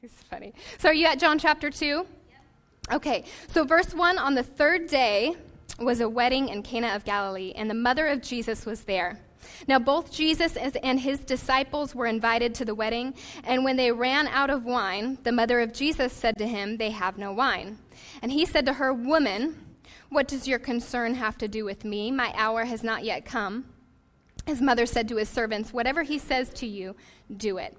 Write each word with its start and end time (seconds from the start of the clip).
He's 0.02 0.12
funny. 0.30 0.54
So, 0.78 0.88
are 0.88 0.94
you 0.94 1.06
at 1.06 1.18
John 1.18 1.38
chapter 1.38 1.70
2? 1.70 1.86
Yep. 1.86 2.06
Okay, 2.92 3.24
so 3.48 3.64
verse 3.64 3.92
1 3.92 4.18
on 4.18 4.34
the 4.34 4.42
third 4.42 4.86
day 4.86 5.34
was 5.78 6.00
a 6.00 6.08
wedding 6.08 6.48
in 6.48 6.62
Cana 6.62 6.94
of 6.94 7.04
Galilee, 7.04 7.52
and 7.54 7.68
the 7.68 7.74
mother 7.74 8.06
of 8.06 8.22
Jesus 8.22 8.64
was 8.64 8.84
there. 8.84 9.20
Now, 9.68 9.78
both 9.78 10.10
Jesus 10.10 10.56
and 10.56 11.00
his 11.00 11.20
disciples 11.20 11.94
were 11.94 12.06
invited 12.06 12.54
to 12.56 12.64
the 12.64 12.74
wedding, 12.74 13.14
and 13.44 13.62
when 13.62 13.76
they 13.76 13.92
ran 13.92 14.26
out 14.28 14.48
of 14.48 14.64
wine, 14.64 15.18
the 15.22 15.32
mother 15.32 15.60
of 15.60 15.74
Jesus 15.74 16.14
said 16.14 16.38
to 16.38 16.46
him, 16.46 16.78
They 16.78 16.90
have 16.90 17.18
no 17.18 17.32
wine. 17.32 17.78
And 18.22 18.32
he 18.32 18.46
said 18.46 18.64
to 18.66 18.74
her, 18.74 18.94
Woman, 18.94 19.66
what 20.08 20.28
does 20.28 20.48
your 20.48 20.58
concern 20.58 21.14
have 21.14 21.36
to 21.38 21.48
do 21.48 21.66
with 21.66 21.84
me? 21.84 22.10
My 22.10 22.32
hour 22.36 22.64
has 22.64 22.82
not 22.82 23.04
yet 23.04 23.26
come. 23.26 23.66
His 24.46 24.62
mother 24.62 24.86
said 24.86 25.08
to 25.08 25.16
his 25.16 25.28
servants, 25.28 25.74
Whatever 25.74 26.04
he 26.04 26.18
says 26.18 26.54
to 26.54 26.66
you, 26.66 26.96
do 27.36 27.58
it. 27.58 27.76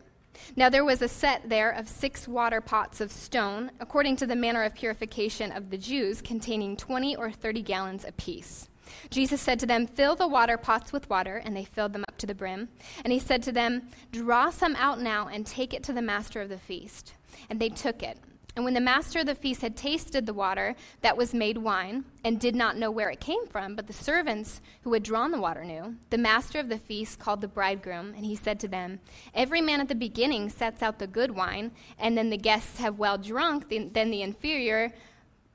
Now 0.55 0.69
there 0.69 0.85
was 0.85 1.01
a 1.01 1.07
set 1.07 1.49
there 1.49 1.71
of 1.71 1.87
six 1.87 2.27
water 2.27 2.61
pots 2.61 3.01
of 3.01 3.11
stone, 3.11 3.71
according 3.79 4.15
to 4.17 4.27
the 4.27 4.35
manner 4.35 4.63
of 4.63 4.73
purification 4.73 5.51
of 5.51 5.69
the 5.69 5.77
Jews, 5.77 6.21
containing 6.21 6.77
twenty 6.77 7.15
or 7.15 7.31
thirty 7.31 7.61
gallons 7.61 8.05
apiece. 8.05 8.69
Jesus 9.09 9.39
said 9.41 9.59
to 9.59 9.65
them, 9.65 9.87
Fill 9.87 10.15
the 10.15 10.27
water 10.27 10.57
pots 10.57 10.91
with 10.91 11.09
water, 11.09 11.37
and 11.37 11.55
they 11.55 11.63
filled 11.63 11.93
them 11.93 12.05
up 12.07 12.17
to 12.17 12.27
the 12.27 12.35
brim. 12.35 12.69
And 13.03 13.13
he 13.13 13.19
said 13.19 13.41
to 13.43 13.51
them, 13.51 13.89
Draw 14.11 14.49
some 14.49 14.75
out 14.75 14.99
now 14.99 15.27
and 15.27 15.45
take 15.45 15.73
it 15.73 15.83
to 15.83 15.93
the 15.93 16.01
master 16.01 16.41
of 16.41 16.49
the 16.49 16.57
feast. 16.57 17.13
And 17.49 17.59
they 17.59 17.69
took 17.69 18.03
it. 18.03 18.17
And 18.55 18.65
when 18.65 18.73
the 18.73 18.81
master 18.81 19.19
of 19.19 19.25
the 19.25 19.35
feast 19.35 19.61
had 19.61 19.77
tasted 19.77 20.25
the 20.25 20.33
water 20.33 20.75
that 21.01 21.15
was 21.15 21.33
made 21.33 21.57
wine, 21.57 22.05
and 22.23 22.39
did 22.39 22.55
not 22.55 22.77
know 22.77 22.91
where 22.91 23.09
it 23.09 23.19
came 23.19 23.47
from, 23.47 23.75
but 23.75 23.87
the 23.87 23.93
servants 23.93 24.61
who 24.83 24.93
had 24.93 25.03
drawn 25.03 25.31
the 25.31 25.39
water 25.39 25.63
knew, 25.63 25.95
the 26.09 26.17
master 26.17 26.59
of 26.59 26.69
the 26.69 26.77
feast 26.77 27.19
called 27.19 27.41
the 27.41 27.47
bridegroom, 27.47 28.13
and 28.15 28.25
he 28.25 28.35
said 28.35 28.59
to 28.59 28.67
them, 28.67 28.99
Every 29.33 29.61
man 29.61 29.81
at 29.81 29.87
the 29.87 29.95
beginning 29.95 30.49
sets 30.49 30.83
out 30.83 30.99
the 30.99 31.07
good 31.07 31.31
wine, 31.31 31.71
and 31.97 32.17
then 32.17 32.29
the 32.29 32.37
guests 32.37 32.79
have 32.79 32.99
well 32.99 33.17
drunk, 33.17 33.69
then 33.69 34.11
the 34.11 34.21
inferior, 34.21 34.91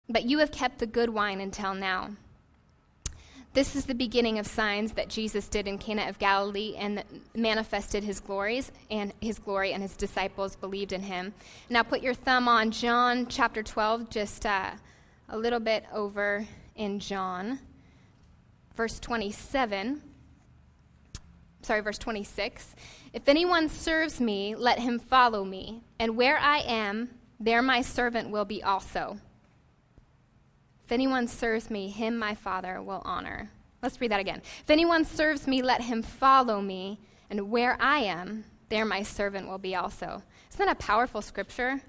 but 0.08 0.24
you 0.24 0.38
have 0.38 0.50
kept 0.50 0.78
the 0.78 0.86
good 0.86 1.10
wine 1.10 1.40
until 1.40 1.74
now. 1.74 2.10
This 3.56 3.74
is 3.74 3.86
the 3.86 3.94
beginning 3.94 4.38
of 4.38 4.46
signs 4.46 4.92
that 4.92 5.08
Jesus 5.08 5.48
did 5.48 5.66
in 5.66 5.78
Cana 5.78 6.10
of 6.10 6.18
Galilee 6.18 6.74
and 6.76 7.02
manifested 7.34 8.04
his 8.04 8.20
glories 8.20 8.70
and 8.90 9.14
his 9.18 9.38
glory, 9.38 9.72
and 9.72 9.82
his 9.82 9.96
disciples 9.96 10.56
believed 10.56 10.92
in 10.92 11.00
him. 11.00 11.32
Now 11.70 11.82
put 11.82 12.02
your 12.02 12.12
thumb 12.12 12.48
on 12.48 12.70
John 12.70 13.26
chapter 13.28 13.62
12, 13.62 14.10
just 14.10 14.44
uh, 14.44 14.72
a 15.30 15.38
little 15.38 15.58
bit 15.58 15.86
over 15.90 16.46
in 16.74 17.00
John, 17.00 17.60
verse 18.74 19.00
27. 19.00 20.02
Sorry, 21.62 21.80
verse 21.80 21.96
26. 21.96 22.76
If 23.14 23.26
anyone 23.26 23.70
serves 23.70 24.20
me, 24.20 24.54
let 24.54 24.80
him 24.80 24.98
follow 24.98 25.46
me, 25.46 25.80
and 25.98 26.14
where 26.14 26.36
I 26.36 26.58
am, 26.58 27.08
there 27.40 27.62
my 27.62 27.80
servant 27.80 28.28
will 28.28 28.44
be 28.44 28.62
also. 28.62 29.16
If 30.86 30.92
anyone 30.92 31.26
serves 31.26 31.68
me, 31.68 31.88
him 31.88 32.16
my 32.16 32.36
Father 32.36 32.80
will 32.80 33.02
honor. 33.04 33.50
Let's 33.82 34.00
read 34.00 34.12
that 34.12 34.20
again. 34.20 34.40
If 34.60 34.70
anyone 34.70 35.04
serves 35.04 35.48
me, 35.48 35.60
let 35.60 35.80
him 35.80 36.00
follow 36.00 36.60
me, 36.60 37.00
and 37.28 37.50
where 37.50 37.76
I 37.80 37.98
am, 37.98 38.44
there 38.68 38.84
my 38.84 39.02
servant 39.02 39.48
will 39.48 39.58
be 39.58 39.74
also. 39.74 40.22
Isn't 40.52 40.64
that 40.64 40.70
a 40.70 40.76
powerful 40.76 41.22
scripture? 41.22 41.82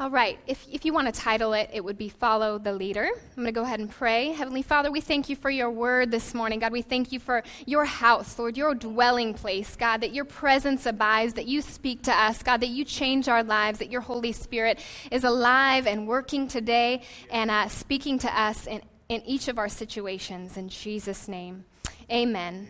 All 0.00 0.08
right, 0.08 0.38
if, 0.46 0.66
if 0.72 0.86
you 0.86 0.94
want 0.94 1.14
to 1.14 1.20
title 1.20 1.52
it, 1.52 1.68
it 1.74 1.84
would 1.84 1.98
be 1.98 2.08
Follow 2.08 2.56
the 2.56 2.72
Leader. 2.72 3.06
I'm 3.06 3.34
going 3.34 3.44
to 3.44 3.52
go 3.52 3.64
ahead 3.64 3.80
and 3.80 3.90
pray. 3.90 4.32
Heavenly 4.32 4.62
Father, 4.62 4.90
we 4.90 5.02
thank 5.02 5.28
you 5.28 5.36
for 5.36 5.50
your 5.50 5.70
word 5.70 6.10
this 6.10 6.32
morning. 6.32 6.58
God, 6.58 6.72
we 6.72 6.80
thank 6.80 7.12
you 7.12 7.20
for 7.20 7.42
your 7.66 7.84
house, 7.84 8.38
Lord, 8.38 8.56
your 8.56 8.74
dwelling 8.74 9.34
place, 9.34 9.76
God, 9.76 10.00
that 10.00 10.14
your 10.14 10.24
presence 10.24 10.86
abides, 10.86 11.34
that 11.34 11.48
you 11.48 11.60
speak 11.60 12.04
to 12.04 12.12
us, 12.12 12.42
God, 12.42 12.62
that 12.62 12.68
you 12.68 12.82
change 12.82 13.28
our 13.28 13.42
lives, 13.42 13.78
that 13.80 13.90
your 13.90 14.00
Holy 14.00 14.32
Spirit 14.32 14.78
is 15.10 15.22
alive 15.22 15.86
and 15.86 16.08
working 16.08 16.48
today 16.48 17.02
and 17.30 17.50
uh, 17.50 17.68
speaking 17.68 18.18
to 18.20 18.40
us 18.40 18.66
in 18.66 18.80
in 19.10 19.22
each 19.26 19.48
of 19.48 19.58
our 19.58 19.68
situations. 19.68 20.56
In 20.56 20.68
Jesus' 20.68 21.28
name, 21.28 21.64
amen. 22.10 22.68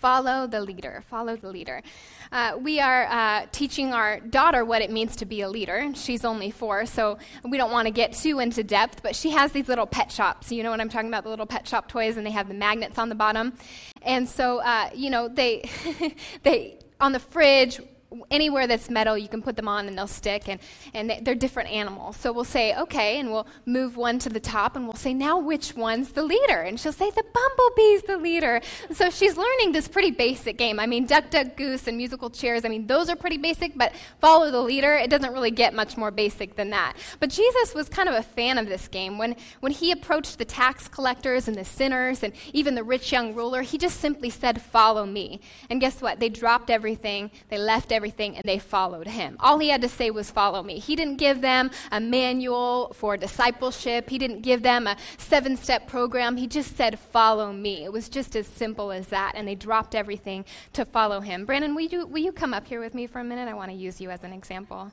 Follow 0.00 0.46
the 0.46 0.60
leader. 0.60 1.02
Follow 1.08 1.34
the 1.36 1.48
leader. 1.48 1.82
Uh, 2.30 2.56
we 2.60 2.78
are 2.78 3.06
uh, 3.06 3.46
teaching 3.50 3.92
our 3.92 4.20
daughter 4.20 4.64
what 4.64 4.80
it 4.80 4.92
means 4.92 5.16
to 5.16 5.26
be 5.26 5.40
a 5.40 5.48
leader. 5.48 5.90
She's 5.94 6.24
only 6.24 6.52
four, 6.52 6.86
so 6.86 7.18
we 7.42 7.56
don't 7.56 7.72
want 7.72 7.86
to 7.86 7.90
get 7.90 8.12
too 8.12 8.38
into 8.38 8.62
depth, 8.62 9.02
but 9.02 9.16
she 9.16 9.30
has 9.30 9.50
these 9.50 9.66
little 9.68 9.86
pet 9.86 10.12
shops. 10.12 10.52
You 10.52 10.62
know 10.62 10.70
what 10.70 10.80
I'm 10.80 10.88
talking 10.88 11.08
about? 11.08 11.24
The 11.24 11.30
little 11.30 11.46
pet 11.46 11.66
shop 11.66 11.88
toys, 11.88 12.16
and 12.16 12.24
they 12.24 12.30
have 12.30 12.46
the 12.46 12.54
magnets 12.54 12.96
on 12.96 13.08
the 13.08 13.16
bottom. 13.16 13.54
And 14.02 14.28
so, 14.28 14.58
uh, 14.58 14.90
you 14.94 15.10
know, 15.10 15.26
they, 15.26 15.68
they, 16.44 16.78
on 17.00 17.10
the 17.10 17.20
fridge, 17.20 17.80
anywhere 18.30 18.66
that's 18.66 18.88
metal, 18.88 19.18
you 19.18 19.28
can 19.28 19.42
put 19.42 19.56
them 19.56 19.68
on 19.68 19.86
and 19.86 19.96
they'll 19.96 20.06
stick, 20.06 20.48
and, 20.48 20.60
and 20.94 21.20
they're 21.22 21.34
different 21.34 21.70
animals. 21.70 22.16
So 22.16 22.32
we'll 22.32 22.44
say, 22.44 22.74
okay, 22.74 23.20
and 23.20 23.30
we'll 23.30 23.46
move 23.66 23.96
one 23.96 24.18
to 24.20 24.28
the 24.28 24.40
top, 24.40 24.76
and 24.76 24.86
we'll 24.86 24.94
say, 24.94 25.12
now 25.12 25.38
which 25.38 25.76
one's 25.76 26.12
the 26.12 26.22
leader? 26.22 26.60
And 26.60 26.80
she'll 26.80 26.92
say, 26.92 27.10
the 27.10 27.22
bumblebee's 27.22 28.02
the 28.02 28.16
leader. 28.16 28.60
So 28.92 29.10
she's 29.10 29.36
learning 29.36 29.72
this 29.72 29.88
pretty 29.88 30.10
basic 30.10 30.56
game. 30.56 30.80
I 30.80 30.86
mean, 30.86 31.06
duck, 31.06 31.30
duck, 31.30 31.56
goose, 31.56 31.86
and 31.86 31.96
musical 31.96 32.30
chairs, 32.30 32.64
I 32.64 32.68
mean, 32.68 32.86
those 32.86 33.08
are 33.10 33.16
pretty 33.16 33.36
basic, 33.36 33.76
but 33.76 33.92
follow 34.20 34.50
the 34.50 34.62
leader, 34.62 34.94
it 34.94 35.10
doesn't 35.10 35.32
really 35.32 35.50
get 35.50 35.74
much 35.74 35.96
more 35.96 36.10
basic 36.10 36.56
than 36.56 36.70
that. 36.70 36.94
But 37.20 37.30
Jesus 37.30 37.74
was 37.74 37.88
kind 37.88 38.08
of 38.08 38.14
a 38.14 38.22
fan 38.22 38.58
of 38.58 38.66
this 38.68 38.88
game. 38.88 39.18
When, 39.18 39.36
when 39.60 39.72
he 39.72 39.92
approached 39.92 40.38
the 40.38 40.44
tax 40.44 40.88
collectors 40.88 41.46
and 41.46 41.56
the 41.56 41.64
sinners 41.64 42.22
and 42.22 42.32
even 42.52 42.74
the 42.74 42.84
rich 42.84 43.12
young 43.12 43.34
ruler, 43.34 43.62
he 43.62 43.76
just 43.76 44.00
simply 44.00 44.30
said, 44.30 44.62
follow 44.62 45.04
me. 45.04 45.40
And 45.68 45.80
guess 45.80 46.00
what? 46.00 46.20
They 46.20 46.30
dropped 46.30 46.70
everything, 46.70 47.30
they 47.50 47.58
left 47.58 47.92
everything 47.92 47.98
and 48.18 48.44
they 48.44 48.58
followed 48.58 49.06
him. 49.06 49.36
All 49.40 49.58
he 49.58 49.68
had 49.68 49.80
to 49.82 49.88
say 49.88 50.10
was, 50.10 50.30
Follow 50.30 50.62
me. 50.62 50.78
He 50.78 50.96
didn't 50.96 51.16
give 51.16 51.40
them 51.40 51.70
a 51.90 52.00
manual 52.00 52.92
for 52.94 53.16
discipleship, 53.16 54.10
he 54.10 54.18
didn't 54.18 54.42
give 54.42 54.62
them 54.62 54.86
a 54.86 54.96
seven 55.16 55.56
step 55.56 55.86
program. 55.86 56.36
He 56.36 56.46
just 56.46 56.76
said, 56.76 56.98
Follow 56.98 57.52
me. 57.52 57.84
It 57.84 57.92
was 57.92 58.08
just 58.08 58.36
as 58.36 58.46
simple 58.46 58.92
as 58.92 59.08
that, 59.08 59.32
and 59.34 59.46
they 59.46 59.54
dropped 59.54 59.94
everything 59.94 60.44
to 60.72 60.84
follow 60.84 61.20
him. 61.20 61.44
Brandon, 61.44 61.74
will 61.74 61.82
you, 61.82 62.06
will 62.06 62.22
you 62.22 62.32
come 62.32 62.54
up 62.54 62.66
here 62.66 62.80
with 62.80 62.94
me 62.94 63.06
for 63.06 63.20
a 63.20 63.24
minute? 63.24 63.48
I 63.48 63.54
want 63.54 63.70
to 63.70 63.76
use 63.76 64.00
you 64.00 64.10
as 64.10 64.24
an 64.24 64.32
example. 64.32 64.92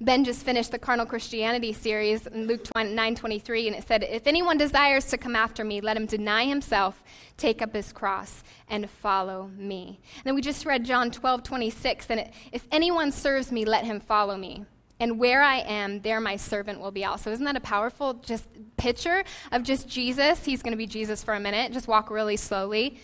Ben 0.00 0.22
just 0.22 0.44
finished 0.44 0.70
the 0.70 0.78
Carnal 0.78 1.06
Christianity 1.06 1.72
series 1.72 2.24
in 2.28 2.46
Luke 2.46 2.62
9:23 2.76 3.66
and 3.66 3.74
it 3.74 3.86
said, 3.86 4.04
"If 4.04 4.28
anyone 4.28 4.56
desires 4.56 5.06
to 5.06 5.18
come 5.18 5.34
after 5.34 5.64
me, 5.64 5.80
let 5.80 5.96
him 5.96 6.06
deny 6.06 6.44
himself, 6.44 7.02
take 7.36 7.60
up 7.60 7.74
his 7.74 7.92
cross 7.92 8.44
and 8.68 8.88
follow 8.88 9.50
me." 9.56 9.98
And 10.18 10.24
then 10.24 10.34
we 10.36 10.40
just 10.40 10.64
read 10.64 10.84
John 10.84 11.10
12:26 11.10 12.10
and 12.10 12.20
it, 12.20 12.32
if 12.52 12.64
anyone 12.70 13.10
serves 13.10 13.50
me, 13.50 13.64
let 13.64 13.84
him 13.86 13.98
follow 13.98 14.36
me. 14.36 14.66
And 15.00 15.18
where 15.18 15.42
I 15.42 15.58
am, 15.58 16.02
there 16.02 16.20
my 16.20 16.36
servant 16.36 16.80
will 16.80 16.92
be 16.92 17.04
also. 17.04 17.32
Isn't 17.32 17.44
that 17.44 17.56
a 17.56 17.60
powerful 17.60 18.14
just 18.14 18.46
picture 18.76 19.24
of 19.50 19.64
just 19.64 19.88
Jesus? 19.88 20.44
He's 20.44 20.62
going 20.62 20.72
to 20.72 20.78
be 20.78 20.86
Jesus 20.86 21.24
for 21.24 21.34
a 21.34 21.40
minute. 21.40 21.72
Just 21.72 21.88
walk 21.88 22.08
really 22.08 22.36
slowly 22.36 23.00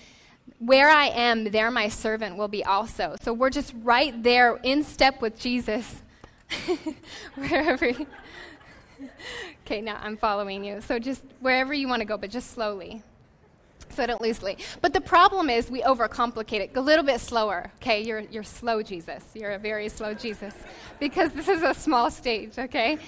where 0.59 0.91
I 0.91 1.06
am, 1.06 1.44
there 1.44 1.71
my 1.71 1.88
servant 1.88 2.37
will 2.37 2.49
be 2.49 2.65
also. 2.65 3.16
So 3.22 3.32
we're 3.32 3.50
just 3.50 3.72
right 3.82 4.22
there 4.22 4.59
in 4.62 4.84
step 4.84 5.22
with 5.22 5.38
Jesus. 5.38 6.03
wherever. 7.34 7.92
Okay, 9.66 9.81
now 9.81 9.98
I'm 10.03 10.16
following 10.16 10.62
you. 10.62 10.81
So 10.82 10.98
just 10.98 11.22
wherever 11.41 11.72
you 11.72 11.88
want 11.88 12.00
to 12.00 12.04
go, 12.04 12.19
but 12.19 12.31
just 12.31 12.50
slowly. 12.50 13.03
So 13.91 14.03
I 14.03 14.06
don't 14.06 14.20
lose. 14.20 14.41
But 14.81 14.93
the 14.93 15.00
problem 15.00 15.48
is 15.48 15.70
we 15.70 15.82
overcomplicate 15.82 16.60
it. 16.60 16.76
A 16.76 16.81
little 16.81 17.04
bit 17.04 17.20
slower. 17.20 17.70
Okay, 17.76 18.03
you're, 18.03 18.20
you're 18.20 18.43
slow 18.43 18.82
Jesus. 18.82 19.22
You're 19.34 19.53
a 19.53 19.59
very 19.59 19.88
slow 19.88 20.14
Jesus. 20.14 20.54
Because 21.00 21.32
this 21.32 21.48
is 21.48 21.62
a 21.62 21.72
small 21.75 22.10
stage, 22.10 22.59
okay? 22.59 22.98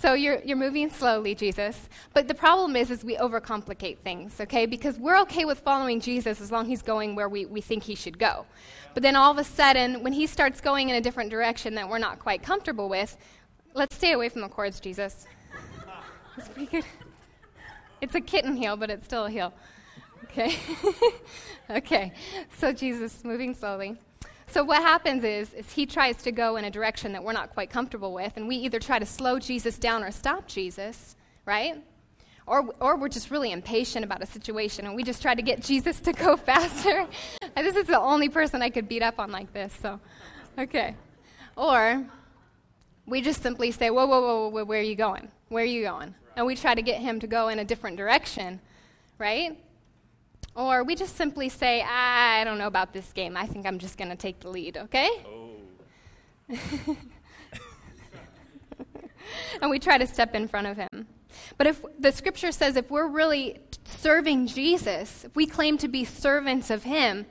So 0.00 0.14
you're, 0.14 0.40
you're 0.44 0.56
moving 0.56 0.90
slowly, 0.90 1.34
Jesus. 1.34 1.88
But 2.12 2.28
the 2.28 2.34
problem 2.34 2.76
is, 2.76 2.90
is 2.90 3.04
we 3.04 3.16
overcomplicate 3.16 3.98
things, 3.98 4.40
okay? 4.40 4.66
Because 4.66 4.98
we're 4.98 5.18
okay 5.22 5.44
with 5.44 5.60
following 5.60 6.00
Jesus 6.00 6.40
as 6.40 6.52
long 6.52 6.64
as 6.64 6.68
he's 6.68 6.82
going 6.82 7.14
where 7.14 7.28
we, 7.28 7.46
we 7.46 7.60
think 7.60 7.84
he 7.84 7.94
should 7.94 8.18
go. 8.18 8.44
But 8.92 9.02
then 9.02 9.16
all 9.16 9.30
of 9.30 9.38
a 9.38 9.44
sudden, 9.44 10.02
when 10.02 10.12
he 10.12 10.26
starts 10.26 10.60
going 10.60 10.88
in 10.88 10.96
a 10.96 11.00
different 11.00 11.30
direction 11.30 11.74
that 11.76 11.88
we're 11.88 11.98
not 11.98 12.18
quite 12.18 12.42
comfortable 12.42 12.88
with, 12.88 13.16
let's 13.72 13.94
stay 13.96 14.12
away 14.12 14.28
from 14.28 14.42
the 14.42 14.48
cords, 14.48 14.80
Jesus. 14.80 15.26
That's 16.36 16.48
pretty 16.48 16.70
good. 16.70 16.84
It's 18.00 18.14
a 18.14 18.20
kitten 18.20 18.56
heel, 18.56 18.76
but 18.76 18.90
it's 18.90 19.04
still 19.04 19.26
a 19.26 19.30
heel. 19.30 19.54
Okay? 20.24 20.54
okay. 21.70 22.12
So 22.58 22.72
Jesus 22.72 23.24
moving 23.24 23.54
slowly. 23.54 23.96
So 24.46 24.62
what 24.62 24.82
happens 24.82 25.24
is, 25.24 25.52
is 25.54 25.72
he 25.72 25.86
tries 25.86 26.22
to 26.22 26.32
go 26.32 26.56
in 26.56 26.64
a 26.64 26.70
direction 26.70 27.12
that 27.12 27.24
we're 27.24 27.32
not 27.32 27.52
quite 27.54 27.70
comfortable 27.70 28.12
with, 28.12 28.36
and 28.36 28.46
we 28.46 28.56
either 28.56 28.78
try 28.78 28.98
to 28.98 29.06
slow 29.06 29.38
Jesus 29.38 29.78
down 29.78 30.02
or 30.02 30.10
stop 30.10 30.46
Jesus, 30.46 31.16
right? 31.44 31.82
Or, 32.46 32.68
or 32.78 32.96
we're 32.96 33.08
just 33.08 33.30
really 33.30 33.52
impatient 33.52 34.04
about 34.04 34.22
a 34.22 34.26
situation 34.26 34.86
and 34.86 34.94
we 34.94 35.02
just 35.02 35.22
try 35.22 35.34
to 35.34 35.40
get 35.40 35.62
Jesus 35.62 36.00
to 36.00 36.12
go 36.12 36.36
faster. 36.50 37.06
this 37.56 37.76
is 37.76 37.86
the 37.86 37.98
only 37.98 38.28
person 38.28 38.60
I 38.60 38.70
could 38.70 38.88
beat 38.88 39.02
up 39.02 39.18
on 39.18 39.30
like 39.32 39.52
this, 39.52 39.72
so, 39.80 39.98
okay. 40.58 40.94
Or 41.56 42.04
we 43.06 43.22
just 43.22 43.42
simply 43.42 43.70
say, 43.70 43.90
whoa, 43.90 44.06
whoa, 44.06 44.20
whoa, 44.20 44.48
whoa, 44.48 44.64
where 44.64 44.80
are 44.80 44.82
you 44.82 44.94
going? 44.94 45.28
Where 45.48 45.62
are 45.62 45.66
you 45.66 45.82
going? 45.82 46.14
And 46.36 46.46
we 46.46 46.56
try 46.56 46.74
to 46.74 46.82
get 46.82 47.00
him 47.00 47.20
to 47.20 47.26
go 47.26 47.48
in 47.48 47.60
a 47.60 47.64
different 47.64 47.96
direction, 47.96 48.60
right? 49.18 49.58
Or 50.54 50.84
we 50.84 50.94
just 50.94 51.16
simply 51.16 51.48
say, 51.48 51.82
I 51.82 52.44
don't 52.44 52.58
know 52.58 52.68
about 52.68 52.92
this 52.92 53.12
game. 53.12 53.36
I 53.36 53.46
think 53.46 53.66
I'm 53.66 53.78
just 53.78 53.98
going 53.98 54.10
to 54.10 54.16
take 54.16 54.40
the 54.40 54.50
lead, 54.50 54.76
okay? 54.76 55.10
Oh. 55.26 55.50
and 59.60 59.70
we 59.70 59.78
try 59.78 59.98
to 59.98 60.06
step 60.06 60.34
in 60.34 60.46
front 60.46 60.66
of 60.66 60.76
him. 60.76 61.08
But 61.58 61.66
if 61.66 61.84
the 61.98 62.12
scripture 62.12 62.52
says 62.52 62.76
if 62.76 62.90
we're 62.90 63.08
really 63.08 63.58
serving 63.84 64.46
Jesus, 64.46 65.24
if 65.24 65.34
we 65.34 65.46
claim 65.46 65.76
to 65.78 65.88
be 65.88 66.04
servants 66.04 66.70
of 66.70 66.84
him, 66.84 67.26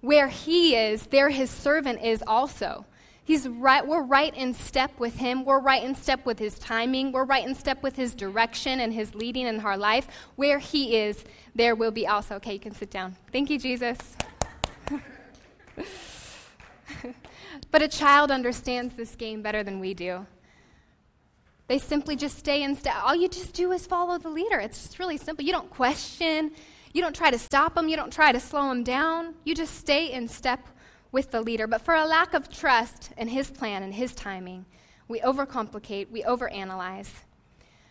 where 0.00 0.28
he 0.28 0.74
is, 0.76 1.06
there 1.06 1.30
his 1.30 1.50
servant 1.50 2.02
is 2.02 2.22
also. 2.26 2.86
He's 3.26 3.48
right, 3.48 3.86
we're 3.86 4.02
right 4.02 4.34
in 4.36 4.52
step 4.52 5.00
with 5.00 5.16
him. 5.16 5.46
We're 5.46 5.60
right 5.60 5.82
in 5.82 5.94
step 5.94 6.26
with 6.26 6.38
his 6.38 6.58
timing. 6.58 7.10
We're 7.10 7.24
right 7.24 7.46
in 7.46 7.54
step 7.54 7.82
with 7.82 7.96
his 7.96 8.14
direction 8.14 8.80
and 8.80 8.92
his 8.92 9.14
leading 9.14 9.46
in 9.46 9.60
our 9.60 9.78
life. 9.78 10.08
Where 10.36 10.58
he 10.58 10.96
is, 10.96 11.24
there 11.54 11.74
will 11.74 11.90
be 11.90 12.06
also. 12.06 12.34
Okay, 12.34 12.52
you 12.52 12.60
can 12.60 12.74
sit 12.74 12.90
down. 12.90 13.16
Thank 13.32 13.48
you, 13.48 13.58
Jesus. 13.58 13.98
but 17.70 17.80
a 17.80 17.88
child 17.88 18.30
understands 18.30 18.94
this 18.94 19.16
game 19.16 19.40
better 19.40 19.62
than 19.62 19.80
we 19.80 19.94
do. 19.94 20.26
They 21.66 21.78
simply 21.78 22.16
just 22.16 22.38
stay 22.38 22.62
in 22.62 22.76
step. 22.76 22.94
All 23.02 23.14
you 23.14 23.28
just 23.28 23.54
do 23.54 23.72
is 23.72 23.86
follow 23.86 24.18
the 24.18 24.28
leader. 24.28 24.58
It's 24.60 24.82
just 24.82 24.98
really 24.98 25.16
simple. 25.16 25.46
You 25.46 25.52
don't 25.52 25.70
question. 25.70 26.50
You 26.92 27.00
don't 27.00 27.16
try 27.16 27.30
to 27.30 27.38
stop 27.38 27.74
them. 27.74 27.88
You 27.88 27.96
don't 27.96 28.12
try 28.12 28.32
to 28.32 28.40
slow 28.40 28.68
them 28.68 28.84
down. 28.84 29.34
You 29.44 29.54
just 29.54 29.76
stay 29.76 30.12
in 30.12 30.28
step 30.28 30.68
with 31.14 31.30
the 31.30 31.40
leader. 31.40 31.66
But 31.66 31.80
for 31.80 31.94
a 31.94 32.04
lack 32.04 32.34
of 32.34 32.50
trust 32.50 33.12
in 33.16 33.28
his 33.28 33.50
plan 33.50 33.82
and 33.82 33.94
his 33.94 34.14
timing, 34.14 34.66
we 35.08 35.20
overcomplicate, 35.20 36.10
we 36.10 36.22
overanalyze. 36.24 37.08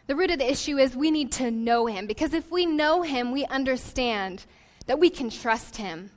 The 0.06 0.16
root 0.16 0.30
of 0.32 0.40
the 0.40 0.52
issue 0.52 0.78
is 0.78 0.96
we 0.96 1.10
need 1.10 1.32
to 1.34 1.50
know 1.50 1.86
him 1.86 2.06
because 2.06 2.34
if 2.34 2.52
we 2.52 2.66
know 2.66 3.02
him, 3.02 3.32
we 3.32 3.46
understand 3.46 4.46
that 4.88 5.00
we 5.00 5.10
can 5.10 5.30
trust 5.30 5.78
him. 5.78 6.12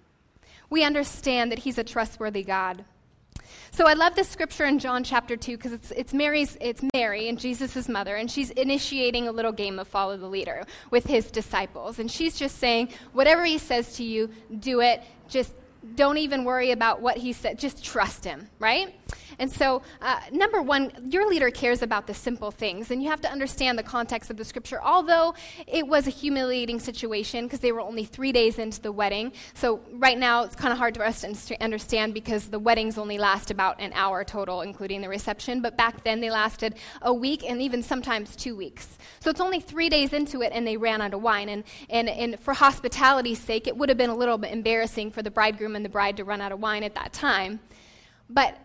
We 0.68 0.82
understand 0.82 1.52
that 1.52 1.60
he's 1.60 1.78
a 1.78 1.84
trustworthy 1.84 2.42
God. 2.42 2.84
So 3.70 3.86
I 3.86 3.92
love 3.92 4.16
this 4.16 4.28
scripture 4.28 4.64
in 4.64 4.80
John 4.80 5.04
chapter 5.04 5.36
2 5.36 5.56
because 5.56 5.72
it's, 5.72 5.92
it's, 5.92 6.12
Mary's, 6.12 6.56
it's 6.60 6.82
Mary 6.92 7.28
and 7.28 7.38
Jesus' 7.38 7.88
mother, 7.88 8.16
and 8.16 8.28
she's 8.28 8.50
initiating 8.50 9.28
a 9.28 9.32
little 9.32 9.52
game 9.52 9.78
of 9.78 9.86
follow 9.86 10.16
the 10.16 10.26
leader 10.26 10.64
with 10.90 11.06
his 11.06 11.30
disciples. 11.30 12.00
And 12.00 12.10
she's 12.10 12.36
just 12.36 12.58
saying, 12.58 12.88
whatever 13.12 13.44
he 13.44 13.58
says 13.58 13.94
to 13.96 14.02
you, 14.02 14.30
do 14.58 14.80
it. 14.80 15.02
Just 15.28 15.52
don't 15.94 16.18
even 16.18 16.44
worry 16.44 16.70
about 16.70 17.00
what 17.00 17.18
he 17.18 17.32
said. 17.32 17.58
Just 17.58 17.84
trust 17.84 18.24
him, 18.24 18.48
right? 18.58 18.94
And 19.38 19.52
so, 19.52 19.82
uh, 20.00 20.20
number 20.32 20.62
one, 20.62 20.90
your 21.10 21.28
leader 21.28 21.50
cares 21.50 21.82
about 21.82 22.06
the 22.06 22.14
simple 22.14 22.50
things, 22.50 22.90
and 22.90 23.02
you 23.02 23.10
have 23.10 23.20
to 23.22 23.30
understand 23.30 23.78
the 23.78 23.82
context 23.82 24.30
of 24.30 24.36
the 24.36 24.44
scripture. 24.44 24.80
Although 24.82 25.34
it 25.66 25.86
was 25.86 26.06
a 26.06 26.10
humiliating 26.10 26.80
situation 26.80 27.44
because 27.44 27.60
they 27.60 27.72
were 27.72 27.80
only 27.80 28.04
three 28.04 28.32
days 28.32 28.58
into 28.58 28.80
the 28.80 28.92
wedding, 28.92 29.32
so 29.54 29.80
right 29.92 30.18
now 30.18 30.44
it's 30.44 30.56
kind 30.56 30.72
of 30.72 30.78
hard 30.78 30.96
for 30.96 31.04
us 31.04 31.20
to 31.20 31.62
understand 31.62 32.14
because 32.14 32.48
the 32.48 32.58
weddings 32.58 32.98
only 32.98 33.18
last 33.18 33.50
about 33.50 33.80
an 33.80 33.92
hour 33.94 34.24
total, 34.24 34.62
including 34.62 35.00
the 35.00 35.08
reception. 35.08 35.60
But 35.60 35.76
back 35.76 36.02
then 36.04 36.20
they 36.20 36.30
lasted 36.30 36.76
a 37.02 37.12
week 37.12 37.44
and 37.48 37.60
even 37.60 37.82
sometimes 37.82 38.36
two 38.36 38.56
weeks. 38.56 38.98
So 39.20 39.30
it's 39.30 39.40
only 39.40 39.60
three 39.60 39.88
days 39.88 40.12
into 40.12 40.42
it, 40.42 40.52
and 40.54 40.66
they 40.66 40.76
ran 40.76 41.00
out 41.02 41.12
of 41.12 41.22
wine. 41.22 41.48
And, 41.48 41.64
and, 41.90 42.08
and 42.08 42.40
for 42.40 42.54
hospitality's 42.54 43.40
sake, 43.40 43.66
it 43.66 43.76
would 43.76 43.88
have 43.88 43.98
been 43.98 44.10
a 44.10 44.14
little 44.14 44.38
bit 44.38 44.52
embarrassing 44.52 45.10
for 45.10 45.22
the 45.22 45.30
bridegroom 45.30 45.76
and 45.76 45.84
the 45.84 45.90
bride 45.90 46.16
to 46.16 46.24
run 46.24 46.40
out 46.40 46.52
of 46.52 46.60
wine 46.60 46.82
at 46.82 46.94
that 46.94 47.12
time. 47.12 47.60
But 48.28 48.58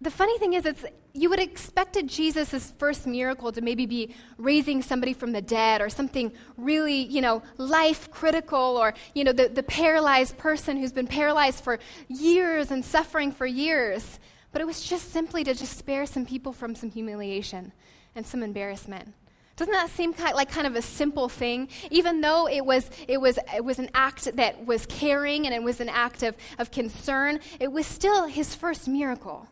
the 0.00 0.10
funny 0.10 0.38
thing 0.38 0.52
is, 0.52 0.64
it's, 0.64 0.84
you 1.12 1.28
would 1.28 1.40
have 1.40 1.48
expected 1.48 2.06
Jesus' 2.06 2.70
first 2.78 3.04
miracle 3.06 3.50
to 3.50 3.60
maybe 3.60 3.84
be 3.84 4.14
raising 4.36 4.80
somebody 4.80 5.12
from 5.12 5.32
the 5.32 5.42
dead 5.42 5.80
or 5.80 5.88
something 5.88 6.30
really, 6.56 7.02
you 7.02 7.20
know, 7.20 7.42
life 7.56 8.08
critical 8.10 8.58
or, 8.58 8.94
you 9.14 9.24
know, 9.24 9.32
the, 9.32 9.48
the 9.48 9.64
paralyzed 9.64 10.38
person 10.38 10.76
who's 10.76 10.92
been 10.92 11.08
paralyzed 11.08 11.64
for 11.64 11.80
years 12.06 12.70
and 12.70 12.84
suffering 12.84 13.32
for 13.32 13.44
years. 13.44 14.20
But 14.52 14.62
it 14.62 14.66
was 14.66 14.84
just 14.84 15.10
simply 15.10 15.42
to 15.42 15.52
just 15.52 15.76
spare 15.76 16.06
some 16.06 16.24
people 16.24 16.52
from 16.52 16.76
some 16.76 16.90
humiliation 16.90 17.72
and 18.14 18.24
some 18.24 18.44
embarrassment. 18.44 19.14
Doesn't 19.56 19.74
that 19.74 19.90
seem 19.90 20.12
kind, 20.12 20.36
like 20.36 20.48
kind 20.48 20.68
of 20.68 20.76
a 20.76 20.82
simple 20.82 21.28
thing? 21.28 21.68
Even 21.90 22.20
though 22.20 22.46
it 22.46 22.64
was, 22.64 22.88
it, 23.08 23.20
was, 23.20 23.40
it 23.52 23.64
was 23.64 23.80
an 23.80 23.90
act 23.92 24.36
that 24.36 24.64
was 24.64 24.86
caring 24.86 25.46
and 25.46 25.52
it 25.52 25.62
was 25.64 25.80
an 25.80 25.88
act 25.88 26.22
of, 26.22 26.36
of 26.60 26.70
concern, 26.70 27.40
it 27.58 27.72
was 27.72 27.84
still 27.84 28.28
his 28.28 28.54
first 28.54 28.86
miracle. 28.86 29.48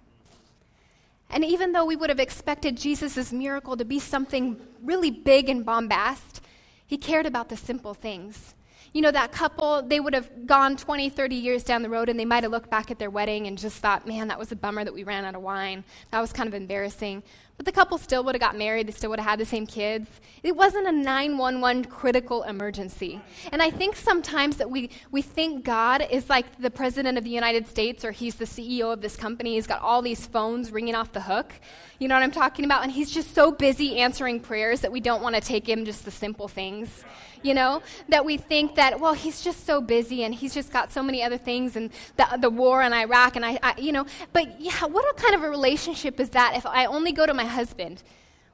And 1.31 1.44
even 1.44 1.73
though 1.73 1.84
we 1.84 1.96
would 1.96 2.11
have 2.11 2.20
expected 2.20 2.76
Jesus' 2.76 3.32
miracle 3.32 3.76
to 3.76 3.84
be 3.84 3.99
something 3.99 4.61
really 4.82 5.11
big 5.11 5.49
and 5.49 5.64
bombast, 5.64 6.40
he 6.87 6.96
cared 6.96 7.26
about 7.26 7.49
the 7.49 7.56
simple 7.56 7.94
things. 7.94 8.55
You 8.93 9.02
know, 9.02 9.11
that 9.11 9.32
couple, 9.32 9.82
they 9.82 10.00
would 10.00 10.14
have 10.14 10.46
gone 10.46 10.76
20, 10.76 11.11
30 11.11 11.34
years 11.34 11.64
down 11.64 11.82
the 11.82 11.90
road 11.90 12.08
and 12.08 12.19
they 12.19 12.25
might 12.25 12.44
have 12.44 12.52
looked 12.52 12.70
back 12.70 12.90
at 12.90 12.99
their 12.99 13.11
wedding 13.11 13.46
and 13.46 13.58
just 13.58 13.78
thought, 13.78 14.06
man, 14.06 14.28
that 14.28 14.38
was 14.38 14.52
a 14.52 14.56
bummer 14.56 14.84
that 14.84 14.94
we 14.94 15.05
ran 15.05 15.25
out 15.25 15.34
of 15.34 15.43
wine. 15.43 15.84
That 16.12 16.20
was 16.20 16.32
kind 16.32 16.49
of 16.49 16.55
embarrassing. 16.55 17.23
But 17.56 17.64
the 17.64 17.73
couple 17.73 17.97
still 17.97 18.23
would 18.25 18.35
have 18.35 18.41
got 18.41 18.56
married, 18.56 18.87
they 18.87 18.93
still 18.93 19.11
would 19.11 19.19
have 19.19 19.31
had 19.31 19.38
the 19.38 19.47
same 19.47 19.67
kids. 19.67 20.08
It 20.43 20.55
wasn't 20.55 20.87
a 20.88 20.93
911 20.93 21.87
critical 21.87 22.43
emergency. 22.43 23.20
And 23.50 23.62
I 23.62 23.70
think 23.70 23.97
sometimes 23.97 24.58
that 24.58 24.70
we, 24.70 24.91
we 25.11 25.23
think 25.23 25.64
God 25.64 26.06
is 26.11 26.29
like 26.29 26.61
the 26.61 26.70
president 26.70 27.17
of 27.17 27.25
the 27.25 27.31
United 27.31 27.67
States 27.67 28.05
or 28.05 28.12
he's 28.12 28.35
the 28.35 28.44
CEO 28.44 28.93
of 28.93 29.00
this 29.00 29.17
company. 29.17 29.55
He's 29.55 29.67
got 29.67 29.81
all 29.81 30.03
these 30.03 30.26
phones 30.26 30.70
ringing 30.70 30.94
off 30.94 31.12
the 31.12 31.23
hook. 31.23 31.55
You 31.99 32.08
know 32.08 32.14
what 32.14 32.23
I'm 32.23 32.31
talking 32.31 32.67
about? 32.67 32.82
And 32.82 32.93
he's 32.93 33.11
just 33.11 33.35
so 33.35 33.50
busy 33.50 33.99
answering 34.00 34.41
prayers 34.41 34.82
that 34.82 34.93
we 34.93 35.00
don't 35.00 35.23
want 35.23 35.35
to 35.35 35.41
take 35.41 35.67
him 35.67 35.87
just 35.87 36.05
the 36.05 36.11
simple 36.11 36.49
things 36.49 37.05
you 37.47 37.55
know? 37.55 37.82
That 38.08 38.25
we 38.25 38.37
think 38.37 38.75
that, 38.75 39.00
well, 39.00 39.14
he's 39.14 39.43
just 39.43 39.64
so 39.64 39.81
busy 39.81 40.25
and 40.25 40.35
he's 40.35 40.53
just 40.53 40.73
got 40.73 40.93
so 40.93 41.03
many 41.03 41.23
other 41.23 41.38
things 41.38 41.76
and 41.76 41.91
the, 42.17 42.26
the 42.41 42.50
war 42.50 42.82
in 42.82 42.93
Iraq 42.93 43.37
and 43.37 43.44
I, 43.44 43.58
I, 43.62 43.75
you 43.79 43.93
know. 43.93 44.06
But 44.32 44.61
yeah, 44.61 44.85
what 44.85 45.17
kind 45.17 45.35
of 45.35 45.43
a 45.43 45.49
relationship 45.49 46.20
is 46.20 46.31
that 46.31 46.56
if 46.56 46.67
I 46.67 46.87
only 46.87 47.12
go 47.12 47.25
to 47.25 47.32
my 47.32 47.44
husband 47.46 48.02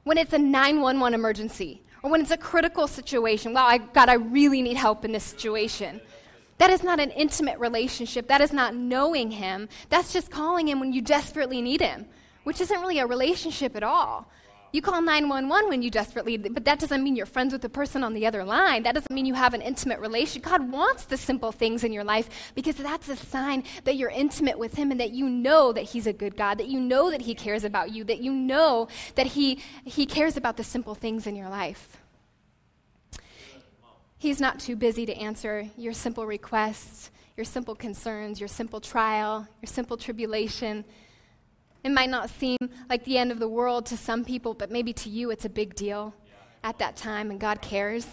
when 0.03 0.17
it's 0.17 0.33
a 0.33 0.37
911 0.37 1.13
emergency 1.13 1.81
or 2.01 2.11
when 2.11 2.21
it's 2.21 2.31
a 2.31 2.37
critical 2.37 2.87
situation? 2.87 3.53
Wow, 3.53 3.65
I, 3.65 3.77
God, 3.77 4.09
I 4.09 4.13
really 4.13 4.61
need 4.61 4.77
help 4.77 5.05
in 5.05 5.11
this 5.11 5.23
situation. 5.23 6.01
That 6.57 6.69
is 6.69 6.83
not 6.83 6.99
an 6.99 7.11
intimate 7.11 7.59
relationship. 7.59 8.27
That 8.27 8.41
is 8.41 8.53
not 8.53 8.75
knowing 8.75 9.31
him. 9.31 9.69
That's 9.89 10.13
just 10.13 10.29
calling 10.29 10.67
him 10.67 10.79
when 10.79 10.93
you 10.93 11.01
desperately 11.01 11.61
need 11.61 11.81
him, 11.81 12.05
which 12.43 12.61
isn't 12.61 12.79
really 12.79 12.99
a 12.99 13.07
relationship 13.07 13.75
at 13.75 13.83
all. 13.83 14.29
You 14.73 14.81
call 14.81 15.03
911 15.03 15.69
when 15.69 15.83
you 15.83 15.91
desperately, 15.91 16.35
but 16.35 16.65
that 16.65 16.79
doesn't 16.79 17.03
mean 17.03 17.15
you're 17.15 17.27
friends 17.27 17.53
with 17.53 17.61
the 17.61 17.69
person 17.69 18.03
on 18.03 18.13
the 18.13 18.25
other 18.25 18.43
line. 18.43 18.81
That 18.81 18.95
doesn't 18.95 19.13
mean 19.13 19.27
you 19.27 19.35
have 19.35 19.53
an 19.53 19.61
intimate 19.61 19.99
relationship. 19.99 20.49
God 20.49 20.71
wants 20.71 21.05
the 21.05 21.15
simple 21.15 21.51
things 21.51 21.83
in 21.83 21.93
your 21.93 22.03
life 22.03 22.27
because 22.55 22.77
that's 22.77 23.07
a 23.07 23.15
sign 23.15 23.65
that 23.83 23.97
you're 23.97 24.09
intimate 24.09 24.57
with 24.57 24.73
Him 24.73 24.89
and 24.89 24.99
that 24.99 25.11
you 25.11 25.29
know 25.29 25.73
that 25.73 25.83
He's 25.83 26.07
a 26.07 26.11
good 26.11 26.35
God, 26.35 26.57
that 26.57 26.69
you 26.69 26.79
know 26.79 27.11
that 27.11 27.21
He 27.21 27.35
cares 27.35 27.63
about 27.63 27.91
you, 27.91 28.03
that 28.05 28.21
you 28.21 28.33
know 28.33 28.87
that 29.13 29.27
He, 29.27 29.59
he 29.85 30.07
cares 30.07 30.37
about 30.37 30.57
the 30.57 30.63
simple 30.63 30.95
things 30.95 31.27
in 31.27 31.35
your 31.35 31.49
life. 31.49 31.97
He's 34.17 34.41
not 34.41 34.59
too 34.59 34.75
busy 34.75 35.05
to 35.05 35.13
answer 35.13 35.69
your 35.77 35.93
simple 35.93 36.25
requests, 36.25 37.11
your 37.37 37.45
simple 37.45 37.75
concerns, 37.75 38.39
your 38.39 38.47
simple 38.47 38.81
trial, 38.81 39.47
your 39.61 39.67
simple 39.67 39.97
tribulation. 39.97 40.83
It 41.83 41.91
might 41.91 42.09
not 42.09 42.29
seem 42.29 42.57
like 42.89 43.03
the 43.03 43.17
end 43.17 43.31
of 43.31 43.39
the 43.39 43.47
world 43.47 43.85
to 43.87 43.97
some 43.97 44.23
people, 44.23 44.53
but 44.53 44.71
maybe 44.71 44.93
to 44.93 45.09
you 45.09 45.31
it's 45.31 45.45
a 45.45 45.49
big 45.49 45.75
deal 45.75 46.13
at 46.63 46.79
that 46.79 46.95
time, 46.95 47.29
and 47.29 47.39
God 47.39 47.61
cares. 47.61 48.07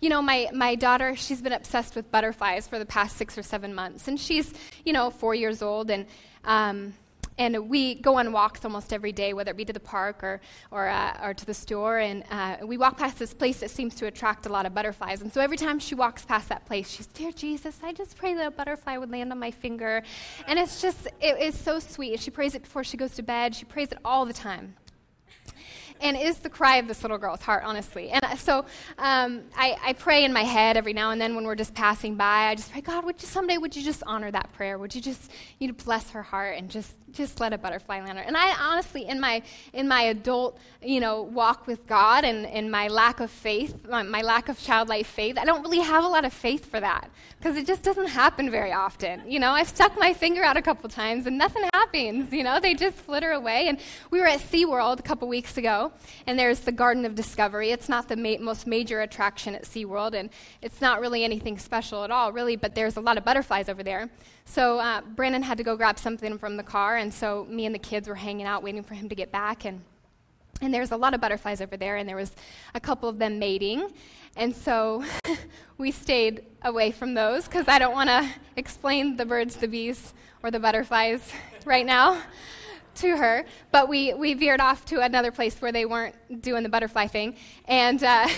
You 0.00 0.08
know, 0.08 0.22
my, 0.22 0.48
my 0.54 0.74
daughter, 0.74 1.14
she's 1.16 1.42
been 1.42 1.52
obsessed 1.52 1.94
with 1.94 2.10
butterflies 2.10 2.66
for 2.66 2.78
the 2.78 2.86
past 2.86 3.16
six 3.16 3.36
or 3.36 3.42
seven 3.42 3.74
months, 3.74 4.08
and 4.08 4.18
she's, 4.18 4.52
you 4.84 4.92
know, 4.92 5.10
four 5.10 5.34
years 5.34 5.62
old, 5.62 5.90
and 5.90 6.06
um, 6.44 6.94
and 7.38 7.68
we 7.68 7.96
go 7.96 8.18
on 8.18 8.32
walks 8.32 8.64
almost 8.64 8.92
every 8.92 9.12
day, 9.12 9.32
whether 9.32 9.50
it 9.50 9.56
be 9.56 9.64
to 9.64 9.72
the 9.72 9.80
park 9.80 10.22
or, 10.22 10.40
or, 10.70 10.88
uh, 10.88 11.18
or 11.22 11.34
to 11.34 11.44
the 11.44 11.54
store. 11.54 11.98
And 11.98 12.24
uh, 12.30 12.58
we 12.64 12.78
walk 12.78 12.96
past 12.96 13.18
this 13.18 13.34
place 13.34 13.60
that 13.60 13.70
seems 13.70 13.94
to 13.96 14.06
attract 14.06 14.46
a 14.46 14.48
lot 14.48 14.66
of 14.66 14.74
butterflies. 14.74 15.22
And 15.22 15.32
so 15.32 15.40
every 15.40 15.56
time 15.56 15.78
she 15.78 15.94
walks 15.94 16.24
past 16.24 16.48
that 16.48 16.64
place, 16.66 16.88
she's, 16.88 17.06
Dear 17.06 17.32
Jesus, 17.32 17.78
I 17.82 17.92
just 17.92 18.16
pray 18.16 18.34
that 18.34 18.46
a 18.46 18.50
butterfly 18.50 18.96
would 18.96 19.10
land 19.10 19.32
on 19.32 19.38
my 19.38 19.50
finger. 19.50 20.02
And 20.46 20.58
it's 20.58 20.80
just, 20.80 21.06
it 21.20 21.40
is 21.40 21.58
so 21.58 21.78
sweet. 21.78 22.20
She 22.20 22.30
prays 22.30 22.54
it 22.54 22.62
before 22.62 22.84
she 22.84 22.96
goes 22.96 23.14
to 23.14 23.22
bed, 23.22 23.54
she 23.54 23.64
prays 23.64 23.92
it 23.92 23.98
all 24.04 24.24
the 24.24 24.32
time 24.32 24.74
and 26.00 26.16
is 26.16 26.38
the 26.38 26.50
cry 26.50 26.76
of 26.76 26.88
this 26.88 27.02
little 27.02 27.18
girl's 27.18 27.40
heart, 27.40 27.62
honestly. 27.64 28.10
And 28.10 28.38
so 28.38 28.64
um, 28.98 29.42
I, 29.56 29.76
I, 29.82 29.92
pray 29.94 30.24
in 30.24 30.32
my 30.32 30.42
head 30.42 30.76
every 30.76 30.92
now 30.92 31.10
and 31.10 31.20
then 31.20 31.34
when 31.34 31.44
we're 31.44 31.54
just 31.54 31.74
passing 31.74 32.16
by. 32.16 32.48
I 32.48 32.54
just 32.54 32.72
pray, 32.72 32.80
God, 32.80 33.04
would 33.04 33.20
you 33.20 33.28
someday 33.28 33.58
would 33.58 33.74
you 33.74 33.82
just 33.82 34.02
honor 34.06 34.30
that 34.30 34.52
prayer? 34.52 34.78
Would 34.78 34.94
you 34.94 35.00
just 35.00 35.30
you 35.58 35.68
know 35.68 35.74
bless 35.74 36.10
her 36.10 36.22
heart 36.22 36.56
and 36.58 36.70
just 36.70 36.94
just 37.16 37.40
let 37.40 37.52
a 37.52 37.58
butterfly 37.58 38.00
land 38.00 38.18
her? 38.18 38.24
And 38.24 38.36
I 38.36 38.54
honestly, 38.60 39.06
in 39.06 39.20
my 39.20 39.42
in 39.72 39.88
my 39.88 40.02
adult 40.02 40.58
you 40.82 41.00
know 41.00 41.22
walk 41.22 41.66
with 41.66 41.86
God 41.86 42.24
and 42.24 42.46
in 42.46 42.70
my 42.70 42.88
lack 42.88 43.20
of 43.20 43.30
faith, 43.30 43.86
my, 43.88 44.02
my 44.02 44.22
lack 44.22 44.48
of 44.48 44.58
childlike 44.58 45.06
faith, 45.06 45.38
I 45.38 45.44
don't 45.44 45.62
really 45.62 45.80
have 45.80 46.04
a 46.04 46.08
lot 46.08 46.24
of 46.24 46.32
faith 46.32 46.70
for 46.70 46.80
that 46.80 47.10
because 47.38 47.56
it 47.56 47.66
just 47.66 47.82
doesn't 47.82 48.08
happen 48.08 48.50
very 48.50 48.72
often. 48.72 49.22
You 49.26 49.38
know, 49.38 49.52
I've 49.52 49.68
stuck 49.68 49.98
my 49.98 50.12
finger 50.12 50.42
out 50.42 50.56
a 50.56 50.62
couple 50.62 50.88
times 50.88 51.26
and 51.26 51.38
nothing 51.38 51.68
happens. 51.72 52.32
You 52.32 52.42
know, 52.42 52.60
they 52.60 52.74
just 52.74 52.96
flitter 52.96 53.32
away. 53.32 53.68
And 53.68 53.78
we 54.10 54.20
were 54.20 54.26
at 54.26 54.40
SeaWorld 54.40 54.98
a 54.98 55.02
couple 55.02 55.28
weeks 55.28 55.56
ago. 55.56 55.92
And 56.26 56.38
there's 56.38 56.60
the 56.60 56.72
Garden 56.72 57.04
of 57.04 57.14
Discovery. 57.14 57.70
It's 57.70 57.88
not 57.88 58.08
the 58.08 58.16
ma- 58.16 58.38
most 58.40 58.66
major 58.66 59.00
attraction 59.00 59.54
at 59.54 59.62
SeaWorld, 59.62 60.14
and 60.14 60.30
it's 60.62 60.80
not 60.80 61.00
really 61.00 61.24
anything 61.24 61.58
special 61.58 62.04
at 62.04 62.10
all, 62.10 62.32
really, 62.32 62.56
but 62.56 62.74
there's 62.74 62.96
a 62.96 63.00
lot 63.00 63.18
of 63.18 63.24
butterflies 63.24 63.68
over 63.68 63.82
there. 63.82 64.08
So 64.44 64.78
uh, 64.78 65.00
Brandon 65.00 65.42
had 65.42 65.58
to 65.58 65.64
go 65.64 65.76
grab 65.76 65.98
something 65.98 66.38
from 66.38 66.56
the 66.56 66.62
car, 66.62 66.96
and 66.96 67.05
so 67.12 67.46
me 67.48 67.66
and 67.66 67.74
the 67.74 67.78
kids 67.78 68.08
were 68.08 68.14
hanging 68.14 68.46
out 68.46 68.62
waiting 68.62 68.82
for 68.82 68.94
him 68.94 69.08
to 69.08 69.14
get 69.14 69.32
back. 69.32 69.64
And 69.64 69.82
and 70.62 70.72
there's 70.72 70.90
a 70.90 70.96
lot 70.96 71.12
of 71.12 71.20
butterflies 71.20 71.60
over 71.60 71.76
there, 71.76 71.96
and 71.96 72.08
there 72.08 72.16
was 72.16 72.32
a 72.74 72.80
couple 72.80 73.08
of 73.08 73.18
them 73.18 73.38
mating. 73.38 73.88
And 74.36 74.54
so 74.54 75.04
we 75.78 75.90
stayed 75.90 76.44
away 76.62 76.90
from 76.92 77.14
those 77.14 77.44
because 77.44 77.68
I 77.68 77.78
don't 77.78 77.92
want 77.92 78.08
to 78.08 78.28
explain 78.56 79.16
the 79.16 79.26
birds, 79.26 79.56
the 79.56 79.68
bees, 79.68 80.14
or 80.42 80.50
the 80.50 80.60
butterflies 80.60 81.32
right 81.64 81.84
now 81.84 82.22
to 82.96 83.16
her, 83.16 83.44
but 83.70 83.88
we, 83.88 84.14
we 84.14 84.34
veered 84.34 84.60
off 84.60 84.84
to 84.86 85.00
another 85.00 85.30
place 85.30 85.60
where 85.60 85.72
they 85.72 85.84
weren't 85.84 86.14
doing 86.40 86.62
the 86.62 86.68
butterfly 86.68 87.06
thing. 87.06 87.36
And, 87.66 88.02
uh, 88.02 88.28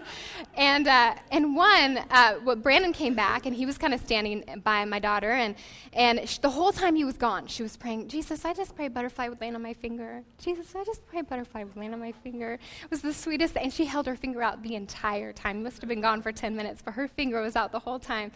and, 0.56 0.88
uh, 0.88 1.14
and 1.30 1.56
one, 1.56 1.98
uh, 2.10 2.38
well, 2.44 2.56
Brandon 2.56 2.92
came 2.92 3.14
back, 3.14 3.46
and 3.46 3.54
he 3.54 3.66
was 3.66 3.78
kind 3.78 3.94
of 3.94 4.00
standing 4.00 4.62
by 4.62 4.84
my 4.84 4.98
daughter, 4.98 5.30
and, 5.30 5.54
and 5.92 6.28
sh- 6.28 6.38
the 6.38 6.50
whole 6.50 6.72
time 6.72 6.94
he 6.94 7.04
was 7.04 7.16
gone, 7.16 7.46
she 7.46 7.62
was 7.62 7.76
praying, 7.76 8.08
Jesus, 8.08 8.44
I 8.44 8.52
just 8.54 8.74
pray 8.74 8.88
butterfly 8.88 9.28
would 9.28 9.40
land 9.40 9.56
on 9.56 9.62
my 9.62 9.74
finger. 9.74 10.22
Jesus, 10.38 10.74
I 10.74 10.84
just 10.84 11.06
pray 11.06 11.22
butterfly 11.22 11.64
would 11.64 11.76
land 11.76 11.94
on 11.94 12.00
my 12.00 12.12
finger. 12.12 12.54
It 12.54 12.90
was 12.90 13.02
the 13.02 13.12
sweetest, 13.12 13.56
and 13.56 13.72
she 13.72 13.84
held 13.84 14.06
her 14.06 14.16
finger 14.16 14.42
out 14.42 14.62
the 14.62 14.74
entire 14.74 15.32
time. 15.32 15.62
Must 15.62 15.80
have 15.80 15.88
been 15.88 16.00
gone 16.00 16.22
for 16.22 16.32
10 16.32 16.56
minutes, 16.56 16.82
but 16.84 16.94
her 16.94 17.08
finger 17.08 17.40
was 17.40 17.56
out 17.56 17.72
the 17.72 17.78
whole 17.78 17.98
time. 17.98 18.32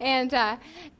And, 0.00 0.32
uh, 0.34 0.56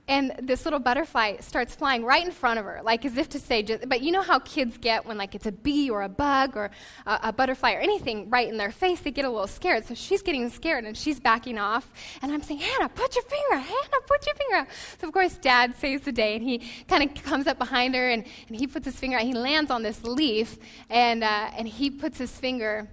and 0.09 0.35
this 0.43 0.65
little 0.65 0.81
butterfly 0.81 1.37
starts 1.41 1.75
flying 1.75 2.05
right 2.05 2.25
in 2.25 2.33
front 2.33 2.59
of 2.59 2.65
her, 2.65 2.81
like 2.83 3.05
as 3.05 3.17
if 3.17 3.29
to 3.31 3.39
say, 3.39 3.63
just, 3.63 3.89
but 3.89 4.03
you 4.03 4.11
know 4.11 4.23
how 4.23 4.41
kids 4.41 4.77
get 4.77 5.07
when 5.07 5.17
like 5.17 5.35
it's 5.35 5.47
a 5.47 5.53
bee 5.53 5.89
or 5.89 6.03
a 6.03 6.09
bug 6.09 6.57
or 6.57 6.71
a, 7.07 7.21
a, 7.25 7.33
butterfly 7.33 7.52
or 7.55 7.81
anything 7.81 8.31
right 8.31 8.49
in 8.49 8.57
their 8.57 8.71
face, 8.71 9.01
they 9.01 9.11
get 9.11 9.25
a 9.25 9.31
little 9.31 9.47
scared. 9.47 9.85
So 9.87 9.95
she's 9.95 10.23
getting 10.23 10.49
scared 10.51 10.85
and 10.85 10.97
she's 10.97 11.21
backing 11.21 11.59
off. 11.59 11.93
And 12.23 12.33
I'm 12.33 12.43
saying, 12.43 12.61
Hannah, 12.61 12.89
put 12.89 13.15
your 13.15 13.25
finger, 13.25 13.57
Hannah, 13.57 14.03
put 14.07 14.27
your 14.27 14.35
finger. 14.35 14.67
So 15.01 15.07
of 15.09 15.13
course, 15.13 15.37
Dad 15.37 15.75
saves 15.77 16.03
the 16.03 16.13
day 16.13 16.37
and 16.37 16.45
he 16.45 16.59
kind 16.89 17.03
of 17.03 17.23
comes 17.23 17.47
up 17.47 17.59
behind 17.59 17.95
her 17.95 18.09
and, 18.09 18.25
and 18.49 18.57
he 18.57 18.67
puts 18.67 18.87
his 18.87 18.99
finger 18.99 19.19
out. 19.19 19.23
He 19.23 19.35
lands 19.35 19.71
on 19.71 19.83
this 19.83 20.03
leaf 20.05 20.59
and, 20.89 21.25
uh, 21.25 21.51
and 21.57 21.67
he 21.67 21.91
puts 21.91 22.19
his 22.19 22.31
finger 22.31 22.89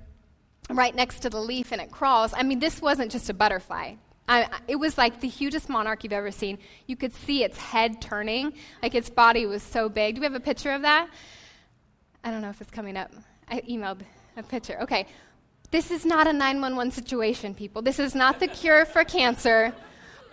right 0.69 0.93
next 0.95 1.21
to 1.21 1.29
the 1.29 1.39
leaf 1.39 1.71
and 1.71 1.81
it 1.81 1.91
crawls. 1.91 2.33
I 2.35 2.43
mean, 2.43 2.59
this 2.59 2.81
wasn't 2.81 3.11
just 3.11 3.29
a 3.29 3.33
butterfly. 3.33 3.95
I, 4.27 4.47
it 4.67 4.75
was 4.75 4.95
like 4.95 5.21
the 5.21 5.27
hugest 5.27 5.69
monarch 5.69 6.03
you've 6.03 6.13
ever 6.13 6.29
seen. 6.29 6.59
You 6.85 6.95
could 6.95 7.15
see 7.15 7.43
its 7.43 7.57
head 7.57 7.99
turning, 7.99 8.53
like 8.83 8.93
its 8.93 9.09
body 9.09 9.47
was 9.47 9.63
so 9.63 9.89
big. 9.89 10.15
Do 10.15 10.21
we 10.21 10.25
have 10.25 10.35
a 10.35 10.39
picture 10.39 10.71
of 10.71 10.83
that? 10.83 11.09
I 12.23 12.29
don't 12.29 12.41
know 12.41 12.49
if 12.49 12.61
it's 12.61 12.69
coming 12.69 12.95
up. 12.95 13.11
I 13.49 13.61
emailed 13.61 14.01
a 14.37 14.43
picture. 14.43 14.77
Okay. 14.81 15.05
This 15.71 15.91
is 15.91 16.03
not 16.05 16.25
a 16.27 16.33
911 16.33 16.91
situation, 16.91 17.53
people. 17.53 17.81
This 17.81 17.99
is 17.99 18.15
not 18.15 18.39
the 18.39 18.47
cure 18.47 18.85
for 18.85 19.03
cancer 19.03 19.73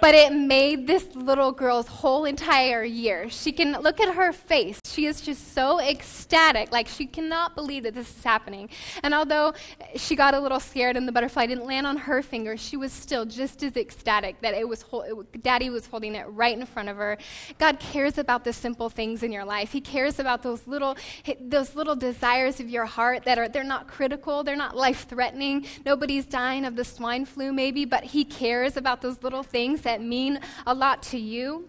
but 0.00 0.14
it 0.14 0.32
made 0.32 0.86
this 0.86 1.14
little 1.14 1.52
girl's 1.52 1.86
whole 1.86 2.24
entire 2.24 2.84
year. 2.84 3.28
She 3.30 3.52
can 3.52 3.72
look 3.80 4.00
at 4.00 4.14
her 4.14 4.32
face. 4.32 4.80
She 4.84 5.06
is 5.06 5.20
just 5.20 5.54
so 5.54 5.80
ecstatic. 5.80 6.72
Like 6.72 6.88
she 6.88 7.06
cannot 7.06 7.54
believe 7.54 7.84
that 7.84 7.94
this 7.94 8.16
is 8.16 8.24
happening. 8.24 8.68
And 9.02 9.14
although 9.14 9.54
she 9.96 10.16
got 10.16 10.34
a 10.34 10.40
little 10.40 10.60
scared 10.60 10.96
and 10.96 11.08
the 11.08 11.12
butterfly 11.12 11.46
didn't 11.46 11.66
land 11.66 11.86
on 11.86 11.96
her 11.96 12.22
finger, 12.22 12.56
she 12.56 12.76
was 12.76 12.92
still 12.92 13.24
just 13.24 13.62
as 13.62 13.76
ecstatic 13.76 14.40
that 14.42 14.54
it 14.54 14.68
was 14.68 14.84
it, 14.92 15.42
daddy 15.42 15.70
was 15.70 15.86
holding 15.86 16.14
it 16.14 16.26
right 16.28 16.56
in 16.56 16.64
front 16.66 16.88
of 16.88 16.96
her. 16.96 17.16
God 17.58 17.78
cares 17.78 18.18
about 18.18 18.44
the 18.44 18.52
simple 18.52 18.90
things 18.90 19.22
in 19.22 19.32
your 19.32 19.44
life. 19.44 19.72
He 19.72 19.80
cares 19.80 20.18
about 20.18 20.42
those 20.42 20.66
little 20.66 20.96
those 21.40 21.74
little 21.74 21.96
desires 21.96 22.60
of 22.60 22.68
your 22.68 22.84
heart 22.84 23.24
that 23.24 23.38
are 23.38 23.48
they're 23.48 23.64
not 23.64 23.88
critical, 23.88 24.44
they're 24.44 24.56
not 24.56 24.76
life-threatening. 24.76 25.66
Nobody's 25.84 26.26
dying 26.26 26.64
of 26.64 26.76
the 26.76 26.84
swine 26.84 27.24
flu 27.24 27.52
maybe, 27.52 27.84
but 27.84 28.04
he 28.04 28.24
cares 28.24 28.76
about 28.76 29.00
those 29.00 29.22
little 29.22 29.42
things 29.42 29.85
that 29.86 30.02
mean 30.02 30.38
a 30.66 30.74
lot 30.74 31.02
to 31.04 31.18
you. 31.18 31.68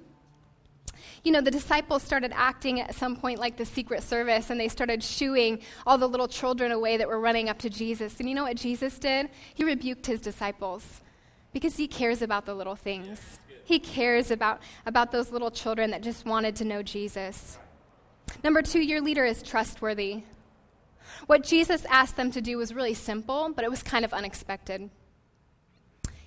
You 1.23 1.31
know, 1.31 1.41
the 1.41 1.51
disciples 1.51 2.03
started 2.03 2.31
acting 2.35 2.79
at 2.79 2.95
some 2.95 3.15
point 3.15 3.39
like 3.39 3.57
the 3.57 3.65
Secret 3.65 4.03
Service, 4.03 4.49
and 4.49 4.59
they 4.59 4.67
started 4.67 5.03
shooing 5.03 5.59
all 5.85 5.97
the 5.97 6.07
little 6.07 6.27
children 6.27 6.71
away 6.71 6.97
that 6.97 7.07
were 7.07 7.19
running 7.19 7.49
up 7.49 7.57
to 7.59 7.69
Jesus. 7.69 8.19
And 8.19 8.29
you 8.29 8.35
know 8.35 8.43
what 8.43 8.57
Jesus 8.57 8.99
did? 8.99 9.29
He 9.53 9.63
rebuked 9.63 10.05
his 10.05 10.21
disciples 10.21 11.01
because 11.53 11.77
he 11.77 11.87
cares 11.87 12.21
about 12.21 12.45
the 12.45 12.53
little 12.53 12.75
things. 12.75 13.39
He 13.63 13.79
cares 13.79 14.31
about, 14.31 14.61
about 14.85 15.11
those 15.11 15.31
little 15.31 15.51
children 15.51 15.91
that 15.91 16.01
just 16.01 16.25
wanted 16.25 16.55
to 16.57 16.65
know 16.65 16.81
Jesus. 16.81 17.57
Number 18.43 18.61
two, 18.61 18.79
your 18.79 19.01
leader 19.01 19.25
is 19.25 19.43
trustworthy. 19.43 20.23
What 21.25 21.43
Jesus 21.43 21.83
asked 21.89 22.15
them 22.15 22.31
to 22.31 22.41
do 22.41 22.57
was 22.57 22.73
really 22.73 22.93
simple, 22.93 23.51
but 23.53 23.65
it 23.65 23.69
was 23.69 23.83
kind 23.83 24.05
of 24.05 24.13
unexpected. 24.13 24.89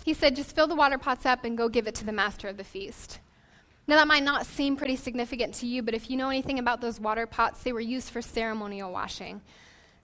He 0.04 0.14
said, 0.14 0.37
just 0.37 0.54
fill 0.54 0.66
the 0.66 0.75
water 0.75 0.99
pots 0.99 1.26
up 1.26 1.45
and 1.45 1.59
go 1.59 1.69
give 1.69 1.87
it 1.87 1.95
to 1.97 2.04
the 2.04 2.12
master 2.12 2.49
of 2.49 2.57
the 2.57 2.64
feast. 2.64 3.19
Now, 3.87 3.97
that 3.97 4.09
might 4.09 4.23
not 4.23 4.47
seem 4.47 4.76
pretty 4.76 4.97
significant 4.97 5.54
to 5.57 5.66
you, 5.66 5.83
but 5.83 5.95
if 5.95 6.11
you 6.11 6.16
know 6.16 6.28
anything 6.28 6.59
about 6.59 6.80
those 6.80 7.00
water 7.00 7.26
pots, 7.26 7.62
they 7.62 7.73
were 7.73 7.80
used 7.80 8.11
for 8.11 8.23
ceremonial 8.23 8.92
washing. 8.92 9.40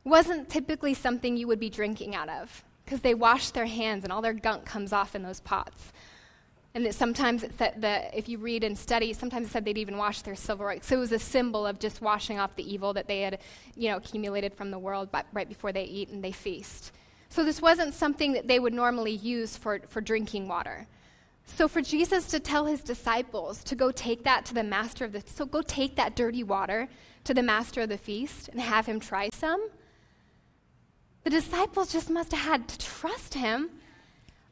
It 0.05 0.09
wasn't 0.09 0.49
typically 0.49 0.93
something 0.95 1.37
you 1.37 1.47
would 1.47 1.61
be 1.61 1.71
drinking 1.71 2.15
out 2.15 2.29
of 2.29 2.65
because 2.85 3.01
they 3.01 3.15
wash 3.15 3.51
their 3.51 3.67
hands 3.67 4.05
and 4.05 4.13
all 4.13 4.23
their 4.23 4.33
gunk 4.33 4.65
comes 4.65 4.93
off 4.93 5.15
in 5.15 5.23
those 5.23 5.41
pots. 5.41 5.93
And 6.75 6.85
that 6.85 6.95
sometimes 6.95 7.43
it 7.43 7.57
said 7.57 7.81
that 7.83 8.15
if 8.15 8.29
you 8.29 8.39
read 8.39 8.63
and 8.63 8.77
study, 8.77 9.13
sometimes 9.13 9.47
it 9.47 9.51
said 9.51 9.65
they'd 9.65 9.79
even 9.79 9.97
wash 9.97 10.23
their 10.23 10.35
silverware. 10.35 10.79
So 10.83 10.97
it 10.97 11.01
was 11.01 11.13
a 11.13 11.19
symbol 11.19 11.67
of 11.67 11.79
just 11.79 12.03
washing 12.03 12.39
off 12.39 12.55
the 12.55 12.71
evil 12.71 12.93
that 12.93 13.09
they 13.09 13.23
had, 13.23 13.39
you 13.77 13.89
know, 13.89 13.97
accumulated 13.97 14.53
from 14.53 14.71
the 14.71 14.79
world 14.79 15.09
right 15.33 15.49
before 15.49 15.73
they 15.73 15.85
eat 15.85 16.11
and 16.11 16.23
they 16.23 16.33
feast. 16.33 16.93
So 17.29 17.45
this 17.45 17.61
wasn't 17.61 17.95
something 17.95 18.33
that 18.33 18.49
they 18.49 18.59
would 18.59 18.73
normally 18.73 19.13
use 19.13 19.57
for, 19.57 19.81
for 19.89 20.01
drinking 20.01 20.49
water. 20.49 20.87
So 21.47 21.69
for 21.69 21.81
Jesus 21.81 22.27
to 22.29 22.41
tell 22.41 22.67
his 22.67 22.81
disciples 22.81 23.63
to 23.65 23.75
go 23.75 23.91
take 23.91 24.25
that 24.25 24.45
to 24.47 24.55
the 24.55 24.65
master 24.65 25.05
of 25.05 25.13
the 25.13 25.23
so 25.27 25.47
go 25.47 25.63
take 25.63 25.97
that 25.97 26.17
dirty 26.17 26.43
water 26.43 26.89
to 27.25 27.35
the 27.35 27.43
master 27.43 27.83
of 27.83 27.89
the 27.89 27.99
feast 27.99 28.49
and 28.49 28.61
have 28.61 28.87
him 28.87 29.01
try 29.01 29.31
some. 29.33 29.69
The 31.25 31.31
disciples 31.31 31.93
just 31.93 32.11
must 32.11 32.33
have 32.33 32.45
had 32.45 32.69
to 32.69 32.79
trust 32.79 33.35
him. 33.35 33.71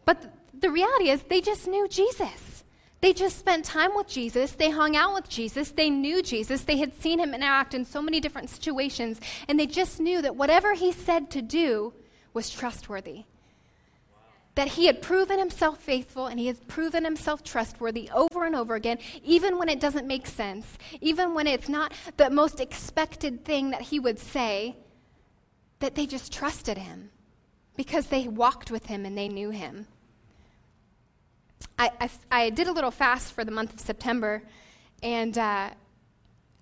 But 0.04 0.20
th- 0.20 0.32
the 0.60 0.70
reality 0.70 1.10
is 1.10 1.22
they 1.22 1.40
just 1.40 1.66
knew 1.68 1.86
Jesus. 1.88 2.64
They 3.00 3.12
just 3.12 3.38
spent 3.38 3.64
time 3.64 3.94
with 3.94 4.08
Jesus. 4.08 4.52
They 4.52 4.70
hung 4.70 4.96
out 4.96 5.14
with 5.14 5.28
Jesus. 5.28 5.70
They 5.70 5.90
knew 5.90 6.22
Jesus. 6.22 6.62
They 6.62 6.78
had 6.78 6.98
seen 7.00 7.20
him 7.20 7.34
interact 7.34 7.74
in 7.74 7.84
so 7.84 8.00
many 8.00 8.18
different 8.18 8.50
situations. 8.50 9.20
And 9.46 9.60
they 9.60 9.66
just 9.66 10.00
knew 10.00 10.22
that 10.22 10.36
whatever 10.36 10.74
he 10.74 10.90
said 10.90 11.30
to 11.32 11.42
do, 11.42 11.92
was 12.34 12.50
trustworthy. 12.50 13.24
That 14.56 14.68
he 14.68 14.86
had 14.86 15.02
proven 15.02 15.38
himself 15.38 15.80
faithful 15.80 16.26
and 16.26 16.38
he 16.38 16.46
had 16.46 16.68
proven 16.68 17.04
himself 17.04 17.42
trustworthy 17.42 18.10
over 18.14 18.44
and 18.44 18.54
over 18.54 18.74
again, 18.74 18.98
even 19.24 19.58
when 19.58 19.68
it 19.68 19.80
doesn't 19.80 20.06
make 20.06 20.26
sense, 20.26 20.78
even 21.00 21.34
when 21.34 21.46
it's 21.46 21.68
not 21.68 21.92
the 22.18 22.30
most 22.30 22.60
expected 22.60 23.44
thing 23.44 23.70
that 23.70 23.82
he 23.82 23.98
would 23.98 24.18
say, 24.18 24.76
that 25.80 25.94
they 25.94 26.06
just 26.06 26.32
trusted 26.32 26.78
him 26.78 27.10
because 27.76 28.06
they 28.06 28.28
walked 28.28 28.70
with 28.70 28.86
him 28.86 29.04
and 29.04 29.18
they 29.18 29.28
knew 29.28 29.50
him. 29.50 29.86
I, 31.78 31.90
I, 32.00 32.10
I 32.30 32.50
did 32.50 32.68
a 32.68 32.72
little 32.72 32.90
fast 32.90 33.32
for 33.32 33.44
the 33.44 33.50
month 33.50 33.72
of 33.72 33.80
September, 33.80 34.42
and 35.02 35.36
uh, 35.36 35.70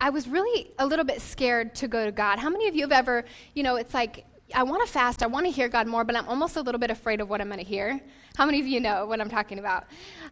I 0.00 0.10
was 0.10 0.26
really 0.26 0.70
a 0.78 0.86
little 0.86 1.04
bit 1.04 1.20
scared 1.20 1.74
to 1.76 1.88
go 1.88 2.04
to 2.04 2.12
God. 2.12 2.38
How 2.38 2.48
many 2.48 2.66
of 2.68 2.74
you 2.74 2.82
have 2.82 2.92
ever, 2.92 3.24
you 3.54 3.62
know, 3.62 3.76
it's 3.76 3.92
like 3.92 4.24
I 4.54 4.62
want 4.62 4.86
to 4.86 4.92
fast, 4.92 5.22
I 5.22 5.26
want 5.26 5.46
to 5.46 5.52
hear 5.52 5.68
God 5.68 5.86
more, 5.86 6.04
but 6.04 6.16
I'm 6.16 6.28
almost 6.28 6.56
a 6.56 6.60
little 6.60 6.78
bit 6.78 6.90
afraid 6.90 7.20
of 7.20 7.28
what 7.28 7.40
I'm 7.40 7.48
going 7.48 7.58
to 7.58 7.64
hear. 7.64 8.00
How 8.36 8.46
many 8.46 8.60
of 8.60 8.66
you 8.66 8.80
know 8.80 9.04
what 9.04 9.20
I'm 9.20 9.28
talking 9.28 9.58
about? 9.58 9.84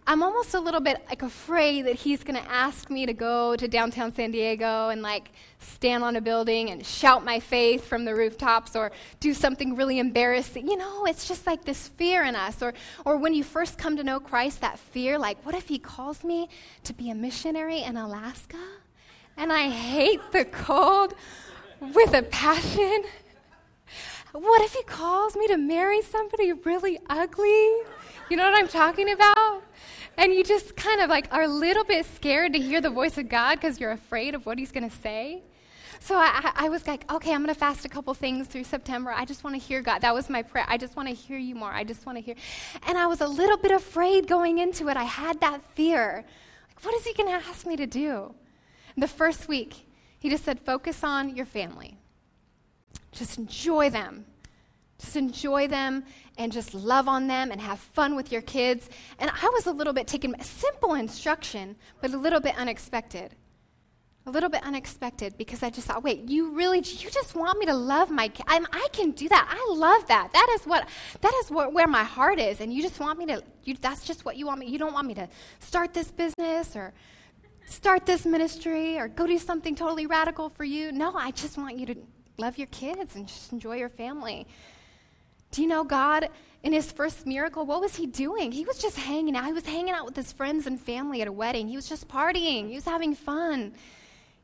I'm 0.07 0.23
almost 0.23 0.55
a 0.55 0.61
little 0.61 0.81
bit 0.81 1.05
like 1.09 1.23
afraid 1.23 1.83
that 1.83 1.97
he's 1.97 2.25
going 2.25 2.41
to 2.43 2.51
ask 2.51 2.89
me 2.89 3.05
to 3.05 3.13
go 3.13 3.57
to 3.57 3.69
downtown 3.69 4.15
San 4.15 4.31
Diego 4.31 4.89
and 4.89 5.03
like 5.03 5.33
stand 5.59 6.03
on 6.03 6.17
a 6.17 6.21
building 6.21 6.71
and 6.71 6.85
shout 6.85 7.25
my 7.25 7.41
faith 7.41 7.87
from 7.87 8.05
the 8.05 8.15
rooftops 8.15 8.75
or 8.75 8.91
do 9.21 9.35
something 9.35 9.77
really 9.77 9.99
embarrassing. 9.99 10.69
You 10.69 10.79
know, 10.79 11.05
it's 11.05 11.29
just 11.29 11.47
like 11.47 11.65
this 11.65 11.89
fear 11.89 12.25
in 12.25 12.35
us. 12.35 12.63
Or 12.63 12.73
or 13.05 13.19
when 13.19 13.35
you 13.35 13.45
first 13.45 13.77
come 13.77 13.97
to 13.97 14.05
know 14.05 14.19
Christ, 14.19 14.63
that 14.63 14.79
fear 14.79 15.19
like 15.19 15.45
what 15.45 15.55
if 15.55 15.69
he 15.69 15.79
calls 15.79 16.25
me 16.25 16.49
to 16.85 16.95
be 16.95 17.11
a 17.11 17.15
missionary 17.15 17.83
in 17.83 17.97
Alaska? 17.97 18.59
And 19.37 19.53
I 19.53 19.69
hate 19.69 20.21
the 20.33 20.45
cold 20.47 21.15
with 21.81 22.15
a 22.15 22.23
passion. 22.23 23.05
What 24.33 24.63
if 24.63 24.75
he 24.75 24.83
calls 24.85 25.35
me 25.35 25.49
to 25.49 25.57
marry 25.57 26.03
somebody 26.03 26.53
really 26.53 27.01
ugly? 27.09 27.69
You 28.29 28.37
know 28.37 28.49
what 28.49 28.57
I'm 28.57 28.69
talking 28.69 29.11
about? 29.11 29.65
And 30.17 30.33
you 30.33 30.45
just 30.45 30.77
kind 30.77 31.01
of 31.01 31.11
like 31.11 31.27
are 31.33 31.43
a 31.43 31.49
little 31.49 31.83
bit 31.83 32.07
scared 32.07 32.53
to 32.53 32.61
hear 32.61 32.81
the 32.81 32.91
voice 32.91 33.19
of 33.19 33.29
God 33.29 33.57
because 33.57 33.81
you're 33.81 33.91
afraid 33.91 34.37
of 34.37 34.47
what 34.47 34.59
he's 34.59 34.71
going 34.71 34.89
to 34.89 34.97
say. 34.99 35.43
So 35.99 36.15
I, 36.15 36.53
I, 36.55 36.69
was 36.69 36.87
like, 36.87 37.11
okay, 37.13 37.35
I'm 37.35 37.43
going 37.43 37.53
to 37.53 37.59
fast 37.59 37.85
a 37.85 37.89
couple 37.89 38.15
things 38.15 38.47
through 38.47 38.65
September. 38.65 39.11
I 39.11 39.25
just 39.25 39.43
want 39.43 39.55
to 39.57 39.61
hear 39.61 39.83
God. 39.83 40.01
That 40.01 40.15
was 40.15 40.31
my 40.31 40.43
prayer. 40.43 40.65
I 40.69 40.79
just 40.79 40.97
want 40.97 41.09
to 41.09 41.15
hear 41.15 41.37
you 41.37 41.55
more. 41.55 41.71
I 41.71 41.85
just 41.85 42.07
want 42.07 42.17
to 42.17 42.23
hear. 42.23 42.37
And 42.87 42.97
I 42.97 43.07
was 43.07 43.21
a 43.21 43.27
little 43.27 43.59
bit 43.59 43.71
afraid 43.73 44.27
going 44.27 44.59
into 44.59 44.89
it. 44.89 44.97
I 44.97 45.05
had 45.05 45.41
that 45.41 45.63
fear. 45.75 46.25
Like, 46.69 46.85
what 46.85 46.95
is 46.95 47.05
he 47.05 47.13
going 47.15 47.29
to 47.29 47.47
ask 47.47 47.67
me 47.67 47.77
to 47.77 47.87
do? 47.87 48.35
The 48.97 49.09
first 49.09 49.49
week, 49.49 49.87
he 50.19 50.31
just 50.31 50.45
said, 50.45 50.61
focus 50.61 51.05
on 51.05 51.37
your 51.37 51.47
family. 51.47 52.00
Just 53.13 53.39
enjoy 53.39 53.91
them. 53.91 54.25
Just 55.01 55.17
enjoy 55.17 55.67
them 55.67 56.05
and 56.37 56.53
just 56.53 56.75
love 56.75 57.09
on 57.09 57.27
them 57.27 57.51
and 57.51 57.61
have 57.61 57.79
fun 57.79 58.15
with 58.15 58.31
your 58.31 58.43
kids. 58.43 58.89
And 59.19 59.31
I 59.31 59.49
was 59.49 59.67
a 59.67 59.73
little 59.73 59.95
bit 59.95 60.07
taken, 60.07 60.39
simple 60.43 60.95
instruction, 60.95 61.77
but 62.03 62.13
a 62.13 62.19
little 62.19 62.41
bit 62.41 62.57
unexpected. 62.59 63.35
A 64.27 64.31
little 64.31 64.51
bit 64.51 64.63
unexpected 64.63 65.39
because 65.39 65.63
I 65.63 65.71
just 65.71 65.87
thought, 65.87 66.05
wait, 66.05 66.29
you 66.29 66.51
really, 66.51 66.79
you 66.79 67.09
just 67.11 67.35
want 67.35 67.59
me 67.59 67.65
to 67.67 67.75
love 67.75 68.11
my? 68.11 68.31
I 68.47 68.89
can 68.93 69.13
do 69.13 69.27
that. 69.31 69.49
I 69.51 69.75
love 69.75 70.07
that. 70.09 70.31
That 70.35 70.55
is 70.55 70.67
what, 70.67 70.87
that 71.23 71.33
is 71.43 71.51
what, 71.51 71.73
where 71.73 71.89
my 71.89 72.05
heart 72.05 72.39
is. 72.39 72.61
And 72.61 72.71
you 72.73 72.83
just 72.83 73.01
want 73.01 73.19
me 73.19 73.25
to, 73.27 73.43
you, 73.65 73.75
that's 73.81 74.05
just 74.05 74.27
what 74.27 74.37
you 74.37 74.47
want 74.47 74.61
me. 74.61 74.67
You 74.67 74.79
don't 74.79 74.93
want 74.93 75.07
me 75.07 75.15
to 75.15 75.29
start 75.61 75.95
this 75.95 76.11
business 76.11 76.77
or 76.77 76.93
start 77.65 78.05
this 78.05 78.27
ministry 78.27 78.99
or 78.99 79.09
go 79.09 79.27
do 79.27 79.39
something 79.39 79.75
totally 79.75 80.07
radical 80.07 80.51
for 80.51 80.65
you. 80.65 80.93
No, 80.93 81.15
I 81.15 81.31
just 81.31 81.57
want 81.57 81.79
you 81.79 81.87
to 81.87 81.97
love 82.41 82.59
your 82.59 82.67
kids 82.69 83.15
and 83.15 83.29
just 83.29 83.53
enjoy 83.53 83.77
your 83.77 83.89
family. 83.89 84.47
Do 85.53 85.63
you 85.63 85.69
know 85.69 85.85
God, 85.85 86.29
in 86.63 86.73
his 86.73 86.93
first 86.93 87.27
miracle, 87.27 87.67
what 87.67 87.81
was 87.81 87.97
he 87.97 88.07
doing? 88.07 88.53
He 88.53 88.65
was 88.65 88.79
just 88.79 88.97
hanging 88.97 89.37
out. 89.37 89.47
He 89.47 89.53
was 89.53 89.67
hanging 89.67 89.95
out 89.95 90.05
with 90.05 90.17
his 90.17 90.33
friends 90.33 90.67
and 90.67 90.81
family 90.81 91.23
at 91.23 91.29
a 91.29 91.33
wedding. 91.33 91.69
He 91.69 91.77
was 91.77 91.89
just 91.89 92.09
partying. 92.09 92.69
He 92.69 92.75
was 92.75 92.85
having 92.85 93.15
fun. 93.15 93.73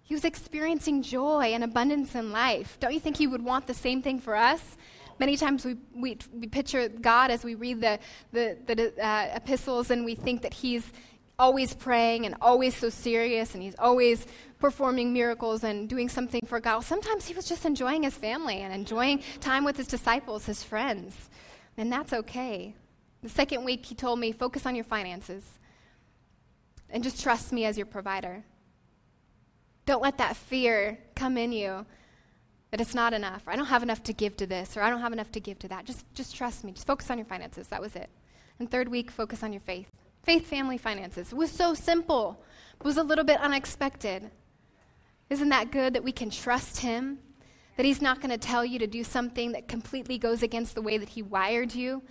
He 0.03 0.15
was 0.15 0.25
experiencing 0.25 1.03
joy 1.03 1.53
and 1.53 1.65
abundance 1.65 2.15
in 2.15 2.33
life. 2.33 2.79
Don't 2.81 2.95
you 2.95 3.00
think 3.00 3.17
he 3.17 3.26
would 3.26 3.43
want 3.43 3.67
the 3.67 3.75
same 3.75 4.03
thing 4.03 4.21
for 4.21 4.37
us? 4.37 4.76
Many 5.19 5.37
times 5.37 5.65
we, 5.65 5.76
we, 5.95 6.19
we 6.33 6.47
picture 6.47 6.88
God 6.88 7.31
as 7.31 7.43
we 7.43 7.55
read 7.55 7.81
the, 7.81 7.99
the, 8.33 8.57
the 8.67 9.05
uh, 9.05 9.31
epistles 9.35 9.91
and 9.91 10.05
we 10.05 10.15
think 10.15 10.43
that 10.43 10.53
he's 10.53 10.93
always 11.38 11.75
praying 11.75 12.26
and 12.26 12.35
always 12.40 12.75
so 12.75 12.88
serious 12.88 13.55
and 13.55 13.62
he's 13.62 13.75
always 13.78 14.26
performing 14.59 15.12
miracles 15.12 15.64
and 15.64 15.88
doing 15.88 16.09
something 16.09 16.40
for 16.47 16.61
God. 16.61 16.81
Sometimes 16.81 17.26
he 17.26 17.35
was 17.35 17.47
just 17.47 17.64
enjoying 17.64 18.02
his 18.02 18.14
family 18.14 18.59
and 18.62 18.73
enjoying 18.73 19.23
time 19.40 19.64
with 19.64 19.76
his 19.76 19.87
disciples, 19.87 20.47
his 20.47 20.62
friends. 20.62 21.28
And 21.76 21.93
that's 21.93 22.12
okay. 22.12 22.75
The 23.23 23.28
second 23.28 23.64
week, 23.64 23.85
he 23.85 23.95
told 23.95 24.19
me, 24.19 24.33
focus 24.33 24.66
on 24.66 24.75
your 24.75 24.85
finances 24.85 25.45
and 26.88 27.02
just 27.02 27.23
trust 27.23 27.52
me 27.52 27.64
as 27.64 27.76
your 27.76 27.87
provider. 27.87 28.45
Don't 29.85 30.02
let 30.02 30.19
that 30.19 30.37
fear 30.37 30.99
come 31.14 31.37
in 31.37 31.52
you 31.52 31.87
that 32.71 32.81
it's 32.81 32.95
not 32.95 33.14
enough, 33.14 33.47
or 33.47 33.52
I 33.52 33.57
don't 33.57 33.66
have 33.66 33.83
enough 33.83 34.02
to 34.05 34.12
give 34.12 34.37
to 34.38 34.47
this, 34.47 34.76
or 34.76 34.83
I 34.83 34.90
don't 34.90 35.00
have 35.00 35.12
enough 35.12 35.31
to 35.33 35.40
give 35.40 35.59
to 35.61 35.69
that. 35.69 35.85
Just, 35.85 36.05
just 36.14 36.35
trust 36.35 36.64
me. 36.64 36.73
Just 36.73 36.87
focus 36.87 37.11
on 37.11 37.19
your 37.19 37.26
finances. 37.26 37.69
That 37.69 37.81
was 37.81 37.95
it. 37.95 38.11
And 38.59 38.71
third 38.71 38.88
week, 38.88 39.11
focus 39.11 39.43
on 39.43 39.52
your 39.52 39.61
faith. 39.61 39.88
Faith, 40.26 40.49
family, 40.49 40.76
finances. 40.76 41.33
Was 41.33 41.52
so 41.52 41.73
simple, 41.73 42.42
was 42.83 42.97
a 42.97 43.04
little 43.04 43.23
bit 43.23 43.38
unexpected. 43.38 44.28
Isn't 45.30 45.50
that 45.50 45.71
good 45.71 45.95
that 45.95 46.02
we 46.02 46.11
can 46.11 46.30
trust 46.30 46.80
Him? 46.80 47.21
That 47.76 47.87
He's 47.87 48.02
not 48.02 48.21
going 48.21 48.33
to 48.33 48.37
tell 48.37 48.64
you 48.64 48.80
to 48.80 48.88
do 48.88 49.04
something 49.04 49.52
that 49.52 49.68
completely 49.68 50.18
goes 50.18 50.42
against 50.42 50.75
the 50.75 50.83
way 50.83 50.99
that 50.99 51.11
He 51.11 51.23
wired 51.23 51.73
you? 51.73 52.02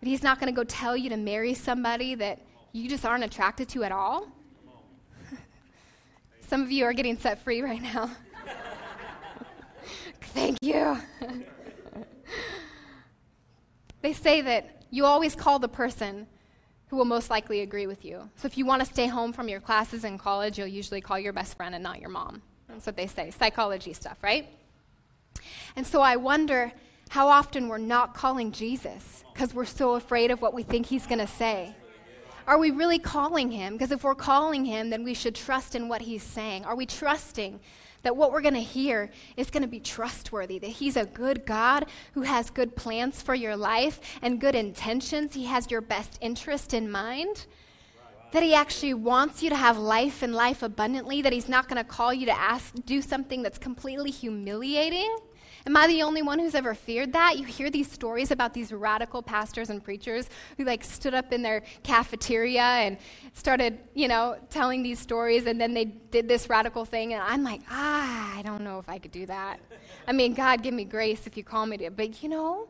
That 0.00 0.08
He's 0.08 0.22
not 0.22 0.40
going 0.40 0.50
to 0.50 0.56
go 0.56 0.64
tell 0.64 0.96
you 0.96 1.10
to 1.10 1.18
marry 1.18 1.52
somebody 1.52 2.14
that 2.14 2.40
you 2.72 2.88
just 2.88 3.04
aren't 3.04 3.24
attracted 3.24 3.68
to 3.68 3.84
at 3.84 3.92
all? 3.92 4.26
Some 6.48 6.62
of 6.62 6.72
you 6.72 6.86
are 6.86 6.94
getting 6.94 7.18
set 7.18 7.44
free 7.44 7.60
right 7.60 7.82
now. 7.82 8.10
Thank 10.32 10.56
you. 10.62 10.96
they 14.00 14.14
say 14.14 14.40
that 14.40 14.86
you 14.90 15.04
always 15.04 15.34
call 15.34 15.58
the 15.58 15.68
person 15.68 16.26
who 16.94 16.98
will 16.98 17.04
most 17.04 17.28
likely 17.28 17.62
agree 17.62 17.88
with 17.88 18.04
you. 18.04 18.30
So 18.36 18.46
if 18.46 18.56
you 18.56 18.64
want 18.64 18.80
to 18.80 18.86
stay 18.86 19.08
home 19.08 19.32
from 19.32 19.48
your 19.48 19.58
classes 19.58 20.04
in 20.04 20.16
college, 20.16 20.58
you'll 20.58 20.68
usually 20.68 21.00
call 21.00 21.18
your 21.18 21.32
best 21.32 21.56
friend 21.56 21.74
and 21.74 21.82
not 21.82 22.00
your 22.00 22.08
mom. 22.08 22.40
That's 22.68 22.86
what 22.86 22.94
they 22.94 23.08
say, 23.08 23.32
psychology 23.32 23.92
stuff, 23.92 24.16
right? 24.22 24.46
And 25.74 25.84
so 25.84 26.02
I 26.02 26.14
wonder 26.14 26.70
how 27.08 27.26
often 27.26 27.66
we're 27.66 27.78
not 27.78 28.14
calling 28.14 28.52
Jesus 28.52 29.24
because 29.32 29.52
we're 29.52 29.64
so 29.64 29.94
afraid 29.94 30.30
of 30.30 30.40
what 30.40 30.54
we 30.54 30.62
think 30.62 30.86
he's 30.86 31.04
going 31.04 31.18
to 31.18 31.26
say. 31.26 31.74
Are 32.46 32.58
we 32.58 32.70
really 32.70 32.98
calling 32.98 33.50
him? 33.50 33.74
Because 33.74 33.90
if 33.90 34.04
we're 34.04 34.14
calling 34.14 34.64
him, 34.64 34.90
then 34.90 35.02
we 35.02 35.14
should 35.14 35.34
trust 35.34 35.74
in 35.74 35.88
what 35.88 36.02
he's 36.02 36.22
saying. 36.22 36.64
Are 36.64 36.76
we 36.76 36.86
trusting 36.86 37.60
that 38.04 38.16
what 38.16 38.30
we're 38.30 38.42
going 38.42 38.54
to 38.54 38.60
hear 38.60 39.10
is 39.36 39.50
going 39.50 39.62
to 39.62 39.68
be 39.68 39.80
trustworthy, 39.80 40.58
that 40.60 40.68
He's 40.68 40.96
a 40.96 41.06
good 41.06 41.44
God 41.44 41.86
who 42.12 42.22
has 42.22 42.50
good 42.50 42.76
plans 42.76 43.20
for 43.20 43.34
your 43.34 43.56
life 43.56 43.98
and 44.22 44.40
good 44.40 44.54
intentions. 44.54 45.34
He 45.34 45.46
has 45.46 45.70
your 45.70 45.80
best 45.80 46.18
interest 46.20 46.72
in 46.72 46.90
mind. 46.90 47.46
That 48.32 48.42
he 48.42 48.52
actually 48.52 48.94
wants 48.94 49.42
you 49.42 49.50
to 49.50 49.56
have 49.56 49.78
life 49.78 50.22
and 50.22 50.34
life 50.34 50.62
abundantly, 50.62 51.22
that 51.22 51.32
he's 51.32 51.48
not 51.48 51.68
going 51.68 51.76
to 51.76 51.88
call 51.88 52.12
you 52.12 52.26
to 52.26 52.36
ask, 52.36 52.74
do 52.84 53.00
something 53.00 53.42
that's 53.42 53.58
completely 53.58 54.10
humiliating. 54.10 55.16
Am 55.66 55.78
I 55.78 55.86
the 55.86 56.02
only 56.02 56.20
one 56.20 56.38
who's 56.38 56.54
ever 56.54 56.74
feared 56.74 57.14
that? 57.14 57.38
You 57.38 57.46
hear 57.46 57.70
these 57.70 57.90
stories 57.90 58.30
about 58.30 58.52
these 58.52 58.70
radical 58.70 59.22
pastors 59.22 59.70
and 59.70 59.82
preachers 59.82 60.28
who 60.58 60.64
like 60.64 60.84
stood 60.84 61.14
up 61.14 61.32
in 61.32 61.40
their 61.40 61.62
cafeteria 61.82 62.60
and 62.60 62.98
started, 63.32 63.78
you 63.94 64.06
know, 64.06 64.36
telling 64.50 64.82
these 64.82 64.98
stories 64.98 65.46
and 65.46 65.58
then 65.58 65.72
they 65.72 65.86
did 65.86 66.28
this 66.28 66.50
radical 66.50 66.84
thing 66.84 67.14
and 67.14 67.22
I'm 67.22 67.42
like, 67.42 67.62
ah, 67.70 68.36
I 68.36 68.42
don't 68.42 68.62
know 68.62 68.78
if 68.78 68.90
I 68.90 68.98
could 68.98 69.12
do 69.12 69.24
that. 69.24 69.58
I 70.06 70.12
mean, 70.12 70.34
God, 70.34 70.62
give 70.62 70.74
me 70.74 70.84
grace 70.84 71.26
if 71.26 71.34
you 71.34 71.44
call 71.44 71.64
me 71.64 71.78
to, 71.78 71.90
but 71.90 72.22
you 72.22 72.28
know, 72.28 72.68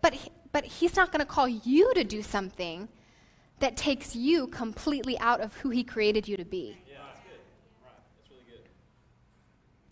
but 0.00 0.16
but 0.50 0.64
he's 0.64 0.96
not 0.96 1.12
going 1.12 1.20
to 1.20 1.26
call 1.26 1.46
you 1.48 1.94
to 1.94 2.02
do 2.02 2.22
something 2.22 2.88
that 3.60 3.76
takes 3.76 4.16
you 4.16 4.48
completely 4.48 5.16
out 5.20 5.40
of 5.40 5.54
who 5.58 5.70
he 5.70 5.84
created 5.84 6.26
you 6.26 6.36
to 6.36 6.44
be. 6.44 6.76
Yeah, 6.88 6.96
that's 7.06 7.20
good. 7.20 7.30
Right. 7.84 7.92
That's 8.16 8.30
really 8.30 8.62
good. 8.62 8.68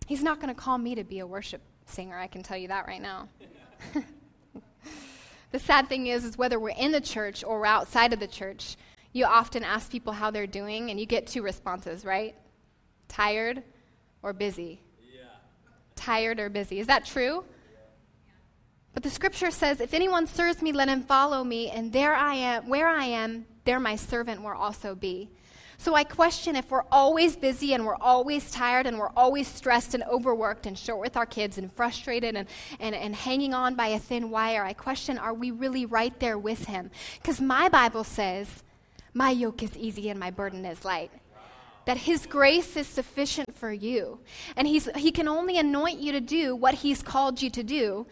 He's 0.05 0.21
not 0.21 0.41
going 0.41 0.53
to 0.53 0.59
call 0.61 0.77
me 0.77 0.93
to 0.95 1.05
be 1.05 1.19
a 1.19 1.25
worship 1.25 1.61
singer, 1.91 2.17
I 2.17 2.27
can 2.27 2.43
tell 2.43 2.57
you 2.57 2.69
that 2.69 2.87
right 2.87 3.01
now. 3.01 3.27
the 5.51 5.59
sad 5.59 5.87
thing 5.87 6.07
is, 6.07 6.25
is 6.25 6.37
whether 6.37 6.59
we're 6.59 6.69
in 6.69 6.91
the 6.91 7.01
church 7.01 7.43
or 7.43 7.59
we're 7.59 7.65
outside 7.65 8.13
of 8.13 8.19
the 8.19 8.27
church, 8.27 8.77
you 9.13 9.25
often 9.25 9.63
ask 9.63 9.91
people 9.91 10.13
how 10.13 10.31
they're 10.31 10.47
doing, 10.47 10.89
and 10.89 10.99
you 10.99 11.05
get 11.05 11.27
two 11.27 11.41
responses, 11.41 12.05
right? 12.05 12.35
Tired 13.07 13.61
or 14.23 14.31
busy. 14.33 14.79
Yeah. 15.13 15.25
Tired 15.95 16.39
or 16.39 16.49
busy. 16.49 16.79
Is 16.79 16.87
that 16.87 17.05
true? 17.05 17.43
But 18.93 19.03
the 19.03 19.09
scripture 19.09 19.51
says, 19.51 19.81
if 19.81 19.93
anyone 19.93 20.27
serves 20.27 20.61
me, 20.61 20.71
let 20.71 20.89
him 20.89 21.03
follow 21.03 21.43
me, 21.43 21.69
and 21.69 21.91
there 21.91 22.13
I 22.13 22.35
am, 22.35 22.69
where 22.69 22.87
I 22.87 23.05
am, 23.05 23.45
there 23.65 23.79
my 23.79 23.95
servant 23.95 24.41
will 24.41 24.51
also 24.51 24.95
be. 24.95 25.29
So 25.81 25.95
I 25.95 26.03
question 26.03 26.55
if 26.55 26.69
we're 26.69 26.85
always 26.91 27.35
busy 27.35 27.73
and 27.73 27.87
we're 27.87 27.95
always 27.95 28.51
tired 28.51 28.85
and 28.85 28.99
we're 28.99 29.09
always 29.17 29.47
stressed 29.47 29.95
and 29.95 30.03
overworked 30.03 30.67
and 30.67 30.77
short 30.77 30.99
with 30.99 31.17
our 31.17 31.25
kids 31.25 31.57
and 31.57 31.73
frustrated 31.73 32.35
and, 32.35 32.47
and, 32.79 32.93
and 32.93 33.15
hanging 33.15 33.55
on 33.55 33.73
by 33.73 33.87
a 33.87 33.97
thin 33.97 34.29
wire, 34.29 34.63
I 34.63 34.73
question 34.73 35.17
are 35.17 35.33
we 35.33 35.49
really 35.49 35.87
right 35.87 36.17
there 36.19 36.37
with 36.37 36.65
Him? 36.65 36.91
Because 37.19 37.41
my 37.41 37.67
Bible 37.67 38.03
says, 38.03 38.61
My 39.15 39.31
yoke 39.31 39.63
is 39.63 39.75
easy 39.75 40.11
and 40.11 40.19
my 40.19 40.29
burden 40.29 40.65
is 40.65 40.85
light 40.85 41.09
that 41.85 41.97
his 41.97 42.27
grace 42.27 42.77
is 42.77 42.85
sufficient 42.85 43.55
for 43.55 43.73
you. 43.73 44.19
And 44.55 44.67
he's, 44.67 44.87
he 44.95 45.11
can 45.11 45.27
only 45.27 45.57
anoint 45.57 45.99
you 45.99 46.11
to 46.11 46.21
do 46.21 46.55
what 46.55 46.75
he's 46.75 47.01
called 47.01 47.41
you 47.41 47.49
to 47.49 47.63
do. 47.63 48.05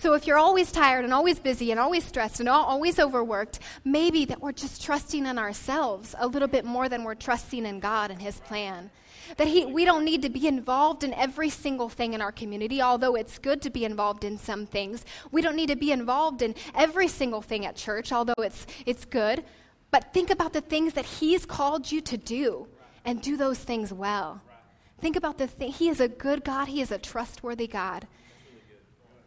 So 0.00 0.14
if 0.14 0.26
you're 0.26 0.38
always 0.38 0.72
tired 0.72 1.04
and 1.04 1.12
always 1.12 1.38
busy 1.38 1.70
and 1.72 1.78
always 1.78 2.04
stressed 2.04 2.40
and 2.40 2.48
always 2.48 2.98
overworked, 2.98 3.58
maybe 3.84 4.24
that 4.24 4.40
we're 4.40 4.52
just 4.52 4.82
trusting 4.82 5.26
in 5.26 5.38
ourselves 5.38 6.14
a 6.18 6.26
little 6.26 6.48
bit 6.48 6.64
more 6.64 6.88
than 6.88 7.04
we're 7.04 7.14
trusting 7.14 7.66
in 7.66 7.80
God 7.80 8.10
and 8.10 8.22
his 8.22 8.40
plan. 8.40 8.90
That 9.36 9.46
he, 9.46 9.66
we 9.66 9.84
don't 9.84 10.06
need 10.06 10.22
to 10.22 10.30
be 10.30 10.48
involved 10.48 11.04
in 11.04 11.12
every 11.12 11.50
single 11.50 11.90
thing 11.90 12.14
in 12.14 12.22
our 12.22 12.32
community, 12.32 12.80
although 12.80 13.14
it's 13.14 13.38
good 13.38 13.60
to 13.60 13.68
be 13.68 13.84
involved 13.84 14.24
in 14.24 14.38
some 14.38 14.64
things. 14.64 15.04
We 15.32 15.42
don't 15.42 15.54
need 15.54 15.68
to 15.68 15.76
be 15.76 15.92
involved 15.92 16.40
in 16.40 16.54
every 16.74 17.06
single 17.06 17.42
thing 17.42 17.66
at 17.66 17.76
church, 17.76 18.10
although 18.10 18.32
it's, 18.38 18.66
it's 18.86 19.04
good. 19.04 19.44
But 19.90 20.14
think 20.14 20.30
about 20.30 20.54
the 20.54 20.62
things 20.62 20.94
that 20.94 21.04
he's 21.04 21.44
called 21.44 21.92
you 21.92 22.00
to 22.00 22.16
do 22.16 22.68
and 23.04 23.20
do 23.20 23.36
those 23.36 23.58
things 23.58 23.92
well. 23.92 24.40
Think 24.98 25.16
about 25.16 25.36
the 25.36 25.46
thing. 25.46 25.72
He 25.72 25.90
is 25.90 26.00
a 26.00 26.08
good 26.08 26.42
God, 26.42 26.68
he 26.68 26.80
is 26.80 26.90
a 26.90 26.96
trustworthy 26.96 27.66
God. 27.66 28.06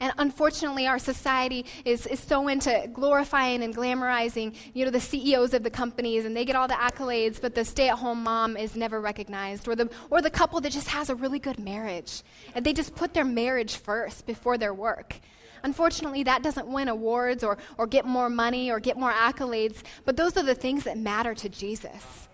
And 0.04 0.12
unfortunately, 0.18 0.86
our 0.86 1.00
society 1.00 1.66
is, 1.86 2.06
is 2.08 2.20
so 2.20 2.50
into 2.50 2.90
glorifying 2.92 3.64
and 3.64 3.74
glamorizing, 3.74 4.54
you 4.74 4.84
know, 4.84 4.92
the 4.92 5.00
CEOs 5.00 5.54
of 5.54 5.64
the 5.64 5.70
companies, 5.70 6.26
and 6.26 6.36
they 6.36 6.44
get 6.44 6.58
all 6.58 6.68
the 6.68 6.74
accolades, 6.74 7.40
but 7.40 7.56
the 7.56 7.64
stay-at-home 7.64 8.22
mom 8.22 8.58
is 8.58 8.76
never 8.76 9.00
recognized, 9.00 9.66
or 9.66 9.78
the, 9.78 9.90
or 10.10 10.22
the 10.22 10.30
couple 10.30 10.60
that 10.60 10.74
just 10.74 10.90
has 10.90 11.10
a 11.10 11.16
really 11.16 11.40
good 11.40 11.58
marriage, 11.58 12.22
and 12.54 12.66
they 12.66 12.74
just 12.74 12.96
put 12.96 13.14
their 13.14 13.24
marriage 13.24 13.78
first 13.78 14.26
before 14.28 14.58
their 14.58 14.74
work. 14.74 15.22
Unfortunately, 15.64 16.24
that 16.24 16.44
doesn't 16.44 16.68
win 16.68 16.90
awards 16.90 17.42
or, 17.42 17.58
or 17.78 17.88
get 17.88 18.04
more 18.04 18.30
money 18.30 18.70
or 18.70 18.82
get 18.82 18.98
more 18.98 19.14
accolades, 19.14 19.84
but 20.04 20.18
those 20.18 20.36
are 20.36 20.44
the 20.44 20.54
things 20.54 20.84
that 20.84 20.98
matter 20.98 21.34
to 21.34 21.48
Jesus. 21.48 22.28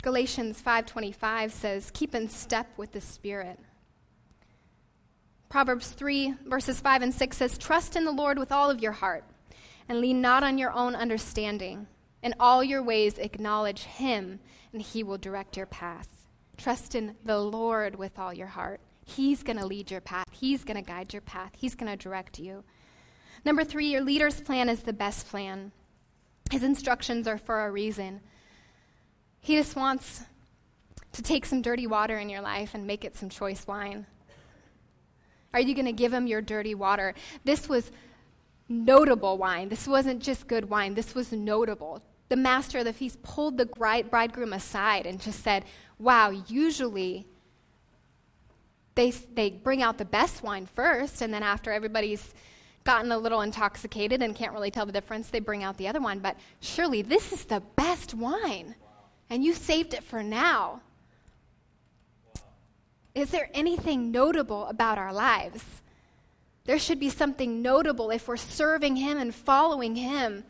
Galatians 0.00 0.60
5:25 0.60 1.52
says, 1.52 1.90
"Keep 1.92 2.14
in 2.14 2.28
step 2.28 2.66
with 2.76 2.92
the 2.92 3.00
Spirit." 3.00 3.58
Proverbs 5.48 5.90
3 5.90 6.36
verses 6.44 6.80
5 6.80 7.02
and 7.02 7.14
6 7.14 7.36
says, 7.36 7.58
"Trust 7.58 7.96
in 7.96 8.04
the 8.04 8.12
Lord 8.12 8.38
with 8.38 8.52
all 8.52 8.70
of 8.70 8.80
your 8.80 8.92
heart 8.92 9.24
and 9.88 10.00
lean 10.00 10.20
not 10.20 10.42
on 10.42 10.58
your 10.58 10.72
own 10.72 10.94
understanding. 10.94 11.86
In 12.22 12.34
all 12.38 12.62
your 12.62 12.82
ways 12.82 13.18
acknowledge 13.18 13.82
him, 13.84 14.40
and 14.72 14.82
he 14.82 15.02
will 15.02 15.18
direct 15.18 15.56
your 15.56 15.66
path." 15.66 16.26
Trust 16.56 16.94
in 16.94 17.16
the 17.24 17.38
Lord 17.38 17.96
with 17.96 18.18
all 18.18 18.34
your 18.34 18.48
heart 18.48 18.80
He's 19.16 19.42
going 19.42 19.58
to 19.58 19.66
lead 19.66 19.90
your 19.90 20.00
path, 20.00 20.26
He's 20.30 20.64
going 20.64 20.76
to 20.76 20.82
guide 20.82 21.12
your 21.12 21.22
path, 21.22 21.52
He's 21.56 21.74
going 21.74 21.90
to 21.90 21.96
direct 21.96 22.38
you. 22.38 22.64
Number 23.44 23.64
three, 23.64 23.90
your 23.90 24.02
leader's 24.02 24.40
plan 24.40 24.68
is 24.68 24.82
the 24.82 24.92
best 24.92 25.28
plan. 25.28 25.72
His 26.50 26.62
instructions 26.62 27.26
are 27.26 27.38
for 27.38 27.64
a 27.64 27.70
reason. 27.70 28.20
He 29.40 29.56
just 29.56 29.76
wants 29.76 30.22
to 31.12 31.22
take 31.22 31.44
some 31.44 31.62
dirty 31.62 31.86
water 31.86 32.18
in 32.18 32.28
your 32.28 32.40
life 32.40 32.74
and 32.74 32.86
make 32.86 33.04
it 33.04 33.16
some 33.16 33.28
choice 33.28 33.66
wine. 33.66 34.06
Are 35.52 35.60
you 35.60 35.74
going 35.74 35.86
to 35.86 35.92
give 35.92 36.12
him 36.12 36.26
your 36.26 36.40
dirty 36.40 36.74
water? 36.74 37.14
This 37.44 37.68
was 37.68 37.90
notable 38.68 39.36
wine. 39.36 39.68
This 39.68 39.86
wasn't 39.88 40.22
just 40.22 40.46
good 40.46 40.70
wine, 40.70 40.94
this 40.94 41.14
was 41.14 41.32
notable. 41.32 42.02
The 42.28 42.36
master 42.36 42.78
of 42.78 42.84
the 42.84 42.92
feast 42.92 43.20
pulled 43.22 43.58
the 43.58 43.66
bridegroom 43.66 44.52
aside 44.52 45.04
and 45.04 45.20
just 45.20 45.42
said, 45.42 45.64
Wow, 45.98 46.30
usually 46.30 47.26
they, 48.94 49.10
they 49.10 49.50
bring 49.50 49.82
out 49.82 49.98
the 49.98 50.04
best 50.04 50.42
wine 50.42 50.66
first, 50.66 51.22
and 51.22 51.34
then 51.34 51.42
after 51.42 51.72
everybody's 51.72 52.34
gotten 52.84 53.12
a 53.12 53.18
little 53.18 53.40
intoxicated 53.40 54.22
and 54.22 54.34
can't 54.34 54.52
really 54.52 54.70
tell 54.70 54.86
the 54.86 54.92
difference, 54.92 55.28
they 55.28 55.40
bring 55.40 55.62
out 55.62 55.76
the 55.76 55.88
other 55.88 56.00
one. 56.00 56.20
But 56.20 56.36
surely 56.60 57.02
this 57.02 57.32
is 57.32 57.44
the 57.44 57.60
best 57.76 58.14
wine, 58.14 58.76
and 59.30 59.44
you 59.44 59.54
saved 59.54 59.94
it 59.94 60.02
for 60.02 60.22
now. 60.22 60.82
Is 63.14 63.30
there 63.30 63.48
anything 63.54 64.10
notable 64.10 64.66
about 64.66 64.98
our 64.98 65.12
lives? 65.12 65.64
There 66.64 66.78
should 66.78 67.00
be 67.00 67.10
something 67.10 67.62
notable 67.62 68.10
if 68.10 68.28
we're 68.28 68.36
serving 68.36 68.96
Him 68.96 69.18
and 69.18 69.34
following 69.34 69.96
Him. 69.96 70.44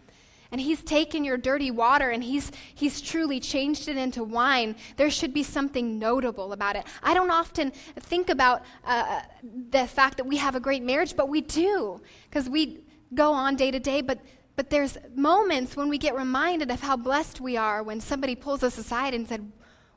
And 0.51 0.61
He's 0.61 0.83
taken 0.83 1.25
your 1.25 1.37
dirty 1.37 1.71
water 1.71 2.11
and 2.11 2.25
he's, 2.25 2.51
he's 2.75 3.01
truly 3.01 3.39
changed 3.39 3.87
it 3.87 3.97
into 3.97 4.25
wine. 4.25 4.75
There 4.97 5.11
should 5.11 5.33
be 5.33 5.45
something 5.45 5.99
notable 5.99 6.53
about 6.53 6.75
it. 6.75 6.85
I 7.03 7.15
don't 7.15 7.31
often 7.31 7.71
think 8.01 8.29
about 8.31 8.63
uh, 8.85 9.21
the 9.71 9.87
fact 9.87 10.17
that 10.17 10.27
we 10.27 10.39
have 10.39 10.57
a 10.57 10.61
great 10.61 10.83
marriage, 10.83 11.15
but 11.17 11.29
we 11.29 11.41
do, 11.41 12.01
because 12.29 12.49
we 12.49 12.81
go 13.15 13.33
on 13.33 13.55
day 13.55 13.71
to 13.71 13.79
day. 13.79 14.01
But, 14.01 14.19
but 14.61 14.69
there's 14.69 14.99
moments 15.15 15.75
when 15.75 15.89
we 15.89 15.97
get 15.97 16.15
reminded 16.15 16.71
of 16.71 16.83
how 16.83 16.95
blessed 16.95 17.41
we 17.41 17.57
are 17.57 17.83
when 17.83 17.99
somebody 17.99 18.35
pulls 18.35 18.63
us 18.63 18.77
aside 18.77 19.15
and 19.15 19.27
said, 19.27 19.51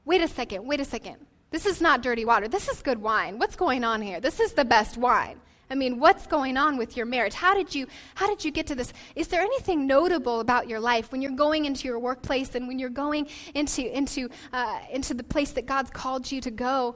Wait 0.06 0.22
a 0.22 0.28
second, 0.30 0.66
wait 0.66 0.80
a 0.80 0.86
second. 0.86 1.18
This 1.52 1.66
is 1.66 1.82
not 1.82 2.02
dirty 2.02 2.24
water. 2.24 2.48
This 2.48 2.70
is 2.70 2.82
good 2.82 3.02
wine. 3.02 3.40
What's 3.40 3.58
going 3.58 3.84
on 3.84 4.02
here? 4.02 4.22
This 4.22 4.40
is 4.40 4.54
the 4.54 4.64
best 4.64 4.96
wine. 4.96 5.42
I 5.70 5.76
mean, 5.76 6.00
what's 6.00 6.28
going 6.28 6.56
on 6.56 6.78
with 6.78 6.96
your 6.96 7.06
marriage? 7.06 7.34
How 7.34 7.54
did 7.54 7.76
you 7.76 7.88
how 8.16 8.26
did 8.26 8.46
you 8.46 8.52
get 8.52 8.68
to 8.68 8.76
this? 8.76 8.94
Is 9.18 9.28
there 9.28 9.42
anything 9.42 9.86
notable 9.86 10.40
about 10.40 10.70
your 10.70 10.80
life 10.80 11.12
when 11.12 11.22
you're 11.22 11.32
going 11.32 11.66
into 11.66 11.90
your 11.90 12.00
workplace 12.00 12.56
and 12.56 12.66
when 12.66 12.80
you're 12.80 12.90
going 12.90 13.28
into 13.54 13.94
into 13.94 14.30
uh, 14.54 14.80
into 14.94 15.14
the 15.14 15.24
place 15.24 15.52
that 15.52 15.66
God's 15.66 15.90
called 15.90 16.32
you 16.32 16.40
to 16.40 16.52
go, 16.52 16.96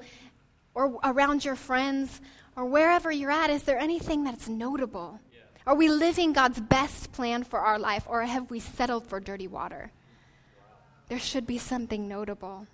or 0.74 1.02
around 1.04 1.44
your 1.44 1.58
friends, 1.58 2.22
or 2.56 2.66
wherever 2.66 3.12
you're 3.12 3.30
at? 3.30 3.50
Is 3.50 3.64
there 3.64 3.78
anything 3.78 4.24
that's 4.24 4.48
notable? 4.48 5.20
Are 5.68 5.76
we 5.76 5.88
living 5.88 6.34
God's 6.34 6.60
best 6.60 7.12
plan 7.12 7.44
for 7.44 7.60
our 7.60 7.78
life, 7.78 8.06
or 8.08 8.24
have 8.24 8.50
we 8.50 8.60
settled 8.60 9.06
for 9.06 9.20
dirty 9.20 9.48
water? 9.48 9.92
There 11.10 11.20
should 11.20 11.46
be 11.46 11.60
something 11.60 12.08
notable 12.08 12.66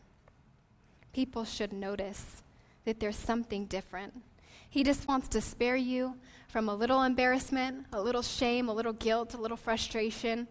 people 1.14 1.46
should 1.46 1.72
notice 1.72 2.42
that 2.86 3.00
there's 3.00 3.16
something 3.16 3.66
different. 3.66 4.22
He 4.70 4.84
just 4.84 5.08
wants 5.08 5.28
to 5.30 5.42
spare 5.42 5.76
you 5.76 6.16
from 6.48 6.68
a 6.68 6.76
little 6.76 7.04
embarrassment, 7.04 7.86
a 7.94 8.02
little 8.02 8.24
shame, 8.24 8.68
a 8.68 8.74
little 8.74 8.94
guilt, 8.94 9.36
a 9.36 9.38
little 9.38 9.58
frustration. 9.58 10.48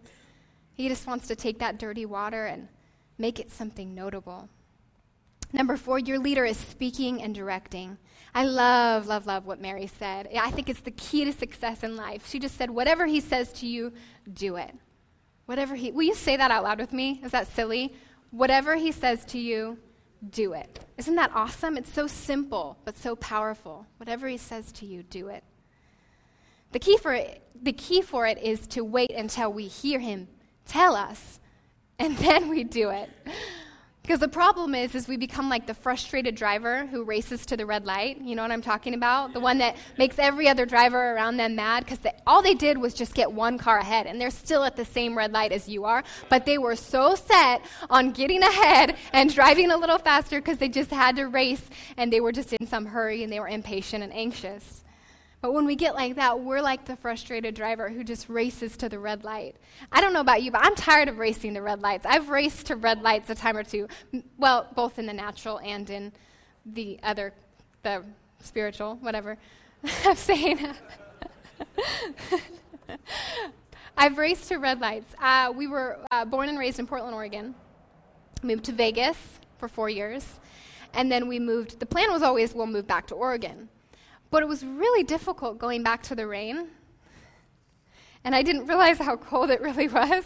He 0.73 0.87
just 0.87 1.05
wants 1.05 1.27
to 1.27 1.35
take 1.35 1.59
that 1.59 1.77
dirty 1.77 2.05
water 2.05 2.45
and 2.45 2.69
make 3.17 3.39
it 3.39 3.51
something 3.51 3.93
notable. 3.93 4.49
Number 5.53 5.77
four, 5.77 5.99
your 5.99 6.17
leader 6.17 6.43
is 6.43 6.57
speaking 6.57 7.21
and 7.21 7.33
directing. 7.33 7.99
I 8.33 8.45
love, 8.45 9.05
love, 9.05 9.27
love 9.27 9.45
what 9.45 9.61
Mary 9.61 9.85
said. 9.85 10.27
I 10.35 10.49
think 10.49 10.67
it's 10.67 10.79
the 10.79 10.91
key 10.91 11.23
to 11.25 11.31
success 11.31 11.83
in 11.83 11.95
life. 11.95 12.27
She 12.27 12.39
just 12.39 12.57
said, 12.57 12.71
whatever 12.71 13.05
he 13.05 13.19
says 13.19 13.53
to 13.53 13.67
you, 13.67 13.93
do 14.33 14.55
it. 14.55 14.73
Whatever 15.45 15.75
he, 15.75 15.91
will 15.91 16.03
you 16.03 16.15
say 16.15 16.35
that 16.37 16.49
out 16.49 16.63
loud 16.63 16.79
with 16.79 16.91
me? 16.91 17.21
Is 17.23 17.31
that 17.31 17.47
silly? 17.47 17.93
Whatever 18.31 18.75
he 18.75 18.91
says 18.91 19.23
to 19.25 19.37
you, 19.37 19.77
do 20.31 20.53
it. 20.53 20.79
Isn't 20.97 21.15
that 21.15 21.31
awesome? 21.35 21.77
It's 21.77 21.93
so 21.93 22.07
simple, 22.07 22.77
but 22.83 22.97
so 22.97 23.15
powerful. 23.15 23.85
Whatever 23.97 24.27
he 24.27 24.37
says 24.37 24.71
to 24.73 24.87
you, 24.87 25.03
do 25.03 25.27
it. 25.27 25.43
The 26.71 26.79
key 26.79 26.97
for 26.97 27.13
it, 27.13 27.43
the 27.61 27.73
key 27.73 28.01
for 28.01 28.25
it 28.25 28.39
is 28.39 28.65
to 28.67 28.83
wait 28.83 29.11
until 29.11 29.53
we 29.53 29.67
hear 29.67 29.99
him 29.99 30.27
tell 30.65 30.95
us, 30.95 31.39
and 31.99 32.17
then 32.19 32.49
we 32.49 32.63
do 32.63 32.89
it. 32.89 33.09
Because 34.03 34.19
the 34.19 34.27
problem 34.27 34.75
is, 34.75 34.95
is 34.95 35.07
we 35.07 35.15
become 35.15 35.47
like 35.47 35.65
the 35.65 35.73
frustrated 35.73 36.35
driver 36.35 36.85
who 36.87 37.05
races 37.05 37.45
to 37.45 37.55
the 37.55 37.65
red 37.65 37.85
light. 37.85 38.19
You 38.19 38.35
know 38.35 38.41
what 38.41 38.51
I'm 38.51 38.61
talking 38.61 38.95
about? 38.95 39.31
The 39.31 39.39
one 39.39 39.59
that 39.59 39.77
makes 39.97 40.19
every 40.19 40.49
other 40.49 40.65
driver 40.65 41.13
around 41.13 41.37
them 41.37 41.55
mad 41.55 41.85
because 41.85 41.99
all 42.27 42.41
they 42.41 42.53
did 42.53 42.77
was 42.77 42.93
just 42.93 43.15
get 43.15 43.31
one 43.31 43.57
car 43.57 43.77
ahead, 43.77 44.05
and 44.05 44.19
they're 44.19 44.29
still 44.29 44.65
at 44.65 44.75
the 44.75 44.83
same 44.83 45.17
red 45.17 45.31
light 45.31 45.53
as 45.53 45.69
you 45.69 45.85
are. 45.85 46.03
But 46.29 46.45
they 46.45 46.57
were 46.57 46.75
so 46.75 47.15
set 47.15 47.61
on 47.89 48.11
getting 48.11 48.43
ahead 48.43 48.97
and 49.13 49.33
driving 49.33 49.71
a 49.71 49.77
little 49.77 49.97
faster 49.97 50.41
because 50.41 50.57
they 50.57 50.67
just 50.67 50.91
had 50.91 51.15
to 51.15 51.29
race, 51.29 51.63
and 51.95 52.11
they 52.11 52.19
were 52.19 52.33
just 52.33 52.51
in 52.51 52.67
some 52.67 52.85
hurry 52.85 53.23
and 53.23 53.31
they 53.31 53.39
were 53.39 53.47
impatient 53.47 54.03
and 54.03 54.13
anxious. 54.13 54.82
But 55.43 55.53
when 55.53 55.65
we 55.65 55.75
get 55.75 55.93
like 55.93 56.15
that, 56.15 56.39
we're 56.39 56.61
like 56.61 56.85
the 56.85 56.95
frustrated 56.95 57.53
driver 57.53 57.89
who 57.89 58.05
just 58.05 58.29
races 58.29 58.77
to 58.77 58.87
the 58.87 58.97
red 58.97 59.25
light. 59.25 59.57
I 59.91 59.99
don't 59.99 60.13
know 60.13 60.21
about 60.21 60.41
you, 60.41 60.51
but 60.51 60.61
I'm 60.63 60.73
tired 60.73 61.09
of 61.09 61.17
racing 61.17 61.55
to 61.55 61.61
red 61.61 61.81
lights. 61.81 62.05
I've 62.05 62.29
raced 62.29 62.67
to 62.67 62.77
red 62.77 63.01
lights 63.01 63.29
a 63.29 63.35
time 63.35 63.57
or 63.57 63.63
two, 63.63 63.89
well, 64.37 64.69
both 64.73 64.99
in 64.99 65.05
the 65.05 65.11
natural 65.11 65.59
and 65.59 65.89
in 65.89 66.13
the 66.65 66.97
other, 67.03 67.33
the 67.81 68.05
spiritual, 68.41 68.95
whatever 69.01 69.37
I'm 70.05 70.15
saying. 70.15 70.65
I've 73.97 74.17
raced 74.17 74.47
to 74.47 74.59
red 74.59 74.79
lights. 74.79 75.13
Uh, 75.21 75.51
we 75.53 75.67
were 75.67 75.99
uh, 76.09 76.23
born 76.23 76.47
and 76.47 76.57
raised 76.57 76.79
in 76.79 76.87
Portland, 76.87 77.13
Oregon. 77.15 77.53
Moved 78.43 78.63
to 78.63 78.71
Vegas 78.71 79.17
for 79.57 79.67
four 79.67 79.89
years. 79.89 80.39
And 80.93 81.11
then 81.11 81.27
we 81.27 81.37
moved, 81.37 81.81
the 81.81 81.85
plan 81.85 82.13
was 82.13 82.21
always 82.21 82.53
we'll 82.53 82.65
move 82.65 82.87
back 82.87 83.07
to 83.07 83.15
Oregon. 83.15 83.67
But 84.33 84.41
it 84.41 84.47
was 84.47 84.65
really 84.65 85.03
difficult 85.03 85.59
going 85.59 85.83
back 85.83 86.01
to 86.03 86.15
the 86.15 86.25
rain. 86.25 86.69
And 88.23 88.33
I 88.33 88.41
didn't 88.41 88.65
realize 88.65 88.97
how 88.97 89.15
cold 89.15 89.51
it 89.51 89.61
really 89.61 89.87
was. 89.99 90.23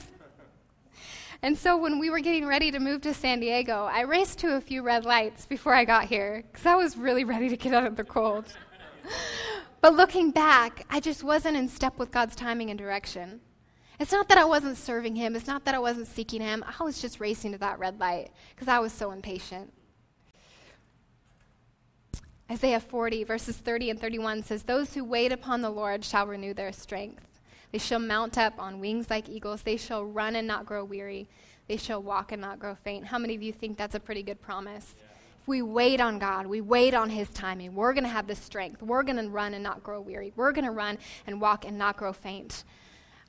And 1.41 1.57
so 1.57 1.75
when 1.75 1.99
we 1.99 2.09
were 2.09 2.21
getting 2.21 2.47
ready 2.47 2.71
to 2.71 2.79
move 2.79 3.01
to 3.01 3.13
San 3.13 3.41
Diego, 3.41 3.83
I 3.83 4.03
raced 4.03 4.39
to 4.39 4.55
a 4.55 4.61
few 4.61 4.81
red 4.81 5.03
lights 5.03 5.45
before 5.45 5.73
I 5.73 5.83
got 5.83 6.05
here 6.05 6.45
because 6.49 6.65
I 6.65 6.75
was 6.75 6.95
really 6.95 7.25
ready 7.25 7.49
to 7.49 7.57
get 7.57 7.73
out 7.73 7.85
of 7.85 7.97
the 7.97 8.05
cold. 8.05 8.45
but 9.81 9.93
looking 9.93 10.31
back, 10.31 10.85
I 10.89 11.01
just 11.01 11.21
wasn't 11.21 11.57
in 11.57 11.67
step 11.67 11.99
with 11.99 12.09
God's 12.09 12.37
timing 12.37 12.69
and 12.69 12.79
direction. 12.79 13.41
It's 13.99 14.13
not 14.13 14.29
that 14.29 14.37
I 14.37 14.45
wasn't 14.45 14.77
serving 14.77 15.17
Him, 15.17 15.35
it's 15.35 15.47
not 15.47 15.65
that 15.65 15.75
I 15.75 15.79
wasn't 15.79 16.07
seeking 16.07 16.39
Him. 16.39 16.63
I 16.79 16.81
was 16.81 17.01
just 17.01 17.19
racing 17.19 17.51
to 17.51 17.57
that 17.57 17.77
red 17.77 17.99
light 17.99 18.29
because 18.55 18.69
I 18.69 18.79
was 18.79 18.93
so 18.93 19.11
impatient. 19.11 19.73
Isaiah 22.49 22.79
40, 22.79 23.25
verses 23.25 23.57
30 23.57 23.89
and 23.89 23.99
31 23.99 24.43
says, 24.43 24.63
Those 24.63 24.93
who 24.93 25.03
wait 25.03 25.33
upon 25.33 25.61
the 25.61 25.69
Lord 25.69 26.05
shall 26.05 26.25
renew 26.25 26.53
their 26.53 26.71
strength. 26.71 27.27
They 27.73 27.77
shall 27.77 27.99
mount 27.99 28.37
up 28.37 28.53
on 28.57 28.79
wings 28.79 29.09
like 29.09 29.27
eagles. 29.27 29.63
They 29.63 29.75
shall 29.75 30.05
run 30.05 30.35
and 30.35 30.47
not 30.47 30.65
grow 30.65 30.85
weary. 30.85 31.27
They 31.67 31.75
shall 31.75 32.01
walk 32.01 32.31
and 32.31 32.41
not 32.41 32.59
grow 32.59 32.75
faint. 32.75 33.07
How 33.07 33.17
many 33.17 33.35
of 33.35 33.43
you 33.43 33.51
think 33.51 33.77
that's 33.77 33.95
a 33.95 33.99
pretty 33.99 34.23
good 34.23 34.41
promise? 34.41 34.95
Yeah. 34.97 35.05
If 35.41 35.47
we 35.47 35.61
wait 35.61 35.99
on 35.99 36.19
God, 36.19 36.47
we 36.47 36.61
wait 36.61 36.93
on 36.93 37.09
His 37.09 37.29
timing, 37.29 37.75
we're 37.75 37.91
going 37.91 38.05
to 38.05 38.09
have 38.09 38.27
the 38.27 38.35
strength. 38.35 38.81
We're 38.81 39.03
going 39.03 39.17
to 39.17 39.29
run 39.29 39.53
and 39.53 39.63
not 39.63 39.83
grow 39.83 39.99
weary. 39.99 40.31
We're 40.37 40.53
going 40.53 40.65
to 40.65 40.71
run 40.71 40.97
and 41.25 41.41
walk 41.41 41.65
and 41.65 41.77
not 41.77 41.97
grow 41.97 42.13
faint. 42.13 42.63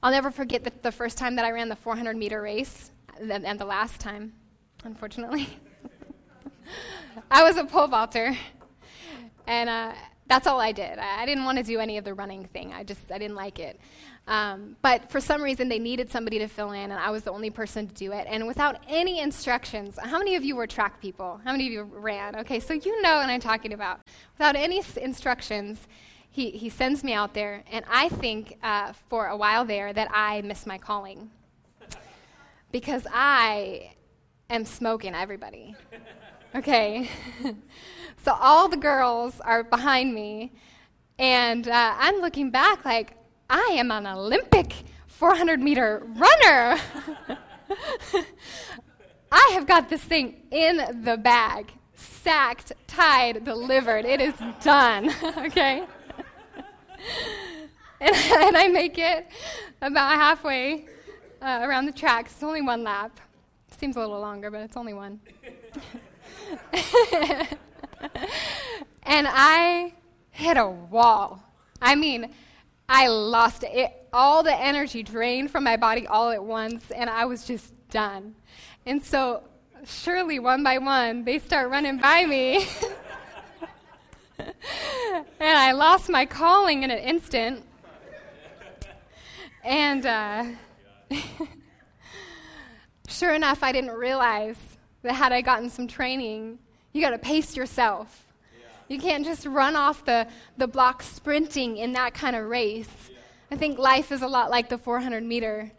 I'll 0.01 0.13
never 0.13 0.31
forget 0.31 0.63
the, 0.63 0.73
the 0.83 0.93
first 0.93 1.19
time 1.19 1.35
that 1.37 1.45
I 1.45 1.51
ran 1.51 1.69
the 1.69 1.77
400 1.77 2.17
meter 2.17 2.41
race, 2.41 2.93
and, 3.21 3.45
and 3.45 3.59
the 3.59 3.65
last 3.65 4.01
time, 4.01 4.33
unfortunately. 4.85 5.49
I 7.33 7.43
was 7.43 7.57
a 7.57 7.65
pole 7.65 7.89
vaulter. 7.89 8.37
And 9.49 9.71
uh, 9.71 9.95
that's 10.27 10.47
all 10.47 10.61
I 10.61 10.73
did. 10.73 10.99
I, 10.99 11.23
I, 11.23 11.27
didn't 11.27 11.45
want 11.45 11.57
to 11.57 11.65
do 11.65 11.81
any 11.81 11.97
of 11.97 12.05
the 12.05 12.13
running 12.13 12.45
thing. 12.45 12.75
I 12.75 12.85
just, 12.85 13.11
I 13.11 13.17
didn't 13.17 13.35
like 13.35 13.59
it. 13.59 13.81
Um, 14.27 14.77
but 14.83 15.11
for 15.11 15.23
some 15.23 15.43
reason, 15.43 15.71
they 15.71 15.79
needed 15.79 16.11
somebody 16.11 16.39
to 16.41 16.49
fill 16.49 16.73
in, 16.73 16.91
and 16.93 17.01
I 17.01 17.11
was 17.11 17.23
the 17.23 17.33
only 17.33 17.49
person 17.49 17.89
to 17.89 17.95
do 17.95 18.13
it. 18.13 18.27
And 18.29 18.47
without 18.47 18.77
any 18.87 19.21
instructions, 19.21 19.99
how 19.99 20.19
many 20.19 20.35
of 20.35 20.45
you 20.45 20.55
were 20.55 20.67
track 20.67 21.01
people? 21.01 21.41
How 21.45 21.53
many 21.53 21.67
of 21.67 21.73
you 21.73 21.83
ran? 21.83 22.37
Okay, 22.37 22.61
so 22.61 22.75
you 22.75 23.01
know 23.01 23.17
what 23.17 23.31
I'm 23.31 23.41
talking 23.41 23.73
about. 23.73 24.01
Without 24.37 24.55
any 24.55 24.81
s- 24.81 24.99
instructions, 24.99 25.89
he, 26.29 26.51
he 26.51 26.69
sends 26.69 27.03
me 27.03 27.15
out 27.15 27.33
there, 27.33 27.65
and 27.73 27.87
I 27.91 28.11
think 28.11 28.59
uh, 28.63 28.93
for 29.09 29.29
a 29.29 29.37
while 29.37 29.65
there 29.65 29.95
that 29.95 30.09
I 30.13 30.43
missed 30.43 30.67
my 30.67 30.77
calling. 30.77 31.31
Because 32.71 33.07
I 33.11 33.93
am 34.51 34.67
smoking 34.67 35.15
everybody. 35.15 35.75
Okay. 36.55 37.09
So 38.25 38.37
all 38.39 38.69
the 38.69 38.77
girls 38.77 39.41
are 39.41 39.63
behind 39.63 40.15
me, 40.15 40.53
and 41.19 41.67
uh, 41.67 41.95
I'm 41.97 42.17
looking 42.17 42.51
back 42.51 42.85
like, 42.85 43.17
I 43.49 43.77
am 43.79 43.91
an 43.91 44.07
Olympic 44.07 44.75
400 45.07 45.61
meter 45.61 46.03
runner. 46.05 46.79
I 49.33 49.51
have 49.53 49.67
got 49.67 49.89
this 49.89 50.03
thing 50.03 50.43
in 50.51 51.03
the 51.05 51.17
bag, 51.17 51.73
sacked, 51.95 52.73
tied, 52.87 53.45
delivered. 53.45 54.05
It 54.05 54.21
is 54.21 54.35
done, 54.63 55.11
okay? 55.39 55.85
and, 58.01 58.15
and, 58.15 58.57
I 58.57 58.69
make 58.69 58.99
it 58.99 59.29
about 59.81 60.17
halfway 60.17 60.87
uh, 61.41 61.61
around 61.63 61.87
the 61.87 61.93
track. 61.93 62.27
It's 62.27 62.43
only 62.43 62.63
one 62.63 62.83
lap. 62.83 63.21
Seems 63.79 63.97
a 63.97 64.01
little 64.01 64.21
longer, 64.21 64.51
but 64.51 64.61
it's 64.63 64.77
only 64.77 64.93
one. 64.93 65.21
and 69.03 69.29
I 69.29 69.93
hit 70.31 70.57
a 70.57 70.69
wall. 70.69 71.43
I 71.81 71.95
mean, 71.95 72.31
I 72.89 73.09
lost 73.09 73.65
it. 73.65 73.93
All 74.13 74.43
the 74.43 74.55
energy 74.55 75.03
drained 75.03 75.51
from 75.51 75.65
my 75.65 75.77
body 75.77 76.07
all 76.07 76.31
at 76.31 76.43
once, 76.43 76.91
and 76.91 77.11
I 77.11 77.27
was 77.27 77.45
just 77.45 77.73
done. 77.91 78.35
And 78.87 79.05
so, 79.05 79.43
surely 79.85 80.39
one 80.39 80.63
by 80.63 80.79
one, 80.79 81.25
they 81.25 81.39
start 81.39 81.71
running 81.71 81.99
by 81.99 82.25
me. 82.25 82.67
and 84.39 84.49
I 85.41 85.73
lost 85.73 86.09
my 86.09 86.25
calling 86.25 86.83
in 86.83 86.91
an 86.91 86.99
instant. 86.99 87.65
And 89.63 90.07
uh, 90.07 90.45
sure 93.09 93.35
enough, 93.35 93.63
I 93.63 93.73
didn't 93.73 93.91
realize 93.91 94.78
that 95.03 95.15
had 95.15 95.33
I 95.33 95.41
gotten 95.41 95.71
some 95.71 95.87
training, 95.87 96.59
you 96.93 97.01
got 97.01 97.11
to 97.11 97.19
pace 97.19 97.57
yourself. 97.57 98.27
You 98.89 98.99
can't 98.99 99.25
just 99.25 99.45
run 99.45 99.77
off 99.77 100.05
the, 100.05 100.27
the 100.57 100.67
block 100.67 101.03
sprinting 101.03 101.77
in 101.77 101.93
that 101.93 102.15
kind 102.15 102.35
of 102.35 102.47
race. 102.47 103.11
I 103.51 103.57
think 103.57 103.79
life 103.79 104.11
is 104.13 104.23
a 104.23 104.29
lot 104.29 104.51
like 104.51 104.69
the 104.69 104.79
400 104.79 105.23
meter, 105.23 105.71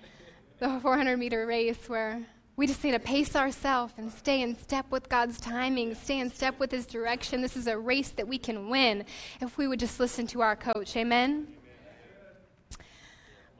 the 0.60 0.80
400 0.80 1.18
meter 1.18 1.46
race 1.46 1.90
where 1.90 2.22
we 2.56 2.68
just 2.68 2.84
need 2.84 2.92
to 2.92 3.00
pace 3.00 3.36
ourselves 3.36 3.94
and 3.98 4.12
stay 4.12 4.42
in 4.42 4.56
step 4.58 4.86
with 4.92 5.08
God's 5.08 5.40
timing, 5.40 5.96
stay 5.96 6.20
in 6.20 6.30
step 6.30 6.60
with 6.60 6.72
His 6.72 6.86
direction. 6.86 7.42
This 7.42 7.56
is 7.56 7.68
a 7.68 7.78
race 7.78 8.10
that 8.10 8.28
we 8.28 8.38
can 8.38 8.70
win 8.70 9.06
if 9.42 9.58
we 9.58 9.68
would 9.68 9.80
just 9.80 10.00
listen 10.00 10.28
to 10.28 10.42
our 10.42 10.56
coach. 10.56 10.96
Amen? 10.98 11.48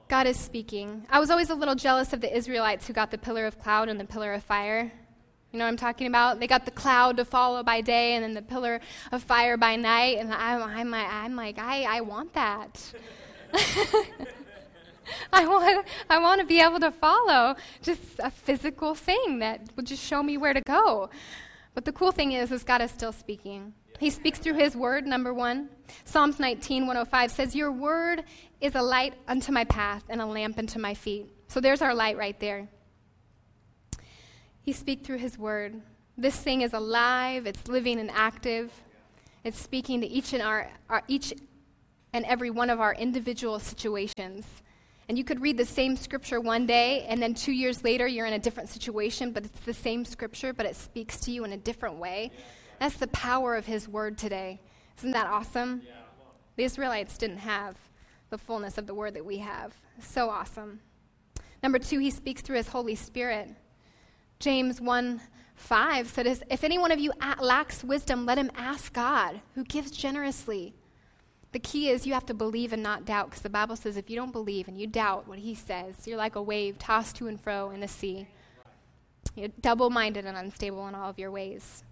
God 0.10 0.28
is 0.28 0.38
speaking. 0.38 1.06
I 1.10 1.20
was 1.20 1.30
always 1.30 1.50
a 1.50 1.56
little 1.56 1.76
jealous 1.76 2.14
of 2.14 2.22
the 2.22 2.36
Israelites 2.36 2.88
who 2.88 2.94
got 2.94 3.10
the 3.10 3.18
pillar 3.18 3.46
of 3.46 3.58
cloud 3.60 3.90
and 3.90 4.00
the 4.00 4.06
pillar 4.06 4.34
of 4.34 4.44
fire. 4.44 4.92
You 5.52 5.58
know 5.58 5.66
what 5.66 5.70
I'm 5.70 5.78
talking 5.78 6.06
about? 6.06 6.40
They 6.40 6.46
got 6.46 6.66
the 6.66 6.72
cloud 6.72 7.18
to 7.18 7.26
follow 7.26 7.64
by 7.64 7.82
day 7.82 8.14
and 8.14 8.24
then 8.24 8.36
the 8.36 8.42
pillar 8.42 8.80
of 9.12 9.24
fire 9.24 9.58
by 9.58 9.76
night. 9.76 10.20
And 10.20 10.32
I'm, 10.32 10.62
I'm, 10.62 10.94
I'm 10.94 11.36
like, 11.36 11.58
I, 11.58 11.98
I 11.98 12.02
want 12.02 12.34
that. 12.34 12.94
I 15.34 15.48
want, 15.48 15.88
I 16.08 16.20
want 16.20 16.40
to 16.42 16.46
be 16.46 16.62
able 16.62 16.80
to 16.80 16.92
follow 16.92 17.56
just 17.82 18.02
a 18.20 18.30
physical 18.30 18.94
thing 18.94 19.40
that 19.40 19.62
will 19.76 19.84
just 19.84 20.04
show 20.04 20.22
me 20.22 20.38
where 20.38 20.54
to 20.54 20.62
go. 20.62 21.10
But 21.74 21.86
the 21.86 21.92
cool 21.94 22.12
thing 22.12 22.34
is, 22.34 22.52
is 22.52 22.64
God 22.64 22.82
is 22.82 22.92
still 22.92 23.12
speaking. 23.12 23.74
He 24.00 24.12
speaks 24.12 24.40
through 24.40 24.54
His 24.56 24.76
word, 24.76 25.08
number 25.08 25.34
one. 25.34 25.70
Psalms 26.06 26.40
19, 26.40 26.84
105 26.84 27.32
says, 27.32 27.56
Your 27.56 27.72
word 27.72 28.24
is 28.62 28.76
a 28.76 28.82
light 28.82 29.14
unto 29.28 29.52
my 29.52 29.66
path 29.66 30.04
and 30.10 30.22
a 30.22 30.26
lamp 30.26 30.58
unto 30.60 30.80
my 30.80 30.94
feet. 30.94 31.28
So 31.48 31.60
there's 31.60 31.82
our 31.82 31.94
light 31.94 32.18
right 32.18 32.40
there. 32.40 32.70
He 34.62 34.74
speaks 34.74 35.06
through 35.06 35.18
His 35.18 35.38
Word. 35.38 35.82
This 36.18 36.36
thing 36.36 36.62
is 36.62 36.74
alive, 36.74 37.46
it's 37.46 37.68
living 37.68 38.00
and 38.00 38.12
active. 38.12 38.72
It's 39.44 39.60
speaking 39.60 40.02
to 40.02 40.08
each 40.08 40.34
and, 40.34 40.44
our, 40.44 40.70
our, 40.90 41.02
each 41.08 41.34
and 42.12 42.26
every 42.26 42.50
one 42.50 42.70
of 42.70 42.82
our 42.82 42.94
individual 42.94 43.60
situations. 43.60 44.46
And 45.08 45.18
you 45.18 45.24
could 45.24 45.42
read 45.42 45.58
the 45.58 45.66
same 45.66 45.96
scripture 45.96 46.40
one 46.40 46.66
day, 46.68 47.06
and 47.08 47.22
then 47.22 47.34
two 47.34 47.52
years 47.52 47.84
later, 47.84 48.06
you're 48.06 48.28
in 48.28 48.34
a 48.34 48.40
different 48.40 48.70
situation, 48.70 49.32
but 49.32 49.46
it's 49.46 49.62
the 49.62 49.74
same 49.74 50.06
scripture, 50.06 50.54
but 50.54 50.66
it 50.66 50.76
speaks 50.76 51.20
to 51.22 51.32
you 51.32 51.46
in 51.46 51.54
a 51.54 51.58
different 51.58 51.96
way. 51.96 52.32
That's 52.80 52.98
the 52.98 53.08
power 53.08 53.56
of 53.56 53.66
His 53.66 53.88
Word 53.88 54.18
today. 54.18 54.60
Isn't 55.00 55.12
that 55.12 55.28
awesome? 55.28 55.82
The 56.58 56.64
Israelites 56.64 57.18
didn't 57.18 57.38
have 57.38 57.76
the 58.30 58.38
fullness 58.38 58.78
of 58.78 58.86
the 58.86 58.94
Word 58.94 59.16
that 59.16 59.26
we 59.26 59.38
have. 59.38 59.74
So 60.00 60.30
awesome. 60.30 60.82
Number 61.64 61.80
two, 61.80 62.00
He 62.00 62.12
speaks 62.12 62.42
through 62.42 62.58
His 62.58 62.68
Holy 62.68 62.96
Spirit. 62.96 63.50
James 64.40 64.80
1 64.80 65.20
5 65.56 66.08
said, 66.08 66.26
If 66.50 66.64
any 66.64 66.78
one 66.78 66.94
of 66.94 67.00
you 67.00 67.12
lacks 67.42 67.84
wisdom, 67.84 68.26
let 68.26 68.38
him 68.38 68.50
ask 68.56 68.94
God, 68.94 69.42
who 69.54 69.66
gives 69.66 69.92
generously. 69.92 70.74
The 71.52 71.60
key 71.60 71.90
is 71.90 72.08
you 72.08 72.14
have 72.14 72.26
to 72.28 72.34
believe 72.34 72.72
and 72.72 72.82
not 72.82 73.04
doubt, 73.04 73.32
because 73.32 73.42
the 73.42 73.50
Bible 73.50 73.76
says 73.76 73.98
if 73.98 74.10
you 74.10 74.16
don't 74.16 74.32
believe 74.32 74.70
and 74.70 74.80
you 74.80 74.88
doubt 74.88 75.28
what 75.28 75.40
he 75.40 75.54
says, 75.56 76.08
you're 76.08 76.18
like 76.18 76.38
a 76.38 76.42
wave 76.42 76.80
tossed 76.80 77.18
to 77.18 77.28
and 77.28 77.38
fro 77.38 77.72
in 77.72 77.82
the 77.82 77.88
sea. 77.90 78.28
You're 79.36 79.50
double 79.60 79.90
minded 79.90 80.26
and 80.26 80.38
unstable 80.38 80.88
in 80.88 80.96
all 80.96 81.10
of 81.10 81.20
your 81.20 81.32
ways. 81.32 81.84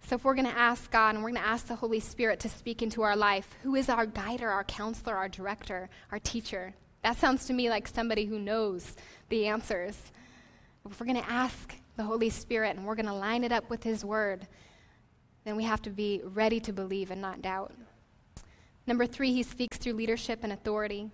So, 0.00 0.16
if 0.16 0.24
we're 0.24 0.34
going 0.34 0.50
to 0.50 0.58
ask 0.58 0.90
God 0.90 1.14
and 1.14 1.22
we're 1.22 1.30
going 1.30 1.42
to 1.42 1.48
ask 1.48 1.68
the 1.68 1.76
Holy 1.76 2.00
Spirit 2.00 2.40
to 2.40 2.48
speak 2.48 2.82
into 2.82 3.02
our 3.02 3.14
life, 3.14 3.50
who 3.62 3.76
is 3.76 3.88
our 3.88 4.04
guider, 4.04 4.50
our 4.50 4.64
counselor, 4.64 5.14
our 5.14 5.28
director, 5.28 5.88
our 6.10 6.18
teacher? 6.18 6.74
That 7.04 7.18
sounds 7.18 7.46
to 7.46 7.52
me 7.52 7.70
like 7.70 7.86
somebody 7.86 8.24
who 8.24 8.40
knows 8.40 8.96
the 9.28 9.46
answers. 9.46 10.10
If 10.90 10.98
we're 10.98 11.06
going 11.06 11.22
to 11.22 11.30
ask 11.30 11.76
the 11.96 12.04
Holy 12.04 12.30
Spirit 12.30 12.76
and 12.76 12.86
we're 12.86 12.94
going 12.94 13.06
to 13.06 13.14
line 13.14 13.44
it 13.44 13.52
up 13.52 13.70
with 13.70 13.82
His 13.82 14.04
Word, 14.04 14.46
then 15.44 15.56
we 15.56 15.64
have 15.64 15.82
to 15.82 15.90
be 15.90 16.22
ready 16.24 16.60
to 16.60 16.72
believe 16.72 17.10
and 17.10 17.20
not 17.20 17.42
doubt. 17.42 17.72
Number 18.86 19.06
three, 19.06 19.32
he 19.32 19.42
speaks 19.42 19.78
through 19.78 19.94
leadership 19.94 20.40
and 20.42 20.52
authority. 20.52 21.10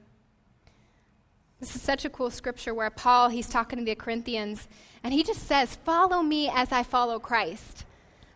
This 1.61 1.77
is 1.77 1.83
such 1.83 2.05
a 2.05 2.11
cool 2.11 2.31
scripture 2.31 2.73
where 2.73 2.91
Paul, 2.91 3.29
he's 3.29 3.49
talking 3.49 3.79
to 3.79 3.85
the 3.85 3.95
Corinthians, 3.95 4.67
and 5.05 5.13
he 5.13 5.23
just 5.23 5.47
says, 5.47 5.77
Follow 5.77 6.23
me 6.23 6.49
as 6.49 6.73
I 6.73 6.83
follow 6.83 7.19
Christ. 7.19 7.85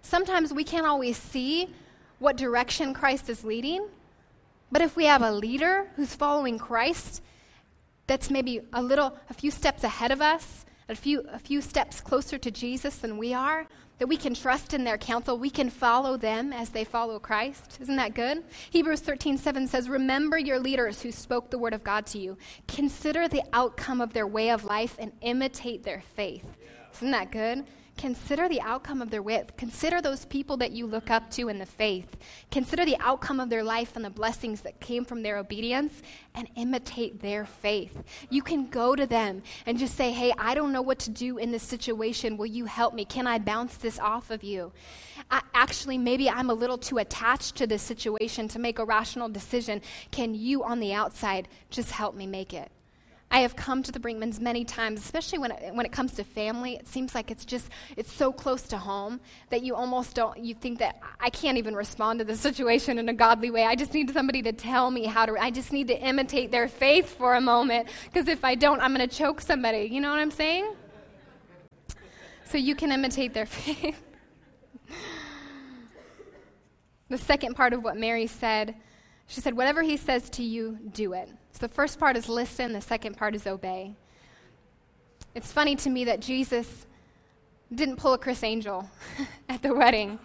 Sometimes 0.02 0.52
we 0.52 0.62
can't 0.62 0.86
always 0.86 1.16
see 1.16 1.70
what 2.18 2.36
direction 2.36 2.92
Christ 2.92 3.30
is 3.30 3.42
leading, 3.42 3.88
but 4.70 4.82
if 4.82 4.94
we 4.94 5.06
have 5.06 5.22
a 5.22 5.32
leader 5.32 5.88
who's 5.96 6.14
following 6.14 6.58
Christ, 6.58 7.22
that's 8.06 8.30
maybe 8.30 8.60
a 8.72 8.82
little, 8.82 9.16
a 9.30 9.34
few 9.34 9.50
steps 9.50 9.84
ahead 9.84 10.10
of 10.10 10.20
us, 10.20 10.63
a 10.88 10.94
few, 10.94 11.24
a 11.32 11.38
few 11.38 11.60
steps 11.60 12.00
closer 12.00 12.38
to 12.38 12.50
Jesus 12.50 12.96
than 12.96 13.18
we 13.18 13.32
are, 13.32 13.66
that 13.98 14.06
we 14.06 14.16
can 14.16 14.34
trust 14.34 14.74
in 14.74 14.84
their 14.84 14.98
counsel. 14.98 15.38
We 15.38 15.50
can 15.50 15.70
follow 15.70 16.16
them 16.16 16.52
as 16.52 16.70
they 16.70 16.84
follow 16.84 17.18
Christ. 17.18 17.78
Isn't 17.80 17.96
that 17.96 18.14
good? 18.14 18.44
Hebrews 18.70 19.00
13, 19.00 19.38
7 19.38 19.66
says, 19.66 19.88
Remember 19.88 20.36
your 20.36 20.58
leaders 20.58 21.00
who 21.02 21.12
spoke 21.12 21.50
the 21.50 21.58
word 21.58 21.74
of 21.74 21.84
God 21.84 22.06
to 22.06 22.18
you. 22.18 22.36
Consider 22.66 23.28
the 23.28 23.42
outcome 23.52 24.00
of 24.00 24.12
their 24.12 24.26
way 24.26 24.50
of 24.50 24.64
life 24.64 24.96
and 24.98 25.12
imitate 25.20 25.84
their 25.84 26.02
faith. 26.14 26.44
Isn't 26.94 27.12
that 27.12 27.30
good? 27.30 27.64
Consider 27.96 28.48
the 28.48 28.60
outcome 28.60 29.00
of 29.00 29.10
their 29.10 29.22
wit. 29.22 29.56
Consider 29.56 30.02
those 30.02 30.24
people 30.24 30.56
that 30.56 30.72
you 30.72 30.86
look 30.86 31.10
up 31.10 31.30
to 31.32 31.48
in 31.48 31.58
the 31.58 31.66
faith. 31.66 32.16
Consider 32.50 32.84
the 32.84 32.96
outcome 32.98 33.38
of 33.38 33.50
their 33.50 33.62
life 33.62 33.94
and 33.94 34.04
the 34.04 34.10
blessings 34.10 34.62
that 34.62 34.80
came 34.80 35.04
from 35.04 35.22
their 35.22 35.38
obedience 35.38 36.02
and 36.34 36.48
imitate 36.56 37.22
their 37.22 37.46
faith. 37.46 38.02
You 38.30 38.42
can 38.42 38.66
go 38.68 38.96
to 38.96 39.06
them 39.06 39.42
and 39.64 39.78
just 39.78 39.94
say, 39.94 40.10
Hey, 40.10 40.32
I 40.36 40.54
don't 40.54 40.72
know 40.72 40.82
what 40.82 40.98
to 41.00 41.10
do 41.10 41.38
in 41.38 41.52
this 41.52 41.62
situation. 41.62 42.36
Will 42.36 42.46
you 42.46 42.64
help 42.64 42.94
me? 42.94 43.04
Can 43.04 43.28
I 43.28 43.38
bounce 43.38 43.76
this 43.76 43.98
off 44.00 44.30
of 44.30 44.42
you? 44.42 44.72
I, 45.30 45.42
actually, 45.54 45.96
maybe 45.96 46.28
I'm 46.28 46.50
a 46.50 46.54
little 46.54 46.78
too 46.78 46.98
attached 46.98 47.54
to 47.56 47.66
this 47.66 47.82
situation 47.82 48.48
to 48.48 48.58
make 48.58 48.80
a 48.80 48.84
rational 48.84 49.28
decision. 49.28 49.80
Can 50.10 50.34
you 50.34 50.64
on 50.64 50.80
the 50.80 50.92
outside 50.92 51.48
just 51.70 51.92
help 51.92 52.16
me 52.16 52.26
make 52.26 52.52
it? 52.52 52.70
I 53.34 53.38
have 53.38 53.56
come 53.56 53.82
to 53.82 53.90
the 53.90 53.98
Brinkmans 53.98 54.38
many 54.38 54.64
times, 54.64 55.00
especially 55.00 55.40
when 55.40 55.50
it, 55.50 55.74
when 55.74 55.84
it 55.84 55.90
comes 55.90 56.12
to 56.12 56.22
family. 56.22 56.76
It 56.76 56.86
seems 56.86 57.16
like 57.16 57.32
it's 57.32 57.44
just, 57.44 57.68
it's 57.96 58.12
so 58.12 58.30
close 58.30 58.62
to 58.68 58.78
home 58.78 59.18
that 59.50 59.64
you 59.64 59.74
almost 59.74 60.14
don't, 60.14 60.38
you 60.38 60.54
think 60.54 60.78
that 60.78 61.00
I 61.18 61.30
can't 61.30 61.58
even 61.58 61.74
respond 61.74 62.20
to 62.20 62.24
the 62.24 62.36
situation 62.48 62.96
in 62.96 63.08
a 63.08 63.12
godly 63.12 63.50
way. 63.50 63.64
I 63.64 63.74
just 63.74 63.92
need 63.92 64.08
somebody 64.12 64.40
to 64.42 64.52
tell 64.52 64.88
me 64.88 65.06
how 65.06 65.26
to, 65.26 65.36
I 65.36 65.50
just 65.50 65.72
need 65.72 65.88
to 65.88 65.98
imitate 65.98 66.52
their 66.52 66.68
faith 66.68 67.08
for 67.18 67.34
a 67.34 67.40
moment, 67.40 67.88
because 68.04 68.28
if 68.28 68.44
I 68.44 68.54
don't, 68.54 68.80
I'm 68.80 68.94
going 68.94 69.08
to 69.08 69.12
choke 69.12 69.40
somebody. 69.40 69.88
You 69.90 70.00
know 70.00 70.10
what 70.10 70.20
I'm 70.20 70.30
saying? 70.30 70.72
So 72.44 72.56
you 72.56 72.76
can 72.76 72.92
imitate 72.92 73.34
their 73.34 73.46
faith. 73.56 74.00
the 77.08 77.18
second 77.18 77.56
part 77.56 77.72
of 77.72 77.82
what 77.82 77.96
Mary 77.96 78.28
said, 78.28 78.76
she 79.26 79.40
said, 79.40 79.56
Whatever 79.56 79.82
he 79.82 79.96
says 79.96 80.30
to 80.30 80.44
you, 80.44 80.78
do 80.92 81.14
it. 81.14 81.28
So 81.54 81.68
the 81.68 81.72
first 81.72 82.00
part 82.00 82.16
is 82.16 82.28
listen, 82.28 82.72
the 82.72 82.80
second 82.80 83.16
part 83.16 83.36
is 83.36 83.46
obey. 83.46 83.94
It's 85.36 85.52
funny 85.52 85.76
to 85.76 85.90
me 85.90 86.04
that 86.06 86.18
Jesus 86.18 86.86
didn't 87.72 87.96
pull 87.96 88.12
a 88.12 88.18
Criss 88.18 88.42
Angel 88.42 88.90
at 89.48 89.62
the 89.62 89.72
wedding. 89.72 90.18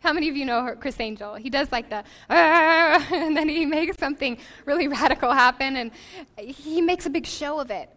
How 0.00 0.14
many 0.14 0.30
of 0.30 0.36
you 0.36 0.46
know 0.46 0.74
Criss 0.80 0.98
Angel? 1.00 1.34
He 1.34 1.50
does 1.50 1.70
like 1.70 1.90
the, 1.90 2.02
ah, 2.30 3.06
and 3.12 3.36
then 3.36 3.46
he 3.46 3.66
makes 3.66 3.98
something 3.98 4.38
really 4.64 4.88
radical 5.00 5.30
happen, 5.32 5.76
and 5.76 5.90
he 6.38 6.80
makes 6.80 7.04
a 7.04 7.10
big 7.10 7.26
show 7.26 7.60
of 7.60 7.70
it. 7.70 7.90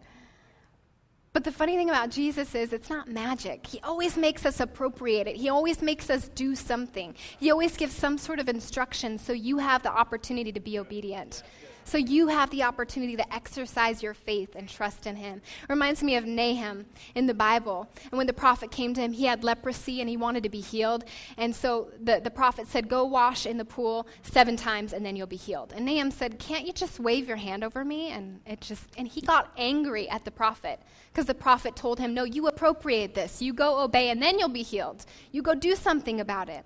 But 1.32 1.44
the 1.44 1.52
funny 1.52 1.76
thing 1.76 1.88
about 1.88 2.10
Jesus 2.10 2.54
is 2.54 2.72
it's 2.72 2.90
not 2.90 3.08
magic. 3.08 3.66
He 3.66 3.80
always 3.80 4.16
makes 4.16 4.44
us 4.44 4.60
appropriate 4.60 5.26
it. 5.26 5.36
He 5.36 5.48
always 5.48 5.80
makes 5.82 6.10
us 6.10 6.28
do 6.28 6.54
something. 6.54 7.14
He 7.40 7.50
always 7.50 7.76
gives 7.76 7.94
some 7.94 8.18
sort 8.18 8.40
of 8.40 8.48
instruction 8.48 9.18
so 9.18 9.32
you 9.32 9.58
have 9.58 9.82
the 9.82 9.90
opportunity 9.90 10.52
to 10.52 10.60
be 10.60 10.78
obedient. 10.78 11.42
So 11.86 11.98
you 11.98 12.26
have 12.26 12.50
the 12.50 12.64
opportunity 12.64 13.16
to 13.16 13.34
exercise 13.34 14.02
your 14.02 14.12
faith 14.12 14.56
and 14.56 14.68
trust 14.68 15.06
in 15.06 15.14
him. 15.14 15.40
Reminds 15.68 16.02
me 16.02 16.16
of 16.16 16.26
Nahum 16.26 16.86
in 17.14 17.26
the 17.26 17.34
Bible. 17.34 17.88
And 18.10 18.18
when 18.18 18.26
the 18.26 18.32
prophet 18.32 18.72
came 18.72 18.92
to 18.94 19.00
him, 19.00 19.12
he 19.12 19.24
had 19.24 19.44
leprosy 19.44 20.00
and 20.00 20.10
he 20.10 20.16
wanted 20.16 20.42
to 20.42 20.48
be 20.48 20.60
healed. 20.60 21.04
And 21.36 21.54
so 21.54 21.88
the, 22.02 22.20
the 22.22 22.30
prophet 22.30 22.66
said, 22.66 22.88
Go 22.88 23.04
wash 23.04 23.46
in 23.46 23.56
the 23.56 23.64
pool 23.64 24.08
seven 24.22 24.56
times 24.56 24.92
and 24.92 25.06
then 25.06 25.14
you'll 25.14 25.28
be 25.28 25.36
healed. 25.36 25.72
And 25.76 25.86
Nahum 25.86 26.10
said, 26.10 26.40
Can't 26.40 26.66
you 26.66 26.72
just 26.72 26.98
wave 26.98 27.28
your 27.28 27.36
hand 27.36 27.62
over 27.62 27.84
me? 27.84 28.10
And 28.10 28.40
it 28.46 28.60
just 28.60 28.84
and 28.98 29.06
he 29.06 29.20
got 29.20 29.52
angry 29.56 30.08
at 30.08 30.24
the 30.24 30.32
prophet 30.32 30.80
because 31.12 31.26
the 31.26 31.34
prophet 31.34 31.76
told 31.76 32.00
him, 32.00 32.14
No, 32.14 32.24
you 32.24 32.48
appropriate 32.48 33.14
this. 33.14 33.40
You 33.40 33.52
go 33.52 33.80
obey 33.80 34.10
and 34.10 34.20
then 34.20 34.40
you'll 34.40 34.48
be 34.48 34.62
healed. 34.64 35.06
You 35.30 35.40
go 35.40 35.54
do 35.54 35.76
something 35.76 36.20
about 36.20 36.48
it. 36.48 36.64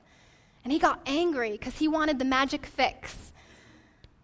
And 0.65 0.73
he 0.73 0.79
got 0.79 1.01
angry 1.05 1.53
because 1.53 1.77
he 1.77 1.89
wanted 1.89 2.19
the 2.19 2.25
magic 2.25 2.65
fix. 2.65 3.33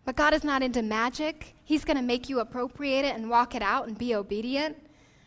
But 0.06 0.14
God 0.14 0.32
is 0.32 0.44
not 0.44 0.62
into 0.62 0.82
magic. 0.82 1.56
He's 1.64 1.84
going 1.84 1.96
to 1.96 2.02
make 2.02 2.28
you 2.28 2.38
appropriate 2.38 3.04
it 3.04 3.16
and 3.16 3.28
walk 3.28 3.56
it 3.56 3.60
out 3.60 3.88
and 3.88 3.98
be 3.98 4.14
obedient. 4.14 4.76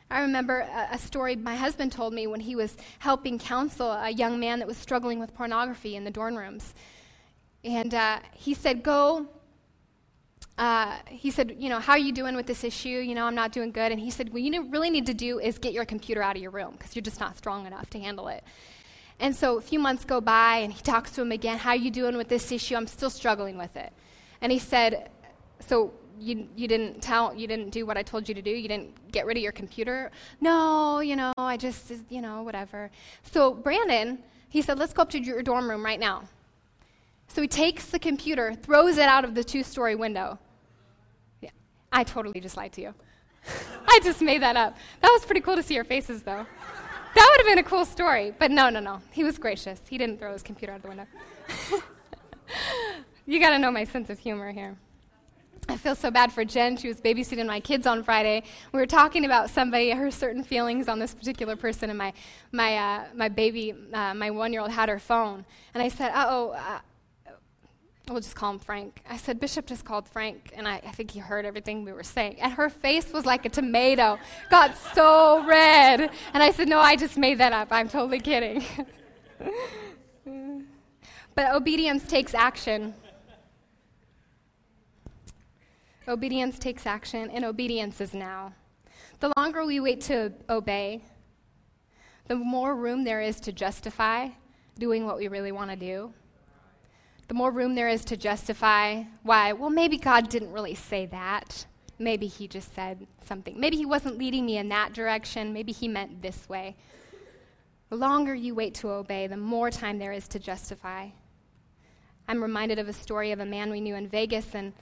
I 0.10 0.22
remember 0.22 0.62
a, 0.62 0.88
a, 0.94 0.98
story 0.98 1.36
my 1.36 1.56
husband 1.56 1.92
told 1.92 2.14
me 2.14 2.28
when 2.28 2.40
he 2.40 2.56
was 2.56 2.76
helping 2.98 3.38
counsel 3.38 3.92
a 3.92 4.10
young 4.10 4.40
man 4.40 4.60
that 4.60 4.68
was 4.68 4.78
struggling 4.78 5.20
with 5.20 5.36
pornography 5.36 5.98
in 5.98 6.06
the 6.06 6.10
dorm 6.10 6.36
rooms. 6.36 6.74
And 7.64 7.94
uh, 7.94 8.20
he 8.34 8.54
said, 8.54 8.82
Go. 8.82 9.28
Uh, 10.58 10.98
he 11.08 11.30
said, 11.30 11.58
You 11.60 11.68
know, 11.68 11.80
how 11.80 11.94
are 11.94 12.00
you 12.00 12.14
doing 12.14 12.38
with 12.38 12.48
this 12.48 12.64
issue? 12.64 12.88
You 12.88 13.16
know, 13.16 13.26
I'm 13.26 13.36
not 13.36 13.52
doing 13.52 13.72
good. 13.72 13.92
And 13.92 14.00
he 14.00 14.10
said, 14.10 14.32
What 14.32 14.42
you 14.42 14.70
really 14.70 14.90
need 14.90 15.08
to 15.08 15.14
do 15.14 15.40
is 15.40 15.58
get 15.58 15.74
your 15.74 15.86
computer 15.86 16.24
out 16.24 16.38
of 16.38 16.42
your 16.42 16.52
room 16.52 16.72
because 16.78 16.96
you're 16.96 17.04
just 17.04 17.20
not 17.20 17.38
strong 17.38 17.68
enough 17.68 17.90
to 17.90 18.00
handle 18.00 18.30
it. 18.30 18.46
And 19.20 19.36
so 19.36 19.58
a 19.58 19.62
few 19.62 19.80
months 19.80 20.06
go 20.06 20.22
by, 20.22 20.60
and 20.60 20.72
he 20.72 20.82
talks 20.82 21.12
to 21.12 21.22
him 21.22 21.34
again. 21.34 21.58
How 21.58 21.72
are 21.72 21.76
you 21.76 21.92
doing 21.92 22.16
with 22.16 22.30
this 22.30 22.50
issue? 22.50 22.76
I'm 22.76 22.88
still 22.88 23.10
struggling 23.10 23.58
with 23.58 23.76
it. 23.76 23.92
And 24.42 24.52
he 24.52 24.60
said, 24.60 25.10
So 25.60 25.94
you, 26.20 26.48
you 26.56 26.68
didn't 26.68 27.02
tell, 27.02 27.34
you 27.34 27.48
didn't 27.48 27.70
do 27.70 27.86
what 27.86 27.98
I 27.98 28.04
told 28.04 28.28
you 28.28 28.36
to 28.36 28.42
do? 28.42 28.52
You 28.52 28.68
didn't 28.68 29.12
get 29.12 29.26
rid 29.26 29.38
of 29.38 29.44
your 29.44 29.52
computer? 29.52 30.12
No, 30.42 31.00
you 31.00 31.16
know, 31.16 31.34
I 31.38 31.58
just, 31.58 31.92
you 32.10 32.22
know, 32.22 32.44
whatever. 32.44 32.92
So 33.24 33.54
Brandon, 33.54 34.20
he 34.50 34.62
said, 34.62 34.80
Let's 34.80 34.94
go 34.94 35.04
up 35.04 35.10
to 35.12 35.20
your 35.20 35.42
dorm 35.42 35.70
room 35.70 35.84
right 35.84 36.00
now. 36.00 36.24
So 37.28 37.42
he 37.42 37.48
takes 37.48 37.86
the 37.86 38.00
computer, 38.00 38.56
throws 38.56 38.98
it 38.98 39.08
out 39.08 39.24
of 39.24 39.36
the 39.36 39.44
two 39.44 39.64
story 39.64 39.96
window. 39.96 40.40
Yeah, 41.42 41.52
I 41.92 42.04
totally 42.04 42.40
just 42.40 42.58
lied 42.58 42.74
to 42.74 42.82
you. 42.82 42.94
I 43.88 44.00
just 44.04 44.22
made 44.22 44.42
that 44.42 44.58
up. 44.58 44.76
That 45.02 45.10
was 45.10 45.26
pretty 45.26 45.42
cool 45.42 45.56
to 45.56 45.64
see 45.64 45.76
your 45.76 45.84
faces, 45.84 46.24
though. 46.24 46.46
That 47.16 47.28
would 47.32 47.46
have 47.46 47.56
been 47.56 47.60
a 47.60 47.68
cool 47.68 47.86
story. 47.86 48.34
But 48.38 48.52
no, 48.52 48.70
no, 48.70 48.80
no. 48.80 49.02
He 49.12 49.24
was 49.24 49.38
gracious. 49.38 49.80
He 49.88 49.98
didn't 49.98 50.20
throw 50.20 50.34
his 50.34 50.44
computer 50.44 50.74
out 50.74 50.78
of 50.78 50.82
the 50.84 50.88
window. 50.90 51.06
You 53.30 53.40
got 53.40 53.52
to 53.52 53.60
know 53.60 53.70
my 53.70 53.84
sense 53.84 54.10
of 54.10 54.18
humor 54.18 54.52
here. 54.52 54.76
I 55.68 55.78
feel 55.78 55.94
so 55.94 56.10
bad 56.10 56.34
for 56.34 56.44
Jen. 56.44 56.78
She 56.78 56.88
was 56.88 57.00
babysitting 57.00 57.46
my 57.46 57.60
kids 57.60 57.86
on 57.86 58.02
Friday. 58.02 58.42
We 58.74 58.80
were 58.80 58.88
talking 58.88 59.24
about 59.24 59.52
somebody, 59.52 59.92
her 59.92 60.10
certain 60.10 60.44
feelings 60.44 60.88
on 60.88 60.98
this 60.98 61.14
particular 61.14 61.56
person, 61.56 61.92
and 61.92 62.00
my, 62.00 62.12
my, 62.52 62.76
uh, 62.76 63.06
my 63.14 63.30
baby, 63.30 63.76
uh, 63.94 64.16
my 64.16 64.32
one 64.32 64.52
year 64.52 64.64
old, 64.64 64.72
had 64.72 64.90
her 64.90 64.98
phone. 64.98 65.46
And 65.76 65.84
I 65.84 65.90
said, 65.90 66.12
oh, 66.16 66.82
we'll 68.10 68.20
just 68.20 68.36
call 68.36 68.54
him 68.54 68.58
Frank. 68.58 69.04
I 69.08 69.18
said, 69.18 69.40
Bishop 69.40 69.68
just 69.68 69.86
called 69.86 70.10
Frank, 70.10 70.52
and 70.56 70.68
I, 70.68 70.78
I 70.78 70.90
think 70.90 71.12
he 71.12 71.20
heard 71.20 71.46
everything 71.46 71.86
we 71.86 71.94
were 71.94 72.02
saying. 72.02 72.42
And 72.42 72.52
her 72.54 72.68
face 72.68 73.14
was 73.14 73.28
like 73.28 73.46
a 73.46 73.50
tomato, 73.50 74.18
got 74.50 74.76
so 74.96 75.46
red. 75.46 76.10
And 76.34 76.42
I 76.42 76.50
said, 76.50 76.68
No, 76.68 76.80
I 76.80 76.96
just 76.96 77.16
made 77.16 77.38
that 77.38 77.54
up. 77.54 77.68
I'm 77.70 77.90
totally 77.90 78.22
kidding. 78.22 78.66
but 81.36 81.54
obedience 81.54 82.08
takes 82.08 82.34
action. 82.34 82.96
Obedience 86.10 86.58
takes 86.58 86.88
action, 86.88 87.30
and 87.30 87.46
obedience 87.46 88.02
is 88.02 88.16
now. 88.16 88.52
The 89.20 89.32
longer 89.38 89.64
we 89.64 89.80
wait 89.80 90.02
to 90.02 90.34
obey, 90.50 91.04
the 92.28 92.36
more 92.36 92.76
room 92.76 93.04
there 93.04 93.22
is 93.22 93.40
to 93.42 93.52
justify 93.52 94.30
doing 94.80 95.06
what 95.06 95.18
we 95.18 95.28
really 95.28 95.52
want 95.52 95.70
to 95.70 95.76
do. 95.76 96.12
The 97.28 97.36
more 97.36 97.52
room 97.52 97.76
there 97.76 97.90
is 97.90 98.04
to 98.06 98.18
justify 98.18 99.04
why, 99.22 99.54
well, 99.54 99.70
maybe 99.70 99.98
God 99.98 100.30
didn't 100.30 100.52
really 100.52 100.74
say 100.74 101.06
that. 101.06 101.68
Maybe 102.00 102.26
he 102.26 102.48
just 102.48 102.74
said 102.74 103.06
something. 103.24 103.60
Maybe 103.60 103.78
he 103.78 103.86
wasn't 103.86 104.18
leading 104.18 104.48
me 104.48 104.58
in 104.58 104.70
that 104.70 104.94
direction. 104.94 105.54
Maybe 105.54 105.72
he 105.72 105.88
meant 105.88 106.24
this 106.24 106.50
way. 106.50 106.76
The 107.90 107.98
longer 107.98 108.34
you 108.34 108.56
wait 108.56 108.74
to 108.76 108.90
obey, 108.90 109.28
the 109.28 109.38
more 109.38 109.70
time 109.70 110.00
there 110.00 110.14
is 110.14 110.28
to 110.30 110.40
justify. 110.40 111.10
I'm 112.28 112.42
reminded 112.42 112.80
of 112.80 112.88
a 112.88 112.94
story 112.94 113.32
of 113.32 113.40
a 113.40 113.46
man 113.46 113.70
we 113.70 113.82
knew 113.82 113.94
in 113.94 114.08
Vegas, 114.08 114.56
and 114.56 114.74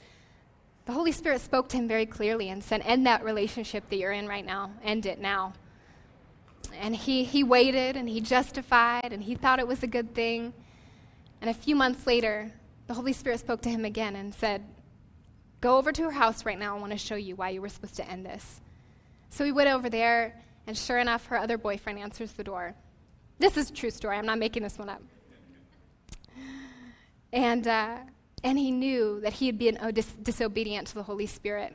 the 0.87 0.93
Holy 0.93 1.11
Spirit 1.11 1.41
spoke 1.41 1.67
to 1.69 1.77
him 1.77 1.85
very 1.85 2.05
clearly 2.05 2.49
and 2.49 2.63
said, 2.63 2.81
End 2.85 3.05
that 3.05 3.21
relationship 3.21 3.89
that 3.89 3.97
you're 3.97 4.13
in 4.13 4.25
right 4.25 4.45
now. 4.45 4.71
End 4.81 5.05
it 5.05 5.19
now. 5.19 5.51
And 6.79 6.95
he, 6.95 7.25
he 7.25 7.43
waited 7.43 7.97
and 7.97 8.07
he 8.07 8.21
justified 8.21 9.11
and 9.11 9.21
he 9.21 9.35
thought 9.35 9.59
it 9.59 9.67
was 9.67 9.83
a 9.83 9.87
good 9.87 10.15
thing. 10.15 10.53
And 11.41 11.49
a 11.49 11.53
few 11.53 11.75
months 11.75 12.07
later, 12.07 12.53
the 12.87 12.93
Holy 12.93 13.11
Spirit 13.11 13.41
spoke 13.41 13.61
to 13.63 13.69
him 13.69 13.83
again 13.83 14.15
and 14.15 14.33
said, 14.33 14.63
Go 15.59 15.77
over 15.77 15.91
to 15.91 16.03
her 16.03 16.11
house 16.11 16.45
right 16.45 16.57
now. 16.57 16.77
I 16.77 16.79
want 16.79 16.93
to 16.93 16.97
show 16.97 17.15
you 17.15 17.35
why 17.35 17.49
you 17.49 17.61
were 17.61 17.69
supposed 17.69 17.97
to 17.97 18.09
end 18.09 18.25
this. 18.25 18.61
So 19.29 19.43
he 19.43 19.51
went 19.51 19.69
over 19.69 19.89
there, 19.89 20.41
and 20.67 20.77
sure 20.77 20.99
enough, 20.99 21.25
her 21.25 21.37
other 21.37 21.57
boyfriend 21.57 21.99
answers 21.99 22.31
the 22.31 22.43
door. 22.45 22.75
This 23.39 23.57
is 23.57 23.69
a 23.69 23.73
true 23.73 23.89
story. 23.89 24.17
I'm 24.17 24.25
not 24.25 24.39
making 24.39 24.63
this 24.63 24.77
one 24.77 24.87
up. 24.87 25.01
And 27.33 27.67
uh, 27.67 27.97
and 28.43 28.57
he 28.57 28.71
knew 28.71 29.19
that 29.21 29.33
he 29.33 29.47
had 29.47 29.57
been 29.57 29.77
oh, 29.81 29.91
dis- 29.91 30.13
disobedient 30.21 30.87
to 30.87 30.95
the 30.95 31.03
Holy 31.03 31.25
Spirit. 31.25 31.73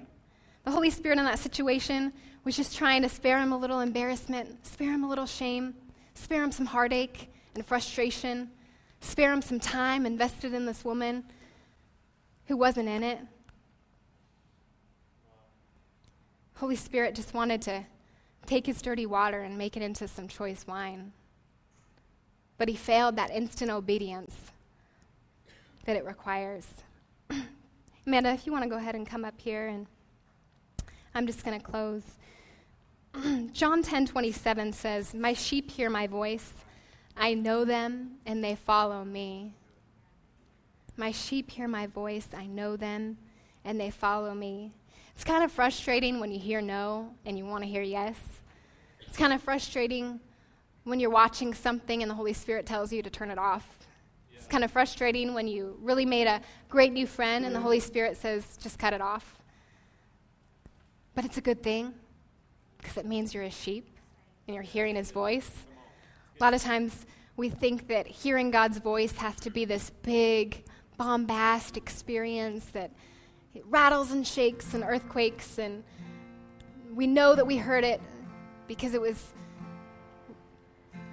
The 0.64 0.70
Holy 0.70 0.90
Spirit 0.90 1.18
in 1.18 1.24
that 1.24 1.38
situation 1.38 2.12
was 2.44 2.56
just 2.56 2.76
trying 2.76 3.02
to 3.02 3.08
spare 3.08 3.38
him 3.38 3.52
a 3.52 3.58
little 3.58 3.80
embarrassment, 3.80 4.64
spare 4.64 4.92
him 4.92 5.02
a 5.04 5.08
little 5.08 5.26
shame, 5.26 5.74
spare 6.14 6.42
him 6.42 6.52
some 6.52 6.66
heartache 6.66 7.32
and 7.54 7.66
frustration, 7.66 8.50
spare 9.00 9.32
him 9.32 9.42
some 9.42 9.58
time 9.58 10.06
invested 10.06 10.54
in 10.54 10.66
this 10.66 10.84
woman 10.84 11.24
who 12.46 12.56
wasn't 12.56 12.88
in 12.88 13.02
it. 13.02 13.18
Holy 16.56 16.76
Spirit 16.76 17.16
just 17.16 17.34
wanted 17.34 17.60
to 17.62 17.84
take 18.46 18.66
his 18.66 18.80
dirty 18.80 19.06
water 19.06 19.40
and 19.40 19.58
make 19.58 19.76
it 19.76 19.82
into 19.82 20.06
some 20.06 20.28
choice 20.28 20.64
wine. 20.66 21.12
But 22.56 22.68
he 22.68 22.76
failed 22.76 23.16
that 23.16 23.32
instant 23.32 23.70
obedience 23.70 24.51
that 25.84 25.96
it 25.96 26.04
requires. 26.04 26.66
Amanda, 28.06 28.30
if 28.30 28.46
you 28.46 28.52
want 28.52 28.64
to 28.64 28.70
go 28.70 28.76
ahead 28.76 28.94
and 28.94 29.06
come 29.06 29.24
up 29.24 29.40
here, 29.40 29.68
and 29.68 29.86
I'm 31.14 31.26
just 31.26 31.44
going 31.44 31.58
to 31.58 31.64
close. 31.64 32.02
John 33.52 33.82
10 33.82 34.06
27 34.06 34.72
says, 34.72 35.14
My 35.14 35.32
sheep 35.32 35.70
hear 35.70 35.90
my 35.90 36.06
voice. 36.06 36.52
I 37.16 37.34
know 37.34 37.64
them, 37.64 38.12
and 38.24 38.42
they 38.42 38.54
follow 38.54 39.04
me. 39.04 39.54
My 40.96 41.10
sheep 41.10 41.50
hear 41.50 41.68
my 41.68 41.86
voice. 41.86 42.28
I 42.36 42.46
know 42.46 42.76
them, 42.76 43.18
and 43.64 43.78
they 43.78 43.90
follow 43.90 44.34
me. 44.34 44.72
It's 45.14 45.24
kind 45.24 45.44
of 45.44 45.52
frustrating 45.52 46.20
when 46.20 46.32
you 46.32 46.38
hear 46.38 46.60
no 46.60 47.14
and 47.24 47.36
you 47.36 47.44
want 47.44 47.62
to 47.64 47.70
hear 47.70 47.82
yes. 47.82 48.18
It's 49.06 49.16
kind 49.16 49.32
of 49.32 49.42
frustrating 49.42 50.20
when 50.84 50.98
you're 50.98 51.10
watching 51.10 51.54
something 51.54 52.02
and 52.02 52.10
the 52.10 52.14
Holy 52.14 52.32
Spirit 52.32 52.66
tells 52.66 52.92
you 52.92 53.02
to 53.02 53.10
turn 53.10 53.30
it 53.30 53.38
off 53.38 53.81
kind 54.52 54.64
of 54.64 54.70
frustrating 54.70 55.32
when 55.32 55.48
you 55.48 55.78
really 55.80 56.04
made 56.04 56.26
a 56.26 56.38
great 56.68 56.92
new 56.92 57.06
friend 57.06 57.46
and 57.46 57.54
the 57.54 57.58
mm. 57.58 57.62
Holy 57.62 57.80
Spirit 57.80 58.18
says, 58.18 58.58
just 58.62 58.78
cut 58.78 58.92
it 58.92 59.00
off. 59.00 59.40
But 61.14 61.24
it's 61.24 61.38
a 61.38 61.40
good 61.40 61.62
thing 61.62 61.94
because 62.76 62.98
it 62.98 63.06
means 63.06 63.32
you're 63.32 63.44
a 63.44 63.50
sheep 63.50 63.88
and 64.46 64.54
you're 64.54 64.62
hearing 64.62 64.94
his 64.94 65.10
voice. 65.10 65.50
A 66.38 66.44
lot 66.44 66.52
of 66.52 66.62
times 66.62 67.06
we 67.34 67.48
think 67.48 67.88
that 67.88 68.06
hearing 68.06 68.50
God's 68.50 68.76
voice 68.76 69.12
has 69.12 69.36
to 69.36 69.48
be 69.48 69.64
this 69.64 69.88
big, 69.88 70.62
bombast 70.98 71.78
experience 71.78 72.66
that 72.72 72.90
it 73.54 73.64
rattles 73.70 74.12
and 74.12 74.26
shakes 74.26 74.74
and 74.74 74.84
earthquakes, 74.84 75.58
and 75.58 75.82
we 76.94 77.06
know 77.06 77.34
that 77.34 77.46
we 77.46 77.56
heard 77.56 77.84
it 77.84 78.02
because 78.66 78.92
it 78.92 79.00
was 79.00 79.32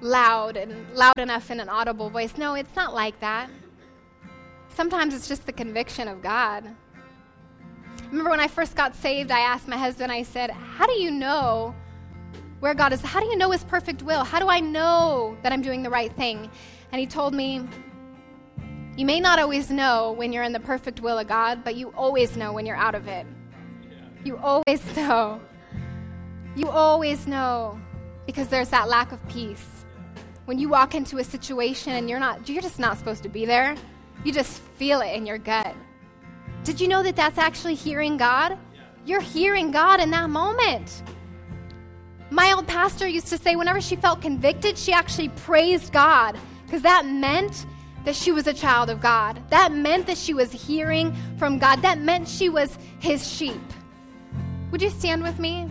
loud 0.01 0.57
and 0.57 0.93
loud 0.95 1.17
enough 1.17 1.51
in 1.51 1.59
an 1.59 1.69
audible 1.69 2.09
voice. 2.09 2.37
No, 2.37 2.55
it's 2.55 2.75
not 2.75 2.93
like 2.93 3.19
that. 3.19 3.49
Sometimes 4.69 5.13
it's 5.13 5.27
just 5.27 5.45
the 5.45 5.51
conviction 5.51 6.07
of 6.07 6.21
God. 6.21 6.63
Remember 8.09 8.29
when 8.29 8.39
I 8.39 8.47
first 8.47 8.75
got 8.75 8.95
saved, 8.95 9.31
I 9.31 9.39
asked 9.39 9.67
my 9.67 9.77
husband, 9.77 10.11
I 10.11 10.23
said, 10.23 10.51
How 10.51 10.85
do 10.85 10.93
you 10.93 11.11
know 11.11 11.75
where 12.59 12.73
God 12.73 12.93
is? 12.93 13.01
How 13.01 13.19
do 13.19 13.27
you 13.27 13.37
know 13.37 13.51
His 13.51 13.63
perfect 13.63 14.01
will? 14.01 14.23
How 14.23 14.39
do 14.39 14.47
I 14.47 14.59
know 14.59 15.37
that 15.43 15.51
I'm 15.51 15.61
doing 15.61 15.83
the 15.83 15.89
right 15.89 16.11
thing? 16.13 16.49
And 16.91 16.99
he 16.99 17.05
told 17.05 17.33
me, 17.33 17.67
You 18.95 19.05
may 19.05 19.19
not 19.19 19.37
always 19.39 19.69
know 19.69 20.13
when 20.13 20.33
you're 20.33 20.43
in 20.43 20.53
the 20.53 20.59
perfect 20.59 21.01
will 21.01 21.19
of 21.19 21.27
God, 21.27 21.63
but 21.63 21.75
you 21.75 21.89
always 21.89 22.35
know 22.37 22.53
when 22.53 22.65
you're 22.65 22.77
out 22.77 22.95
of 22.95 23.07
it. 23.07 23.27
You 24.23 24.37
always 24.37 24.83
know. 24.95 25.41
You 26.55 26.69
always 26.69 27.27
know 27.27 27.79
because 28.25 28.47
there's 28.47 28.69
that 28.69 28.87
lack 28.89 29.11
of 29.11 29.25
peace 29.29 29.78
when 30.49 30.57
you 30.57 30.67
walk 30.67 30.95
into 30.95 31.19
a 31.19 31.23
situation 31.23 31.93
and 31.93 32.09
you're 32.09 32.19
not 32.19 32.49
you're 32.49 32.59
just 32.59 32.79
not 32.79 32.97
supposed 32.97 33.21
to 33.21 33.29
be 33.29 33.45
there 33.45 33.75
you 34.23 34.33
just 34.33 34.59
feel 34.79 34.99
it 34.99 35.15
in 35.15 35.23
your 35.23 35.37
gut 35.37 35.75
Did 36.63 36.81
you 36.81 36.87
know 36.87 37.03
that 37.03 37.15
that's 37.15 37.37
actually 37.37 37.75
hearing 37.75 38.17
God? 38.17 38.57
You're 39.05 39.21
hearing 39.21 39.69
God 39.69 39.99
in 39.99 40.09
that 40.11 40.29
moment. 40.29 41.03
My 42.31 42.51
old 42.53 42.67
pastor 42.67 43.07
used 43.07 43.27
to 43.27 43.37
say 43.37 43.55
whenever 43.55 43.79
she 43.79 43.95
felt 43.95 44.21
convicted, 44.21 44.77
she 44.77 44.91
actually 44.91 45.29
praised 45.29 45.93
God 45.93 46.37
because 46.65 46.81
that 46.81 47.05
meant 47.05 47.65
that 48.05 48.15
she 48.15 48.31
was 48.31 48.47
a 48.47 48.53
child 48.53 48.89
of 48.89 48.99
God. 49.01 49.41
That 49.49 49.71
meant 49.71 50.07
that 50.07 50.17
she 50.17 50.33
was 50.33 50.51
hearing 50.51 51.15
from 51.37 51.59
God. 51.59 51.81
That 51.81 51.99
meant 51.99 52.27
she 52.27 52.49
was 52.49 52.77
his 52.99 53.27
sheep. 53.27 53.61
Would 54.71 54.81
you 54.81 54.89
stand 54.89 55.23
with 55.23 55.39
me? 55.39 55.69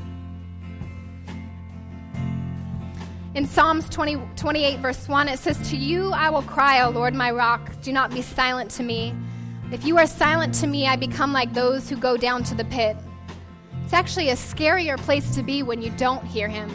In 3.38 3.46
Psalms 3.46 3.88
20, 3.88 4.16
28, 4.34 4.80
verse 4.80 5.06
1, 5.06 5.28
it 5.28 5.38
says, 5.38 5.70
To 5.70 5.76
you 5.76 6.10
I 6.10 6.28
will 6.28 6.42
cry, 6.42 6.82
O 6.82 6.90
Lord, 6.90 7.14
my 7.14 7.30
rock. 7.30 7.70
Do 7.82 7.92
not 7.92 8.10
be 8.10 8.20
silent 8.20 8.68
to 8.72 8.82
me. 8.82 9.14
If 9.70 9.84
you 9.84 9.96
are 9.96 10.08
silent 10.08 10.54
to 10.54 10.66
me, 10.66 10.88
I 10.88 10.96
become 10.96 11.32
like 11.32 11.54
those 11.54 11.88
who 11.88 11.94
go 11.94 12.16
down 12.16 12.42
to 12.42 12.56
the 12.56 12.64
pit. 12.64 12.96
It's 13.84 13.92
actually 13.92 14.30
a 14.30 14.34
scarier 14.34 14.98
place 14.98 15.36
to 15.36 15.44
be 15.44 15.62
when 15.62 15.80
you 15.80 15.90
don't 15.90 16.24
hear 16.24 16.48
him, 16.48 16.68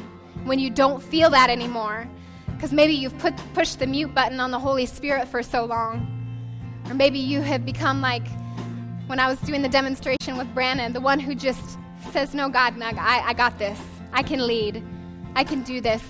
when 0.45 0.57
you 0.57 0.69
don't 0.69 1.03
feel 1.03 1.29
that 1.31 1.49
anymore. 1.49 2.07
Because 2.55 2.71
maybe 2.71 2.93
you've 2.93 3.17
put, 3.17 3.35
pushed 3.53 3.79
the 3.79 3.85
mute 3.85 4.15
button 4.15 4.39
on 4.39 4.49
the 4.49 4.59
Holy 4.59 4.85
Spirit 4.85 5.27
for 5.27 5.43
so 5.43 5.65
long. 5.65 6.07
Or 6.87 6.93
maybe 6.93 7.19
you 7.19 7.41
have 7.41 7.65
become 7.65 7.99
like 7.99 8.25
when 9.07 9.19
I 9.19 9.27
was 9.27 9.37
doing 9.39 9.63
the 9.63 9.67
demonstration 9.67 10.37
with 10.37 10.47
Brandon, 10.53 10.93
the 10.93 11.01
one 11.01 11.19
who 11.19 11.35
just 11.35 11.77
says, 12.13 12.33
No, 12.33 12.47
God, 12.47 12.81
I, 12.81 13.19
I 13.19 13.33
got 13.33 13.59
this. 13.59 13.81
I 14.13 14.23
can 14.23 14.47
lead. 14.47 14.81
I 15.35 15.43
can 15.43 15.61
do 15.63 15.81
this. 15.81 16.01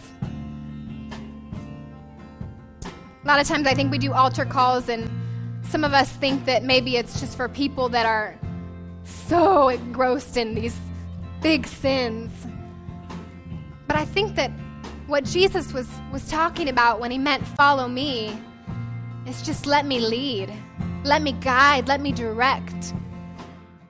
A 3.23 3.27
lot 3.27 3.39
of 3.39 3.47
times 3.47 3.67
I 3.67 3.73
think 3.73 3.89
we 3.89 3.97
do 3.97 4.11
altar 4.11 4.43
calls, 4.43 4.89
and 4.89 5.09
some 5.69 5.85
of 5.85 5.93
us 5.93 6.11
think 6.11 6.43
that 6.45 6.63
maybe 6.63 6.97
it's 6.97 7.21
just 7.21 7.37
for 7.37 7.47
people 7.47 7.87
that 7.89 8.05
are 8.05 8.37
so 9.05 9.69
engrossed 9.69 10.35
in 10.35 10.55
these 10.55 10.77
big 11.41 11.65
sins. 11.65 12.31
But 13.87 13.95
I 13.95 14.03
think 14.03 14.35
that 14.35 14.51
what 15.07 15.23
Jesus 15.23 15.71
was, 15.71 15.87
was 16.11 16.27
talking 16.27 16.67
about 16.67 16.99
when 16.99 17.11
he 17.11 17.17
meant 17.17 17.47
follow 17.47 17.87
me 17.87 18.37
is 19.25 19.41
just 19.41 19.65
let 19.65 19.85
me 19.85 19.99
lead, 19.99 20.51
let 21.05 21.21
me 21.21 21.31
guide, 21.31 21.87
let 21.87 22.01
me 22.01 22.11
direct. 22.11 22.93